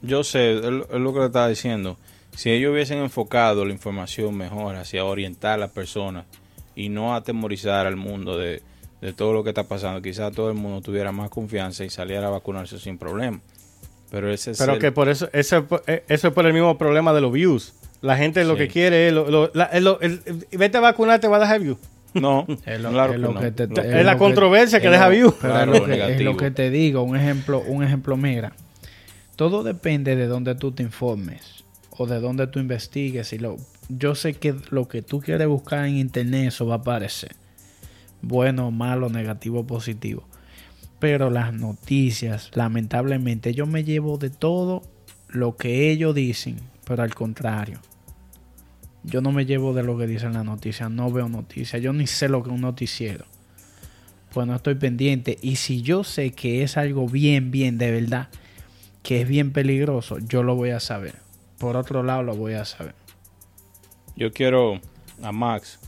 yo 0.03 0.25
sé, 0.25 0.59
es 0.59 0.63
lo 0.63 1.13
que 1.13 1.19
le 1.21 1.27
estaba 1.27 1.49
diciendo 1.49 1.97
si 2.41 2.51
ellos 2.51 2.73
hubiesen 2.73 2.99
enfocado 2.99 3.65
la 3.65 3.73
información 3.73 4.35
mejor 4.35 4.77
hacia 4.77 5.05
orientar 5.05 5.55
a 5.55 5.59
las 5.59 5.71
personas 5.73 6.25
y 6.75 6.89
no 6.89 7.15
atemorizar 7.15 7.87
al 7.87 7.97
mundo 7.97 8.39
de, 8.39 8.63
todo 9.17 9.33
lo 9.33 9.43
que 9.43 9.51
está 9.51 9.65
pasando, 9.65 10.01
quizás 10.01 10.33
todo 10.33 10.49
el 10.49 10.57
mundo 10.57 10.81
tuviera 10.81 11.13
más 11.13 11.31
confianza 11.31 11.85
y 11.85 11.91
saliera 11.91 12.29
a 12.29 12.31
vacunarse 12.31 12.79
sin 12.79 12.99
problema. 12.99 13.41
Pero 14.11 14.33
ese 14.33 14.53
es 14.53 14.59
Pero 14.59 14.79
que 14.79 14.93
por 14.93 15.09
eso, 15.09 15.29
eso, 15.33 15.67
eh, 15.87 16.05
eso 16.09 16.29
es 16.29 16.35
por 16.35 16.47
el 16.47 16.53
mismo 16.53 16.77
problema 16.77 17.13
de 17.13 17.21
los 17.21 17.33
views. 17.33 17.75
La 18.01 18.17
gente 18.17 18.45
lo 18.45 18.57
que 18.57 18.69
quiere 18.69 19.09
es, 19.09 19.13
lo, 19.13 19.51
vete 20.53 20.79
a 20.79 20.81
vacunarte, 20.81 21.29
va 21.29 21.37
a 21.37 21.41
dejar 21.41 21.61
views. 21.61 21.79
No, 22.13 22.45
es, 22.67 22.81
la 22.81 24.17
controversia 24.19 24.81
que, 24.81 24.89
deja 24.89 25.09
views. 25.09 25.35
es 25.43 26.21
lo 26.23 26.37
que 26.37 26.51
te 26.51 26.71
digo, 26.71 27.03
un 27.03 27.17
ejemplo, 27.17 27.63
un 27.65 27.85
ejemplo, 27.85 28.17
mira, 28.17 28.53
todo 29.37 29.63
depende 29.63 30.17
de 30.17 30.27
donde 30.27 30.55
tú 30.55 30.73
te 30.73 30.83
informes 30.83 31.65
o 31.91 32.07
de 32.07 32.19
dónde 32.19 32.47
tú 32.49 32.59
investigues. 32.59 33.33
Y 33.33 33.39
lo, 33.39 33.59
yo 33.89 34.15
sé 34.15 34.35
que 34.35 34.55
lo 34.71 34.89
que 34.89 35.03
tú 35.03 35.21
quieres 35.21 35.47
buscar 35.47 35.87
en 35.87 35.99
internet, 35.99 36.49
eso 36.49 36.67
va 36.67 36.77
a 36.77 36.79
aparecer. 36.79 37.37
Bueno, 38.23 38.71
malo, 38.71 39.09
negativo, 39.09 39.67
positivo. 39.67 40.25
Pero 41.01 41.31
las 41.31 41.53
noticias, 41.53 42.51
lamentablemente, 42.55 43.55
yo 43.55 43.67
me 43.67 43.83
llevo 43.83 44.19
de 44.19 44.31
todo 44.31 44.83
lo 45.29 45.57
que 45.57 45.91
ellos 45.91 46.15
dicen, 46.15 46.57
pero 46.85 47.03
al 47.03 47.15
contrario. 47.15 47.81
Yo 49.03 49.23
no 49.23 49.33
me 49.33 49.47
llevo 49.47 49.73
de 49.73 49.83
lo 49.83 49.97
que 49.99 50.07
dicen 50.07 50.35
las 50.35 50.45
noticias, 50.45 50.91
no 50.91 51.11
veo 51.11 51.29
noticias, 51.29 51.83
yo 51.83 51.93
ni 51.93 52.07
sé 52.07 52.29
lo 52.29 52.43
que 52.43 52.51
es 52.51 52.55
un 52.55 52.61
noticiero. 52.61 53.25
Pues 54.33 54.47
no 54.47 54.55
estoy 54.55 54.77
pendiente. 54.77 55.39
Y 55.43 55.57
si 55.57 55.83
yo 55.83 56.05
sé 56.05 56.31
que 56.33 56.63
es 56.63 56.77
algo 56.77 57.09
bien, 57.09 57.51
bien, 57.51 57.79
de 57.79 57.91
verdad, 57.91 58.29
que 59.03 59.23
es 59.23 59.29
bien 59.29 59.53
peligroso, 59.53 60.19
yo 60.19 60.45
lo 60.45 60.55
voy 60.55 60.71
a 60.71 60.79
saber 60.79 61.15
por 61.61 61.77
otro 61.77 62.03
lado 62.03 62.23
lo 62.23 62.35
voy 62.35 62.55
a 62.55 62.65
saber. 62.65 62.95
Yo 64.17 64.33
quiero 64.33 64.81
a 65.23 65.31
Max, 65.31 65.79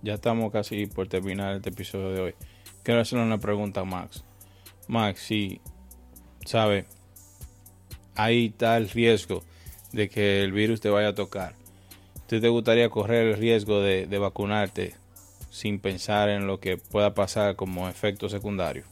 ya 0.00 0.14
estamos 0.14 0.52
casi 0.52 0.86
por 0.86 1.08
terminar 1.08 1.56
este 1.56 1.70
episodio 1.70 2.10
de 2.10 2.20
hoy. 2.20 2.34
Quiero 2.84 3.00
hacerle 3.00 3.24
una 3.24 3.38
pregunta 3.38 3.80
a 3.80 3.84
Max. 3.84 4.24
Max, 4.88 5.20
si 5.20 5.60
sabe, 6.44 6.86
ahí 8.14 8.46
está 8.46 8.76
el 8.76 8.88
riesgo 8.88 9.44
de 9.92 10.08
que 10.08 10.42
el 10.42 10.52
virus 10.52 10.80
te 10.80 10.90
vaya 10.90 11.08
a 11.08 11.14
tocar. 11.14 11.54
¿Tú 12.26 12.40
te 12.40 12.48
gustaría 12.48 12.90
correr 12.90 13.28
el 13.28 13.36
riesgo 13.38 13.80
de, 13.80 14.18
vacunarte 14.18 14.94
sin 15.50 15.78
pensar 15.78 16.28
en 16.28 16.46
lo 16.46 16.60
que 16.60 16.76
pueda 16.76 17.14
pasar 17.14 17.56
como 17.56 17.88
efecto 17.88 18.28
secundario? 18.28 18.84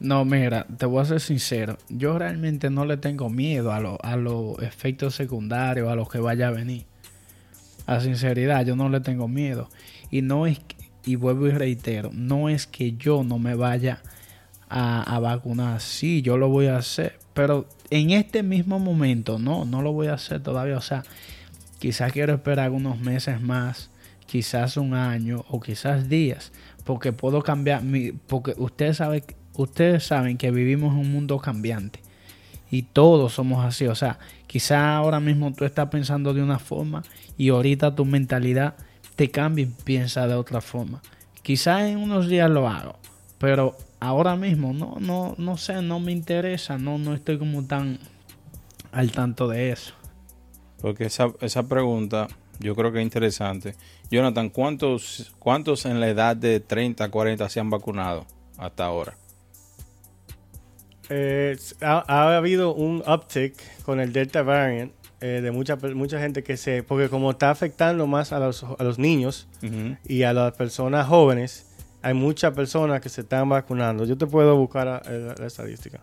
No, 0.00 0.24
mira, 0.24 0.66
te 0.76 0.86
voy 0.86 1.02
a 1.02 1.04
ser 1.04 1.20
sincero. 1.20 1.78
Yo 1.88 2.18
realmente 2.18 2.70
no 2.70 2.84
le 2.84 2.96
tengo 2.96 3.30
miedo 3.30 3.72
a, 3.72 4.16
los 4.16 4.60
efectos 4.62 5.14
secundarios, 5.14 5.88
a 5.88 5.94
los 5.94 6.08
que 6.08 6.18
vaya 6.18 6.48
a 6.48 6.50
venir. 6.50 6.86
A 7.86 8.00
sinceridad, 8.00 8.66
yo 8.66 8.74
no 8.74 8.88
le 8.88 9.00
tengo 9.00 9.28
miedo. 9.28 9.68
Y 10.10 10.22
no 10.22 10.46
es, 10.46 10.60
y 11.04 11.14
vuelvo 11.14 11.46
y 11.46 11.52
reitero, 11.52 12.10
no 12.12 12.48
es 12.48 12.66
que 12.66 12.96
yo 12.96 13.22
no 13.22 13.38
me 13.38 13.54
vaya 13.54 14.02
a, 14.02 14.16
a 14.68 15.18
vacunar. 15.20 15.80
Sí, 15.80 16.22
yo 16.22 16.36
lo 16.36 16.48
voy 16.48 16.66
a 16.66 16.78
hacer. 16.78 17.18
Pero 17.34 17.66
en 17.90 18.10
este 18.10 18.42
mismo 18.42 18.78
momento, 18.78 19.38
no, 19.38 19.64
no 19.64 19.82
lo 19.82 19.92
voy 19.92 20.06
a 20.06 20.14
hacer 20.14 20.42
todavía. 20.42 20.78
O 20.78 20.80
sea, 20.80 21.02
quizás 21.78 22.12
quiero 22.12 22.34
esperar 22.34 22.70
unos 22.70 22.98
meses 22.98 23.40
más, 23.40 23.90
quizás 24.26 24.76
un 24.76 24.94
año 24.94 25.44
o 25.50 25.60
quizás 25.60 26.08
días. 26.08 26.52
Porque 26.84 27.12
puedo 27.12 27.42
cambiar 27.42 27.82
mi. 27.82 28.12
Porque 28.12 28.54
usted 28.56 28.94
sabe 28.94 29.22
ustedes 29.54 30.04
saben 30.04 30.36
que 30.36 30.50
vivimos 30.50 30.92
en 30.94 31.00
un 31.00 31.12
mundo 31.12 31.38
cambiante 31.38 32.00
y 32.70 32.82
todos 32.82 33.34
somos 33.34 33.64
así. 33.64 33.86
O 33.86 33.94
sea, 33.94 34.18
quizá 34.46 34.96
ahora 34.96 35.20
mismo 35.20 35.52
tú 35.52 35.64
estás 35.64 35.88
pensando 35.88 36.34
de 36.34 36.42
una 36.42 36.58
forma 36.58 37.02
y 37.36 37.50
ahorita 37.50 37.94
tu 37.94 38.04
mentalidad 38.04 38.76
te 39.14 39.30
cambia 39.30 39.64
y 39.64 39.72
piensa 39.84 40.26
de 40.26 40.34
otra 40.34 40.60
forma. 40.60 41.02
Quizá 41.42 41.88
en 41.88 41.98
unos 41.98 42.28
días 42.28 42.50
lo 42.50 42.68
hago, 42.68 42.98
pero 43.38 43.76
ahora 44.00 44.36
mismo 44.36 44.72
no, 44.72 44.96
no, 44.98 45.34
no 45.38 45.56
sé, 45.56 45.82
no 45.82 46.00
me 46.00 46.12
interesa, 46.12 46.78
no, 46.78 46.98
no 46.98 47.14
estoy 47.14 47.38
como 47.38 47.64
tan 47.64 47.98
al 48.92 49.12
tanto 49.12 49.48
de 49.48 49.70
eso. 49.70 49.94
Porque 50.80 51.04
esa, 51.04 51.32
esa 51.40 51.68
pregunta 51.68 52.28
yo 52.58 52.74
creo 52.74 52.92
que 52.92 52.98
es 52.98 53.04
interesante. 53.04 53.74
Jonathan, 54.10 54.50
¿cuántos, 54.50 55.34
¿cuántos 55.38 55.84
en 55.86 56.00
la 56.00 56.08
edad 56.08 56.36
de 56.36 56.60
30, 56.60 57.10
40 57.10 57.48
se 57.48 57.60
han 57.60 57.70
vacunado 57.70 58.26
hasta 58.56 58.84
ahora? 58.84 59.16
Eh, 61.08 61.56
ha, 61.82 62.36
habido 62.36 62.74
un 62.74 63.02
uptick 63.06 63.54
con 63.82 64.00
el 64.00 64.12
Delta 64.12 64.42
variant 64.42 64.92
eh, 65.20 65.40
de 65.42 65.50
mucha, 65.50 65.76
mucha 65.76 66.18
gente 66.18 66.42
que 66.42 66.56
se... 66.56 66.82
Porque 66.82 67.08
como 67.08 67.30
está 67.30 67.50
afectando 67.50 68.06
más 68.06 68.32
a 68.32 68.38
los, 68.38 68.64
a 68.64 68.82
los 68.82 68.98
niños 68.98 69.48
y 70.06 70.22
a 70.22 70.32
las 70.32 70.52
personas 70.54 71.06
jóvenes, 71.06 71.65
hay 72.06 72.14
muchas 72.14 72.54
personas 72.54 73.00
que 73.00 73.08
se 73.08 73.22
están 73.22 73.48
vacunando. 73.48 74.04
Yo 74.04 74.16
te 74.16 74.28
puedo 74.28 74.56
buscar 74.56 75.02
eh, 75.08 75.34
la, 75.36 75.44
estadística. 75.44 75.98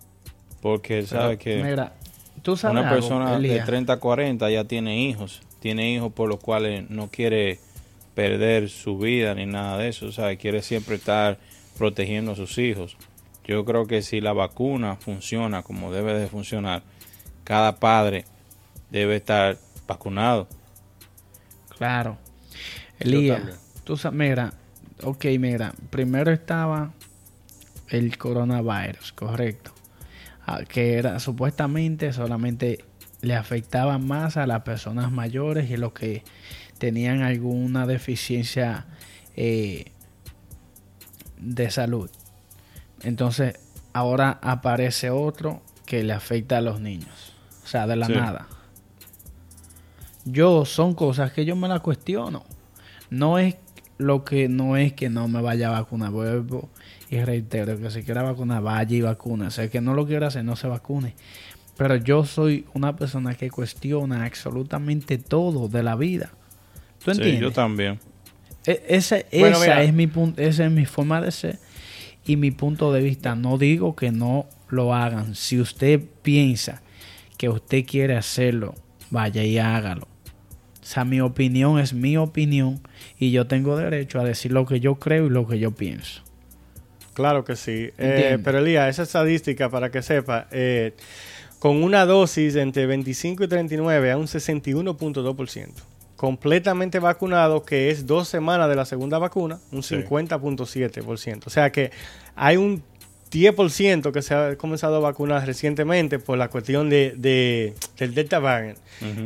Porque 0.61 1.05
sabe 1.05 1.37
que 1.37 1.61
una 1.61 2.89
persona 2.89 3.39
de 3.39 3.61
30 3.61 3.93
a 3.93 3.99
40 4.01 4.49
ya 4.49 4.65
tiene 4.65 5.01
hijos. 5.01 5.41
Tiene 5.61 5.93
hijos 5.93 6.11
por 6.11 6.27
los 6.27 6.41
cuales 6.41 6.89
no 6.89 7.07
quiere 7.07 7.59
perder 8.15 8.69
su 8.69 8.97
vida 8.97 9.33
ni 9.33 9.45
nada 9.45 9.77
de 9.77 9.87
eso. 9.87 10.07
O 10.07 10.11
sea, 10.11 10.35
quiere 10.35 10.61
siempre 10.61 10.95
estar 10.95 11.37
protegiendo 11.77 12.33
a 12.33 12.35
sus 12.35 12.57
hijos. 12.57 12.97
Yo 13.45 13.63
creo 13.63 13.87
que 13.87 14.01
si 14.01 14.19
la 14.19 14.33
vacuna 14.33 14.97
funciona 14.97 15.63
como 15.63 15.93
debe 15.93 16.19
de 16.19 16.27
funcionar, 16.27 16.83
cada 17.45 17.77
padre 17.77 18.25
debe 18.91 19.15
estar 19.15 19.57
vacunado. 19.87 20.49
Claro. 21.77 22.17
Elías, 22.99 23.41
tú 23.85 23.95
sabes, 23.95 24.19
mira, 24.19 24.53
ok, 25.01 25.25
mira, 25.39 25.73
primero 25.89 26.31
estaba 26.31 26.93
el 27.89 28.17
coronavirus, 28.17 29.13
correcto. 29.13 29.71
Ah, 30.45 30.61
que 30.67 30.95
era 30.95 31.19
supuestamente 31.19 32.11
solamente 32.11 32.83
le 33.21 33.35
afectaba 33.35 33.97
más 33.97 34.35
a 34.35 34.45
las 34.45 34.63
personas 34.63 35.09
mayores 35.09 35.71
y 35.71 35.77
los 35.77 35.93
que 35.93 36.23
tenían 36.77 37.21
alguna 37.21 37.87
deficiencia 37.87 38.85
eh, 39.37 39.85
de 41.37 41.71
salud. 41.71 42.09
Entonces, 43.01 43.57
ahora 43.93 44.39
aparece 44.41 45.09
otro 45.09 45.61
que 45.85 46.03
le 46.03 46.11
afecta 46.11 46.57
a 46.57 46.61
los 46.61 46.81
niños. 46.81 47.33
O 47.63 47.67
sea, 47.67 47.87
de 47.87 47.95
la 47.95 48.09
nada. 48.09 48.47
Yo, 50.25 50.65
son 50.65 50.93
cosas 50.93 51.31
que 51.31 51.45
yo 51.45 51.55
me 51.55 51.69
las 51.69 51.79
cuestiono. 51.79 52.43
No 53.09 53.39
es 53.39 53.55
lo 53.97 54.23
que 54.23 54.49
no 54.49 54.77
es 54.77 54.93
que 54.93 55.09
no 55.09 55.27
me 55.27 55.41
vaya 55.41 55.69
a 55.69 55.71
vacunar. 55.71 56.11
Vuelvo 56.11 56.69
y 57.09 57.19
reitero 57.23 57.79
que 57.79 57.91
si 57.91 58.03
quiera 58.03 58.23
vacunar, 58.23 58.61
vaya 58.61 58.95
y 58.95 59.01
vacune. 59.01 59.47
O 59.47 59.51
sea, 59.51 59.69
que 59.69 59.81
no 59.81 59.93
lo 59.93 60.05
quiera 60.05 60.27
hacer, 60.27 60.43
no 60.43 60.55
se 60.55 60.67
vacune. 60.67 61.15
Pero 61.77 61.95
yo 61.95 62.25
soy 62.25 62.65
una 62.73 62.95
persona 62.95 63.35
que 63.35 63.49
cuestiona 63.49 64.25
absolutamente 64.25 65.17
todo 65.17 65.67
de 65.67 65.83
la 65.83 65.95
vida. 65.95 66.31
¿Tú 67.03 67.11
entiendes? 67.11 67.39
Sí, 67.39 67.41
yo 67.41 67.51
también. 67.51 67.99
E, 68.65 68.83
esa, 68.89 69.17
es 69.17 69.93
mi 69.93 70.09
esa 70.37 70.65
es 70.65 70.71
mi 70.71 70.85
forma 70.85 71.19
de 71.21 71.31
ser 71.31 71.59
y 72.25 72.37
mi 72.37 72.51
punto 72.51 72.93
de 72.93 73.01
vista. 73.01 73.35
No 73.35 73.57
digo 73.57 73.95
que 73.95 74.11
no 74.11 74.47
lo 74.69 74.93
hagan. 74.93 75.35
Si 75.35 75.59
usted 75.59 76.01
piensa 76.21 76.81
que 77.37 77.49
usted 77.49 77.85
quiere 77.85 78.15
hacerlo, 78.15 78.75
vaya 79.09 79.43
y 79.43 79.57
hágalo. 79.57 80.07
O 80.83 80.85
sea, 80.85 81.05
mi 81.05 81.21
opinión 81.21 81.79
es 81.79 81.93
mi 81.93 82.17
opinión 82.17 82.81
y 83.17 83.31
yo 83.31 83.47
tengo 83.47 83.77
derecho 83.77 84.19
a 84.19 84.25
decir 84.25 84.51
lo 84.51 84.65
que 84.65 84.81
yo 84.81 84.95
creo 84.95 85.27
y 85.27 85.29
lo 85.29 85.47
que 85.47 85.57
yo 85.57 85.71
pienso. 85.71 86.21
Claro 87.13 87.45
que 87.45 87.55
sí. 87.55 87.89
Eh, 87.97 88.37
pero 88.43 88.59
Elías, 88.59 88.89
esa 88.89 89.03
estadística, 89.03 89.69
para 89.69 89.91
que 89.91 90.01
sepa, 90.01 90.47
eh, 90.51 90.93
con 91.59 91.81
una 91.81 92.05
dosis 92.05 92.57
entre 92.57 92.85
25 92.85 93.45
y 93.45 93.47
39 93.47 94.11
a 94.11 94.17
un 94.17 94.27
61.2%. 94.27 95.69
Completamente 96.17 96.99
vacunado, 96.99 97.63
que 97.63 97.89
es 97.89 98.05
dos 98.05 98.27
semanas 98.27 98.67
de 98.67 98.75
la 98.75 98.83
segunda 98.83 99.19
vacuna, 99.19 99.59
un 99.71 99.83
50.7%. 99.83 101.43
O 101.45 101.49
sea 101.49 101.71
que 101.71 101.91
hay 102.35 102.57
un 102.57 102.83
10% 103.33 104.11
que 104.11 104.21
se 104.21 104.33
ha 104.35 104.55
comenzado 104.57 104.97
a 104.97 104.99
vacunar 104.99 105.45
recientemente 105.45 106.19
por 106.19 106.37
la 106.37 106.49
cuestión 106.49 106.89
de, 106.89 107.73
del 107.97 108.13
Delta 108.13 108.39
variant. 108.39 108.77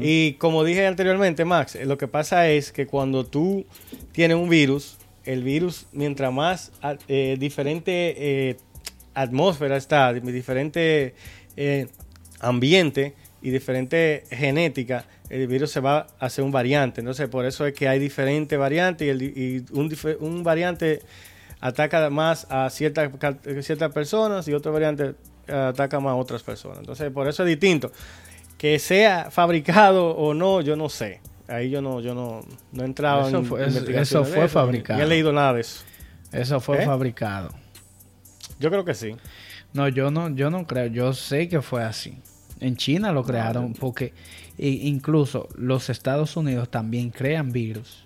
Y 0.02 0.34
como 0.34 0.64
dije 0.64 0.88
anteriormente, 0.88 1.44
Max, 1.44 1.78
lo 1.84 1.98
que 1.98 2.08
pasa 2.08 2.50
es 2.50 2.72
que 2.72 2.88
cuando 2.88 3.26
tú 3.26 3.66
tienes 4.14 4.38
un 4.38 4.50
virus, 4.50 4.98
el 5.26 5.44
virus, 5.44 5.88
mientras 5.92 6.32
más 6.32 6.72
eh, 7.10 7.36
diferente 7.38 8.16
eh, 8.18 8.58
atmósfera 9.14 9.76
está, 9.76 10.14
diferente 10.14 11.14
eh, 11.58 11.88
ambiente 12.40 13.14
y 13.42 13.50
diferente 13.50 14.24
genética, 14.32 15.06
el 15.30 15.48
virus 15.48 15.72
se 15.72 15.82
va 15.82 16.08
a 16.20 16.28
hacer 16.28 16.46
un 16.46 16.52
variante. 16.52 17.02
Entonces, 17.02 17.28
por 17.28 17.46
eso 17.46 17.66
es 17.66 17.74
que 17.74 17.90
hay 17.90 18.00
diferentes 18.00 18.58
variantes 18.58 19.22
y, 19.22 19.66
un, 19.72 19.94
un 20.22 20.44
variante 20.44 21.02
ataca 21.60 22.10
más 22.10 22.48
a 22.50 22.70
ciertas 22.70 23.12
ciertas 23.62 23.92
personas 23.92 24.48
y 24.48 24.54
otra 24.54 24.72
variante 24.72 25.16
ataca 25.48 26.00
más 26.00 26.12
a 26.12 26.16
otras 26.16 26.44
personas. 26.44 26.80
Entonces, 26.80 27.12
por 27.12 27.28
eso 27.28 27.44
es 27.44 27.50
distinto. 27.50 27.92
Que 28.58 28.80
sea 28.80 29.30
fabricado 29.32 30.10
o 30.16 30.34
no, 30.34 30.62
yo 30.62 30.76
no 30.76 30.90
sé. 30.90 31.22
Ahí 31.48 31.70
yo 31.70 31.82
no, 31.82 32.02
yo 32.02 32.14
no, 32.14 32.42
no 32.74 32.84
entraba 32.84 33.28
eso 33.28 33.44
fue, 33.44 33.66
Eso 33.66 34.26
fue 34.26 34.48
fabricado. 34.48 35.00
No 35.00 35.06
he 35.06 35.08
leído 35.08 35.32
nada 35.32 35.54
de 35.54 35.62
eso. 35.62 35.84
Eso 36.32 36.60
fue 36.60 36.84
¿Eh? 36.84 36.86
fabricado. 36.86 37.54
Yo 38.60 38.70
creo 38.70 38.84
que 38.84 38.94
sí. 38.94 39.16
No, 39.74 39.88
yo 39.88 40.12
no, 40.12 40.30
yo 40.30 40.50
no 40.50 40.66
creo. 40.66 40.88
Yo 40.88 41.14
sé 41.14 41.48
que 41.48 41.62
fue 41.62 41.84
así. 41.84 42.18
En 42.60 42.76
China 42.76 43.12
lo 43.12 43.24
crearon 43.24 43.74
porque 43.74 44.14
incluso 44.58 45.48
los 45.56 45.90
Estados 45.90 46.36
Unidos 46.36 46.70
también 46.70 47.12
crean 47.12 47.52
virus. 47.52 48.04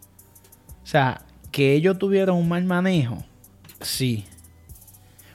O 0.83 0.87
sea, 0.87 1.21
que 1.51 1.73
ellos 1.73 1.97
tuvieron 1.97 2.35
un 2.35 2.49
mal 2.49 2.65
manejo 2.65 3.23
sí, 3.81 4.25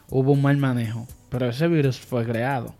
hubo 0.08 0.32
un 0.32 0.42
mal 0.42 0.56
manejo, 0.56 1.06
pero 1.28 1.48
ese 1.48 1.68
virus 1.68 1.98
fue 1.98 2.24
creado. 2.24 2.74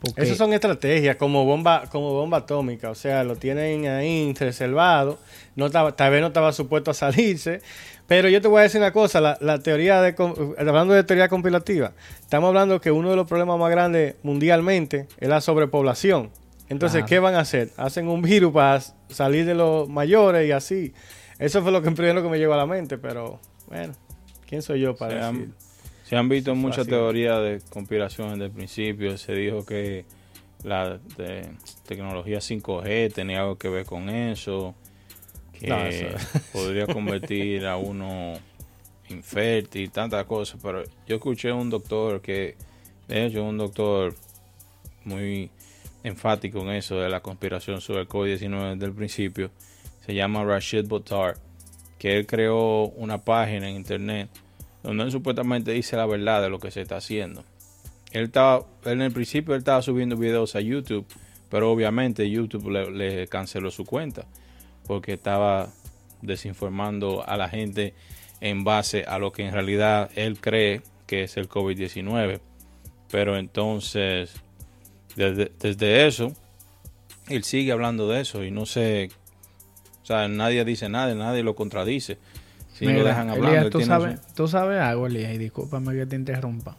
Porque... 0.00 0.22
Esas 0.22 0.36
son 0.36 0.52
estrategias 0.52 1.14
como 1.14 1.44
bomba, 1.44 1.84
como 1.90 2.12
bomba 2.12 2.38
atómica, 2.38 2.90
o 2.90 2.94
sea, 2.94 3.22
lo 3.22 3.36
tienen 3.36 3.86
ahí 3.86 4.34
reservado, 4.34 5.18
no 5.54 5.70
tal 5.70 6.10
vez 6.10 6.20
no 6.20 6.26
estaba 6.26 6.52
supuesto 6.52 6.90
a 6.90 6.94
salirse, 6.94 7.60
pero 8.08 8.28
yo 8.28 8.42
te 8.42 8.48
voy 8.48 8.60
a 8.60 8.62
decir 8.64 8.80
una 8.80 8.92
cosa, 8.92 9.38
la, 9.40 9.58
teoría 9.60 10.02
de, 10.02 10.14
hablando 10.58 10.92
de 10.92 11.04
teoría 11.04 11.28
compilativa, 11.28 11.92
estamos 12.20 12.48
hablando 12.48 12.80
que 12.80 12.90
uno 12.90 13.10
de 13.10 13.16
los 13.16 13.28
problemas 13.28 13.58
más 13.60 13.70
grandes 13.70 14.16
mundialmente 14.22 15.06
es 15.18 15.28
la 15.28 15.40
sobrepoblación. 15.40 16.30
Entonces, 16.68 17.04
¿qué 17.04 17.18
van 17.18 17.34
a 17.34 17.40
hacer? 17.40 17.70
Hacen 17.76 18.08
un 18.08 18.22
virus 18.22 18.52
para 18.52 18.80
salir 19.08 19.44
de 19.44 19.54
los 19.54 19.88
mayores 19.88 20.48
y 20.48 20.52
así. 20.52 20.94
Eso 21.38 21.62
fue 21.62 21.70
lo 21.70 21.82
que 21.82 21.90
primero 21.92 22.22
que 22.22 22.28
me 22.28 22.38
llegó 22.38 22.54
a 22.54 22.56
la 22.56 22.66
mente, 22.66 22.98
pero 22.98 23.40
bueno. 23.66 23.92
¿Quién 24.52 24.60
soy 24.60 24.80
yo 24.80 24.94
para 24.94 25.12
se 25.12 25.18
Han, 25.20 25.54
se 26.04 26.14
han 26.14 26.28
visto 26.28 26.54
muchas 26.54 26.86
teorías 26.86 27.40
de 27.42 27.62
conspiración 27.70 28.32
desde 28.32 28.44
el 28.44 28.50
principio. 28.50 29.16
Se 29.16 29.32
dijo 29.32 29.64
que 29.64 30.04
la 30.62 31.00
tecnología 31.86 32.36
5G 32.36 33.14
tenía 33.14 33.40
algo 33.40 33.56
que 33.56 33.70
ver 33.70 33.86
con 33.86 34.10
eso, 34.10 34.74
que 35.58 36.14
podría 36.52 36.86
convertir 36.86 37.64
a 37.64 37.78
uno 37.78 38.34
infértil, 39.08 39.90
tantas 39.90 40.26
cosas. 40.26 40.60
Pero 40.62 40.82
yo 41.06 41.16
escuché 41.16 41.48
a 41.48 41.54
un 41.54 41.70
doctor 41.70 42.20
que, 42.20 42.56
de 43.08 43.24
hecho, 43.24 43.44
un 43.44 43.56
doctor 43.56 44.14
muy 45.04 45.48
enfático 46.04 46.60
en 46.60 46.72
eso 46.72 46.96
de 46.96 47.08
la 47.08 47.20
conspiración 47.20 47.80
sobre 47.80 48.02
el 48.02 48.08
COVID-19 48.08 48.74
desde 48.74 48.84
el 48.84 48.92
principio. 48.92 49.50
Se 50.04 50.14
llama 50.14 50.44
Rashid 50.44 50.86
Bottar, 50.86 51.38
que 51.98 52.18
él 52.18 52.26
creó 52.26 52.88
una 52.88 53.16
página 53.16 53.70
en 53.70 53.76
internet 53.76 54.28
donde 54.82 55.04
él 55.04 55.10
supuestamente 55.10 55.72
dice 55.72 55.96
la 55.96 56.06
verdad 56.06 56.42
de 56.42 56.50
lo 56.50 56.58
que 56.58 56.70
se 56.70 56.80
está 56.80 56.96
haciendo. 56.96 57.44
Él 58.12 58.24
estaba, 58.24 58.66
en 58.84 59.00
el 59.00 59.12
principio 59.12 59.54
él 59.54 59.60
estaba 59.60 59.80
subiendo 59.82 60.16
videos 60.16 60.54
a 60.54 60.60
YouTube, 60.60 61.06
pero 61.48 61.70
obviamente 61.70 62.28
YouTube 62.28 62.68
le, 62.70 63.26
canceló 63.28 63.70
su 63.70 63.84
cuenta 63.84 64.26
porque 64.86 65.14
estaba 65.14 65.68
desinformando 66.20 67.26
a 67.26 67.36
la 67.36 67.48
gente 67.48 67.94
en 68.40 68.64
base 68.64 69.04
a 69.04 69.18
lo 69.18 69.32
que 69.32 69.46
en 69.46 69.52
realidad 69.52 70.10
él 70.14 70.38
cree 70.40 70.82
que 71.06 71.24
es 71.24 71.36
el 71.36 71.48
COVID-19. 71.48 72.40
Pero 73.10 73.36
entonces, 73.36 74.34
desde, 75.16 75.52
desde, 75.58 76.06
eso, 76.06 76.32
él 77.28 77.44
sigue 77.44 77.72
hablando 77.72 78.08
de 78.08 78.20
eso 78.22 78.44
y 78.44 78.50
no 78.50 78.66
sé, 78.66 79.10
o 80.02 80.06
sea, 80.06 80.28
nadie 80.28 80.64
dice 80.64 80.88
nada, 80.88 81.14
nadie 81.14 81.42
lo 81.42 81.54
contradice. 81.54 82.18
Si 82.86 82.92
lo 82.92 83.04
dejan 83.04 83.30
hablando. 83.30 83.70
tú, 83.70 83.80
sabes, 83.82 84.20
tú 84.34 84.48
sabes 84.48 84.80
algo, 84.80 85.06
Elías, 85.06 85.32
y 85.32 85.38
discúlpame 85.38 85.94
que 85.94 86.06
te 86.06 86.16
interrumpa. 86.16 86.76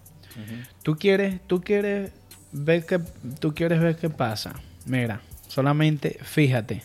Tú 0.82 0.98
quieres, 0.98 1.40
tú 1.48 1.62
quieres 1.62 2.12
ver 2.52 2.86
que, 2.86 3.00
tú 3.40 3.54
quieres 3.54 3.80
ver 3.80 3.96
qué 3.96 4.10
pasa. 4.10 4.54
Mira, 4.86 5.22
solamente 5.48 6.20
fíjate, 6.22 6.84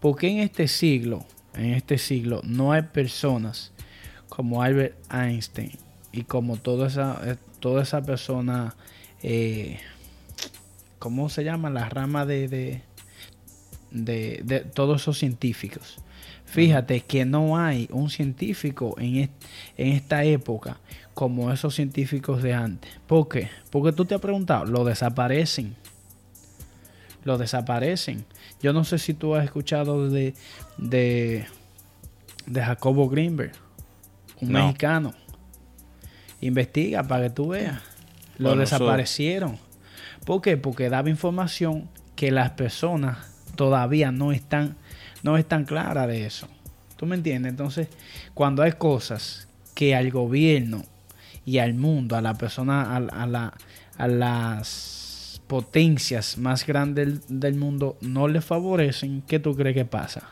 porque 0.00 0.28
en 0.28 0.38
este 0.38 0.66
siglo, 0.66 1.24
en 1.54 1.74
este 1.74 1.98
siglo, 1.98 2.40
no 2.44 2.72
hay 2.72 2.82
personas 2.82 3.72
como 4.28 4.62
Albert 4.62 4.96
Einstein 5.12 5.78
y 6.10 6.22
como 6.22 6.56
toda 6.56 6.88
esa, 6.88 7.20
eh, 7.24 7.36
toda 7.60 7.82
esa 7.82 8.02
persona, 8.02 8.74
eh, 9.22 9.78
¿cómo 10.98 11.28
se 11.28 11.44
llama? 11.44 11.70
La 11.70 11.88
rama 11.88 12.26
de, 12.26 12.48
de, 12.48 12.82
de, 13.92 14.40
de 14.42 14.60
todos 14.60 15.02
esos 15.02 15.18
científicos 15.18 15.98
Fíjate 16.46 17.00
que 17.00 17.24
no 17.24 17.58
hay 17.58 17.88
un 17.92 18.08
científico 18.08 18.94
en, 18.98 19.30
en 19.76 19.92
esta 19.92 20.24
época 20.24 20.78
como 21.12 21.52
esos 21.52 21.74
científicos 21.74 22.42
de 22.42 22.54
antes. 22.54 22.90
¿Por 23.06 23.28
qué? 23.28 23.48
Porque 23.70 23.92
tú 23.92 24.04
te 24.04 24.14
has 24.14 24.20
preguntado, 24.20 24.64
lo 24.64 24.84
desaparecen. 24.84 25.74
Lo 27.24 27.38
desaparecen. 27.38 28.24
Yo 28.62 28.72
no 28.72 28.84
sé 28.84 28.98
si 28.98 29.12
tú 29.14 29.34
has 29.34 29.44
escuchado 29.44 30.08
de, 30.08 30.34
de, 30.78 31.46
de 32.46 32.62
Jacobo 32.62 33.08
Greenberg, 33.08 33.52
un 34.40 34.52
mexicano. 34.52 35.14
Investiga 36.40 37.02
para 37.02 37.24
que 37.24 37.30
tú 37.30 37.48
veas. 37.48 37.80
Lo 38.38 38.54
desaparecieron. 38.54 39.58
¿Por 40.24 40.42
qué? 40.42 40.56
Porque 40.56 40.90
daba 40.90 41.08
información 41.08 41.88
que 42.14 42.30
las 42.30 42.50
personas 42.50 43.18
todavía 43.56 44.12
no 44.12 44.32
están 44.32 44.76
no 45.26 45.36
es 45.36 45.44
tan 45.44 45.64
clara 45.64 46.06
de 46.06 46.24
eso. 46.24 46.46
¿Tú 46.96 47.04
me 47.04 47.16
entiendes? 47.16 47.50
Entonces, 47.50 47.88
cuando 48.32 48.62
hay 48.62 48.72
cosas 48.72 49.48
que 49.74 49.96
al 49.96 50.12
gobierno 50.12 50.84
y 51.44 51.58
al 51.58 51.74
mundo, 51.74 52.14
a 52.14 52.20
la 52.20 52.34
persona, 52.34 52.96
a, 52.96 53.26
la, 53.26 53.52
a 53.98 54.06
las 54.06 55.42
potencias 55.48 56.38
más 56.38 56.64
grandes 56.64 57.26
del, 57.28 57.54
mundo 57.56 57.96
no 58.00 58.28
le 58.28 58.40
favorecen, 58.40 59.24
¿qué 59.26 59.40
tú 59.40 59.56
crees 59.56 59.74
que 59.74 59.84
pasa? 59.84 60.30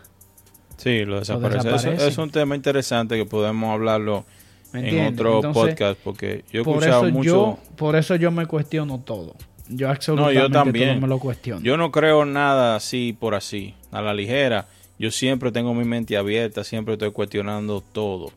Sí, 0.76 1.04
lo 1.04 1.18
desaparece. 1.18 2.06
es 2.06 2.16
un 2.16 2.30
tema 2.30 2.54
interesante 2.54 3.16
que 3.16 3.26
podemos 3.26 3.72
hablarlo 3.74 4.24
en 4.72 5.12
otro 5.12 5.40
podcast 5.52 5.98
porque 6.04 6.44
yo 6.52 6.60
he 6.60 6.62
escuchado 6.62 7.10
mucho... 7.10 7.58
por 7.74 7.96
eso 7.96 8.14
yo 8.14 8.30
me 8.30 8.46
cuestiono 8.46 9.00
todo. 9.00 9.34
Yo 9.68 9.88
absolutamente 9.88 10.40
no, 10.40 10.46
yo 10.46 10.52
también. 10.52 11.00
me 11.00 11.08
lo 11.08 11.18
cuestiono. 11.18 11.62
Yo 11.62 11.76
no 11.76 11.90
creo 11.90 12.24
nada 12.24 12.76
así 12.76 13.16
por 13.18 13.34
así, 13.34 13.74
a 13.90 14.00
la 14.02 14.14
ligera. 14.14 14.66
Yo 14.98 15.10
siempre 15.10 15.50
tengo 15.50 15.74
mi 15.74 15.84
mente 15.84 16.16
abierta, 16.16 16.62
siempre 16.62 16.94
estoy 16.94 17.10
cuestionando 17.10 17.80
todo. 17.80 18.32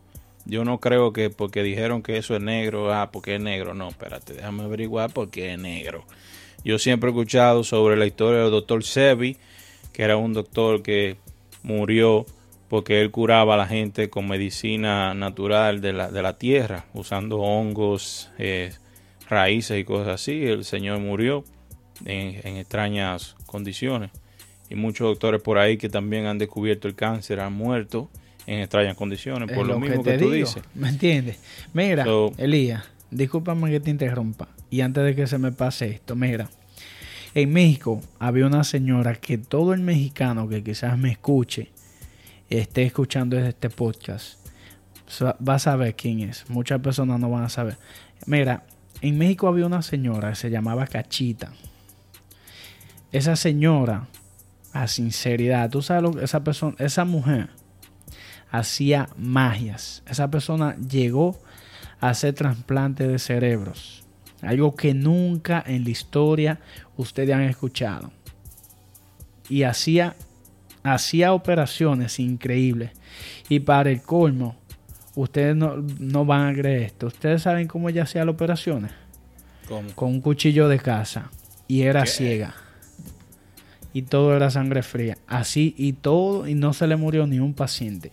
Yo 0.46 0.64
no 0.66 0.80
creo 0.80 1.14
que 1.14 1.30
porque 1.30 1.62
dijeron 1.62 2.02
que 2.02 2.18
eso 2.18 2.36
es 2.36 2.42
negro, 2.42 2.94
ah, 2.94 3.12
porque 3.12 3.36
es 3.36 3.42
negro. 3.42 3.74
No, 3.74 3.90
espérate, 3.90 4.34
déjame 4.34 4.64
averiguar 4.64 5.12
por 5.12 5.30
qué 5.30 5.54
es 5.54 5.60
negro. 5.60 6.06
Yo 6.64 6.80
siempre 6.80 7.10
he 7.10 7.12
escuchado 7.12 7.64
sobre 7.64 7.96
la 7.96 8.06
historia 8.06 8.42
del 8.42 8.52
doctor 8.52 8.84
Sebi, 8.84 9.38
que 9.94 10.04
era 10.04 10.18
un 10.18 10.34
doctor 10.34 10.82
que 10.82 11.18
murió 11.64 12.26
porque 12.70 13.02
él 13.02 13.12
curaba 13.12 13.54
a 13.54 13.58
la 13.58 13.68
gente 13.68 14.10
con 14.10 14.28
medicina 14.28 15.14
natural 15.14 15.80
de 15.80 15.94
la, 15.94 16.12
de 16.12 16.22
la 16.22 16.38
tierra, 16.38 16.86
usando 16.94 17.38
hongos, 17.38 18.32
eh, 18.38 18.74
raíces 19.30 19.80
y 19.80 19.84
cosas 19.84 20.16
así. 20.16 20.46
El 20.46 20.66
señor 20.66 21.00
murió 21.00 21.44
en 22.06 22.58
extrañas 22.58 23.36
condiciones 23.46 24.12
y 24.70 24.76
muchos 24.76 25.08
doctores 25.08 25.42
por 25.42 25.58
ahí 25.58 25.78
que 25.78 25.90
también 25.90 26.26
han 26.26 26.38
descubierto 26.38 26.88
el 26.88 26.96
cáncer 26.96 27.40
han 27.40 27.54
muerto 27.54 28.10
en 28.46 28.60
extrañas 28.60 28.96
condiciones, 28.96 29.52
por 29.52 29.68
lo, 29.68 29.80
mismo 29.80 30.04
que, 30.04 30.18
tú 30.18 30.32
dices. 30.32 30.64
¿Me 30.74 30.90
entiendes? 30.90 31.38
Mira, 31.74 32.06
Elías, 32.38 32.84
discúlpame 33.12 33.70
que 33.70 33.80
te 33.80 33.90
interrumpa. 33.90 34.48
Y 34.70 34.82
antes 34.82 35.04
de 35.04 35.16
que 35.16 35.28
se 35.28 35.38
me 35.38 35.52
pase 35.52 35.90
esto, 35.90 36.16
mira, 36.16 36.50
En 37.34 37.52
México 37.52 38.02
había 38.20 38.48
una 38.48 38.64
señora 38.64 39.16
que 39.16 39.38
todo 39.38 39.74
el 39.74 39.82
mexicano 39.82 40.48
que 40.48 40.64
quizás 40.64 40.98
me 40.98 41.12
escuche, 41.12 41.70
esté 42.50 42.84
escuchando 42.84 43.38
este 43.38 43.70
podcast, 43.70 44.40
va 45.24 45.56
a 45.56 45.60
saber 45.60 45.96
quién 45.96 46.22
es. 46.22 46.50
Muchas 46.50 46.80
personas 46.82 47.20
no 47.20 47.30
van 47.30 47.44
a 47.44 47.50
saber. 47.50 47.78
Mira, 48.26 48.66
en 49.02 49.18
México 49.18 49.48
había 49.48 49.66
una 49.66 49.82
señora 49.82 50.30
que 50.30 50.36
se 50.36 50.50
llamaba 50.50 50.88
Cachita. 50.88 51.52
Esa 53.12 53.36
señora, 53.36 54.08
a 54.74 54.88
sinceridad, 54.88 55.70
tú 55.70 55.82
sabes 55.82 56.04
lo 56.04 56.12
que 56.12 56.24
esa 56.24 56.44
persona, 56.44 56.76
esa 56.80 57.06
mujer 57.06 57.50
hacía 58.50 59.10
magias. 59.18 60.04
Esa 60.08 60.30
persona 60.30 60.76
llegó 60.78 61.40
a 62.00 62.10
hacer 62.10 62.34
trasplante 62.34 63.08
de 63.08 63.20
cerebros. 63.20 64.04
Algo 64.42 64.76
que 64.76 64.94
nunca 64.94 65.64
en 65.66 65.84
la 65.84 65.90
historia 65.90 66.60
ustedes 66.96 67.36
han 67.36 67.42
escuchado. 67.42 68.12
Y 69.50 69.64
hacía, 69.64 70.16
hacía 70.84 71.34
operaciones 71.34 72.20
increíbles. 72.20 72.92
Y 73.50 73.62
para 73.62 73.90
el 73.90 74.02
colmo, 74.02 74.56
ustedes 75.16 75.56
no, 75.56 76.26
van 76.26 76.48
a 76.48 76.54
creer 76.54 76.84
esto. 76.84 77.08
Ustedes 77.08 77.44
saben 77.44 77.68
cómo 77.68 77.90
ella 77.90 78.04
hacía 78.04 78.26
las 78.26 78.34
operaciones. 78.34 78.92
Con 79.96 80.10
un 80.10 80.22
cuchillo 80.22 80.68
de 80.68 80.80
casa. 80.80 81.32
Y 81.68 81.82
era 81.82 82.06
ciega. 82.06 82.56
Y 83.98 84.04
todo 84.04 84.36
era 84.36 84.52
sangre 84.52 84.84
fría. 84.84 85.18
Así 85.26 85.74
y 85.76 85.94
todo. 85.94 86.48
Y 86.48 86.54
no 86.54 86.72
se 86.74 86.86
le 86.86 86.98
murió 86.98 87.26
ni 87.26 87.40
un 87.40 87.56
paciente. 87.56 88.12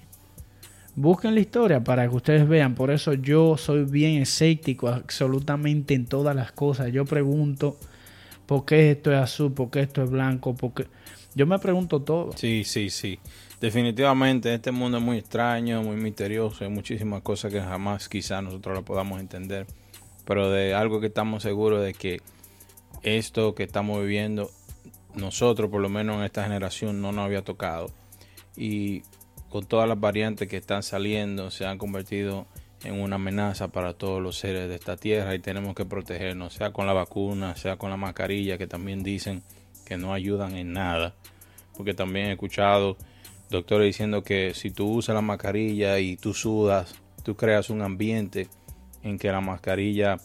Busquen 0.96 1.34
la 1.34 1.42
historia 1.42 1.84
para 1.84 2.08
que 2.08 2.16
ustedes 2.16 2.48
vean. 2.48 2.74
Por 2.74 2.90
eso 2.90 3.12
yo 3.12 3.58
soy 3.58 3.84
bien 3.84 4.22
escéptico 4.22 4.88
absolutamente 4.88 5.92
en 5.92 6.06
todas 6.06 6.34
las 6.34 6.52
cosas. 6.52 6.90
Yo 6.90 7.04
pregunto 7.04 7.76
por 8.46 8.64
qué 8.64 8.92
esto 8.92 9.12
es 9.12 9.18
azul, 9.18 9.52
por 9.52 9.68
qué 9.68 9.80
esto 9.80 10.02
es 10.02 10.08
blanco, 10.08 10.54
por 10.54 10.72
Yo 11.34 11.46
me 11.46 11.58
pregunto 11.58 12.00
todo. 12.00 12.32
Sí, 12.34 12.64
sí, 12.64 12.88
sí. 12.88 13.18
Definitivamente 13.60 14.54
este 14.54 14.70
mundo 14.70 14.96
es 14.96 15.04
muy 15.04 15.18
extraño, 15.18 15.82
muy 15.82 15.96
misterioso. 15.96 16.64
Hay 16.64 16.70
muchísimas 16.70 17.20
cosas 17.20 17.52
que 17.52 17.60
jamás 17.60 18.08
quizás 18.08 18.42
nosotros 18.42 18.74
lo 18.74 18.86
podamos 18.86 19.20
entender. 19.20 19.66
Pero 20.24 20.50
de 20.50 20.72
algo 20.72 20.98
que 21.02 21.08
estamos 21.08 21.42
seguros 21.42 21.84
de 21.84 21.92
que 21.92 22.22
esto 23.02 23.54
que 23.54 23.64
estamos 23.64 24.00
viviendo, 24.00 24.50
nosotros 25.16 25.70
por 25.70 25.80
lo 25.80 25.88
menos 25.88 26.16
en 26.16 26.24
esta 26.24 26.42
generación 26.42 27.00
no 27.00 27.12
nos 27.12 27.24
había 27.24 27.42
tocado. 27.42 27.90
Y 28.56 29.02
con 29.48 29.66
todas 29.66 29.88
las 29.88 29.98
variantes 29.98 30.48
que 30.48 30.56
están 30.56 30.82
saliendo, 30.82 31.50
se 31.50 31.66
han 31.66 31.78
convertido 31.78 32.46
en 32.84 33.00
una 33.00 33.16
amenaza 33.16 33.68
para 33.68 33.94
todos 33.94 34.20
los 34.20 34.38
seres 34.38 34.68
de 34.68 34.74
esta 34.74 34.96
tierra 34.96 35.34
y 35.34 35.38
tenemos 35.38 35.74
que 35.74 35.84
protegernos, 35.84 36.54
sea 36.54 36.72
con 36.72 36.86
la 36.86 36.92
vacuna, 36.92 37.56
sea 37.56 37.76
con 37.76 37.90
la 37.90 37.96
mascarilla, 37.96 38.58
que 38.58 38.66
también 38.66 39.02
dicen 39.02 39.42
que 39.84 39.96
no 39.96 40.12
ayudan 40.12 40.56
en 40.56 40.72
nada. 40.72 41.14
Porque 41.76 41.94
también 41.94 42.26
he 42.26 42.32
escuchado 42.32 42.96
doctores 43.50 43.86
diciendo 43.86 44.22
que 44.22 44.54
si 44.54 44.70
tú 44.70 44.88
usas 44.90 45.14
la 45.14 45.20
mascarilla 45.20 45.98
y 45.98 46.16
tú 46.16 46.34
sudas, 46.34 46.94
tú 47.22 47.36
creas 47.36 47.70
un 47.70 47.82
ambiente 47.82 48.48
en 49.02 49.18
que 49.18 49.30
la 49.30 49.40
mascarilla 49.40 50.18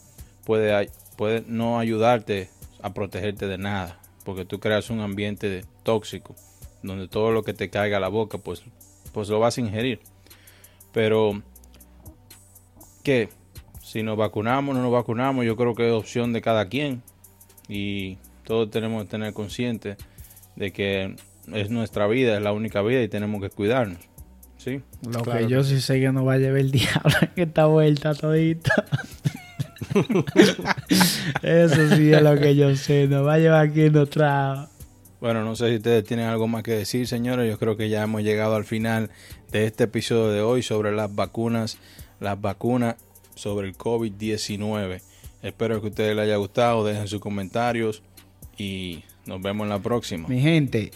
puede, 0.45 0.89
puede 1.17 1.43
no 1.47 1.79
ayudarte 1.79 2.49
a 2.81 2.93
protegerte 2.93 3.47
de 3.47 3.57
nada, 3.57 3.99
porque 4.29 4.45
tú 4.45 4.59
creas 4.59 4.91
un 4.91 4.99
ambiente 4.99 5.65
tóxico, 5.81 6.35
donde 6.83 7.07
todo 7.07 7.31
lo 7.31 7.41
que 7.43 7.53
te 7.53 7.71
caiga 7.71 7.97
a 7.97 7.99
la 7.99 8.09
boca, 8.09 8.37
pues 8.37 8.63
pues 9.11 9.27
lo 9.27 9.39
vas 9.39 9.57
a 9.57 9.61
ingerir. 9.61 9.99
Pero, 10.93 11.41
¿qué? 13.03 13.29
Si 13.81 14.03
nos 14.03 14.17
vacunamos 14.17 14.75
o 14.75 14.77
no 14.77 14.83
nos 14.83 14.91
vacunamos, 14.91 15.45
yo 15.45 15.55
creo 15.55 15.73
que 15.73 15.87
es 15.87 15.93
opción 15.93 16.31
de 16.31 16.41
cada 16.41 16.67
quien. 16.67 17.01
Y 17.67 18.19
todos 18.43 18.69
tenemos 18.69 19.03
que 19.03 19.09
tener 19.09 19.33
consciente 19.33 19.97
de 20.55 20.71
que 20.71 21.15
es 21.51 21.69
nuestra 21.71 22.05
vida, 22.05 22.37
es 22.37 22.43
la 22.43 22.51
única 22.51 22.83
vida 22.83 23.01
y 23.01 23.07
tenemos 23.07 23.41
que 23.41 23.49
cuidarnos. 23.49 23.97
¿Sí? 24.57 24.81
Lo 25.09 25.23
que 25.23 25.47
yo 25.47 25.63
sí 25.63 25.81
sé 25.81 25.99
que 25.99 26.11
no 26.11 26.23
va 26.23 26.33
a 26.33 26.37
llevar 26.37 26.59
el 26.59 26.71
diablo 26.71 27.15
en 27.35 27.43
esta 27.47 27.65
vuelta 27.65 28.13
todita. 28.13 28.85
Eso 31.41 31.95
sí 31.95 32.11
es 32.11 32.21
lo 32.21 32.37
que 32.37 32.55
yo 32.55 32.75
sé. 32.75 33.07
Nos 33.07 33.25
va 33.25 33.35
a 33.35 33.39
llevar 33.39 33.67
aquí 33.67 33.89
nuestra 33.89 34.69
bueno, 35.21 35.43
no 35.43 35.55
sé 35.57 35.69
si 35.69 35.75
ustedes 35.75 36.05
tienen 36.05 36.27
algo 36.27 36.47
más 36.47 36.63
que 36.63 36.71
decir, 36.71 37.05
señores. 37.05 37.49
Yo 37.49 37.59
creo 37.59 37.75
que 37.75 37.89
ya 37.89 38.03
hemos 38.03 38.23
llegado 38.23 38.55
al 38.55 38.63
final 38.63 39.09
de 39.51 39.65
este 39.65 39.83
episodio 39.83 40.29
de 40.29 40.41
hoy 40.41 40.63
sobre 40.63 40.93
las 40.93 41.13
vacunas, 41.13 41.77
las 42.21 42.39
vacunas 42.39 42.95
sobre 43.35 43.67
el 43.67 43.77
COVID-19. 43.77 45.01
Espero 45.41 45.81
que 45.81 45.87
a 45.87 45.89
ustedes 45.89 46.15
les 46.15 46.23
haya 46.23 46.37
gustado. 46.37 46.85
Dejen 46.85 47.09
sus 47.09 47.19
comentarios 47.19 48.01
y 48.57 49.03
nos 49.25 49.41
vemos 49.41 49.65
en 49.65 49.69
la 49.69 49.79
próxima. 49.79 50.27
Mi 50.29 50.39
gente, 50.39 50.91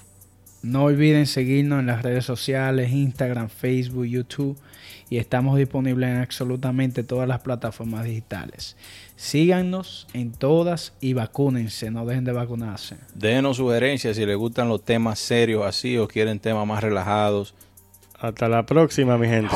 no 0.64 0.86
olviden 0.86 1.28
seguirnos 1.28 1.82
en 1.82 1.88
las 1.88 2.02
redes 2.02 2.26
sociales, 2.26 2.92
Instagram, 2.92 3.50
Facebook, 3.50 4.06
YouTube 4.06 4.58
y 5.10 5.18
estamos 5.18 5.58
disponibles 5.58 6.10
en 6.10 6.18
absolutamente 6.18 7.04
todas 7.04 7.28
las 7.28 7.42
plataformas 7.42 8.06
digitales. 8.06 8.76
Síganos 9.16 10.08
en 10.14 10.32
todas 10.32 10.94
y 11.02 11.14
vacúnense, 11.14 11.92
no 11.92 12.06
dejen 12.06 12.24
de 12.24 12.32
vacunarse. 12.32 12.98
Denos 13.14 13.58
sugerencias 13.58 14.16
si 14.16 14.26
les 14.26 14.38
gustan 14.38 14.70
los 14.70 14.84
temas 14.84 15.20
serios 15.20 15.66
así 15.66 15.98
o 15.98 16.08
quieren 16.08 16.40
temas 16.40 16.66
más 16.66 16.82
relajados. 16.82 17.54
Hasta 18.20 18.48
la 18.48 18.66
próxima, 18.66 19.18
mi 19.18 19.28
gente. 19.28 19.56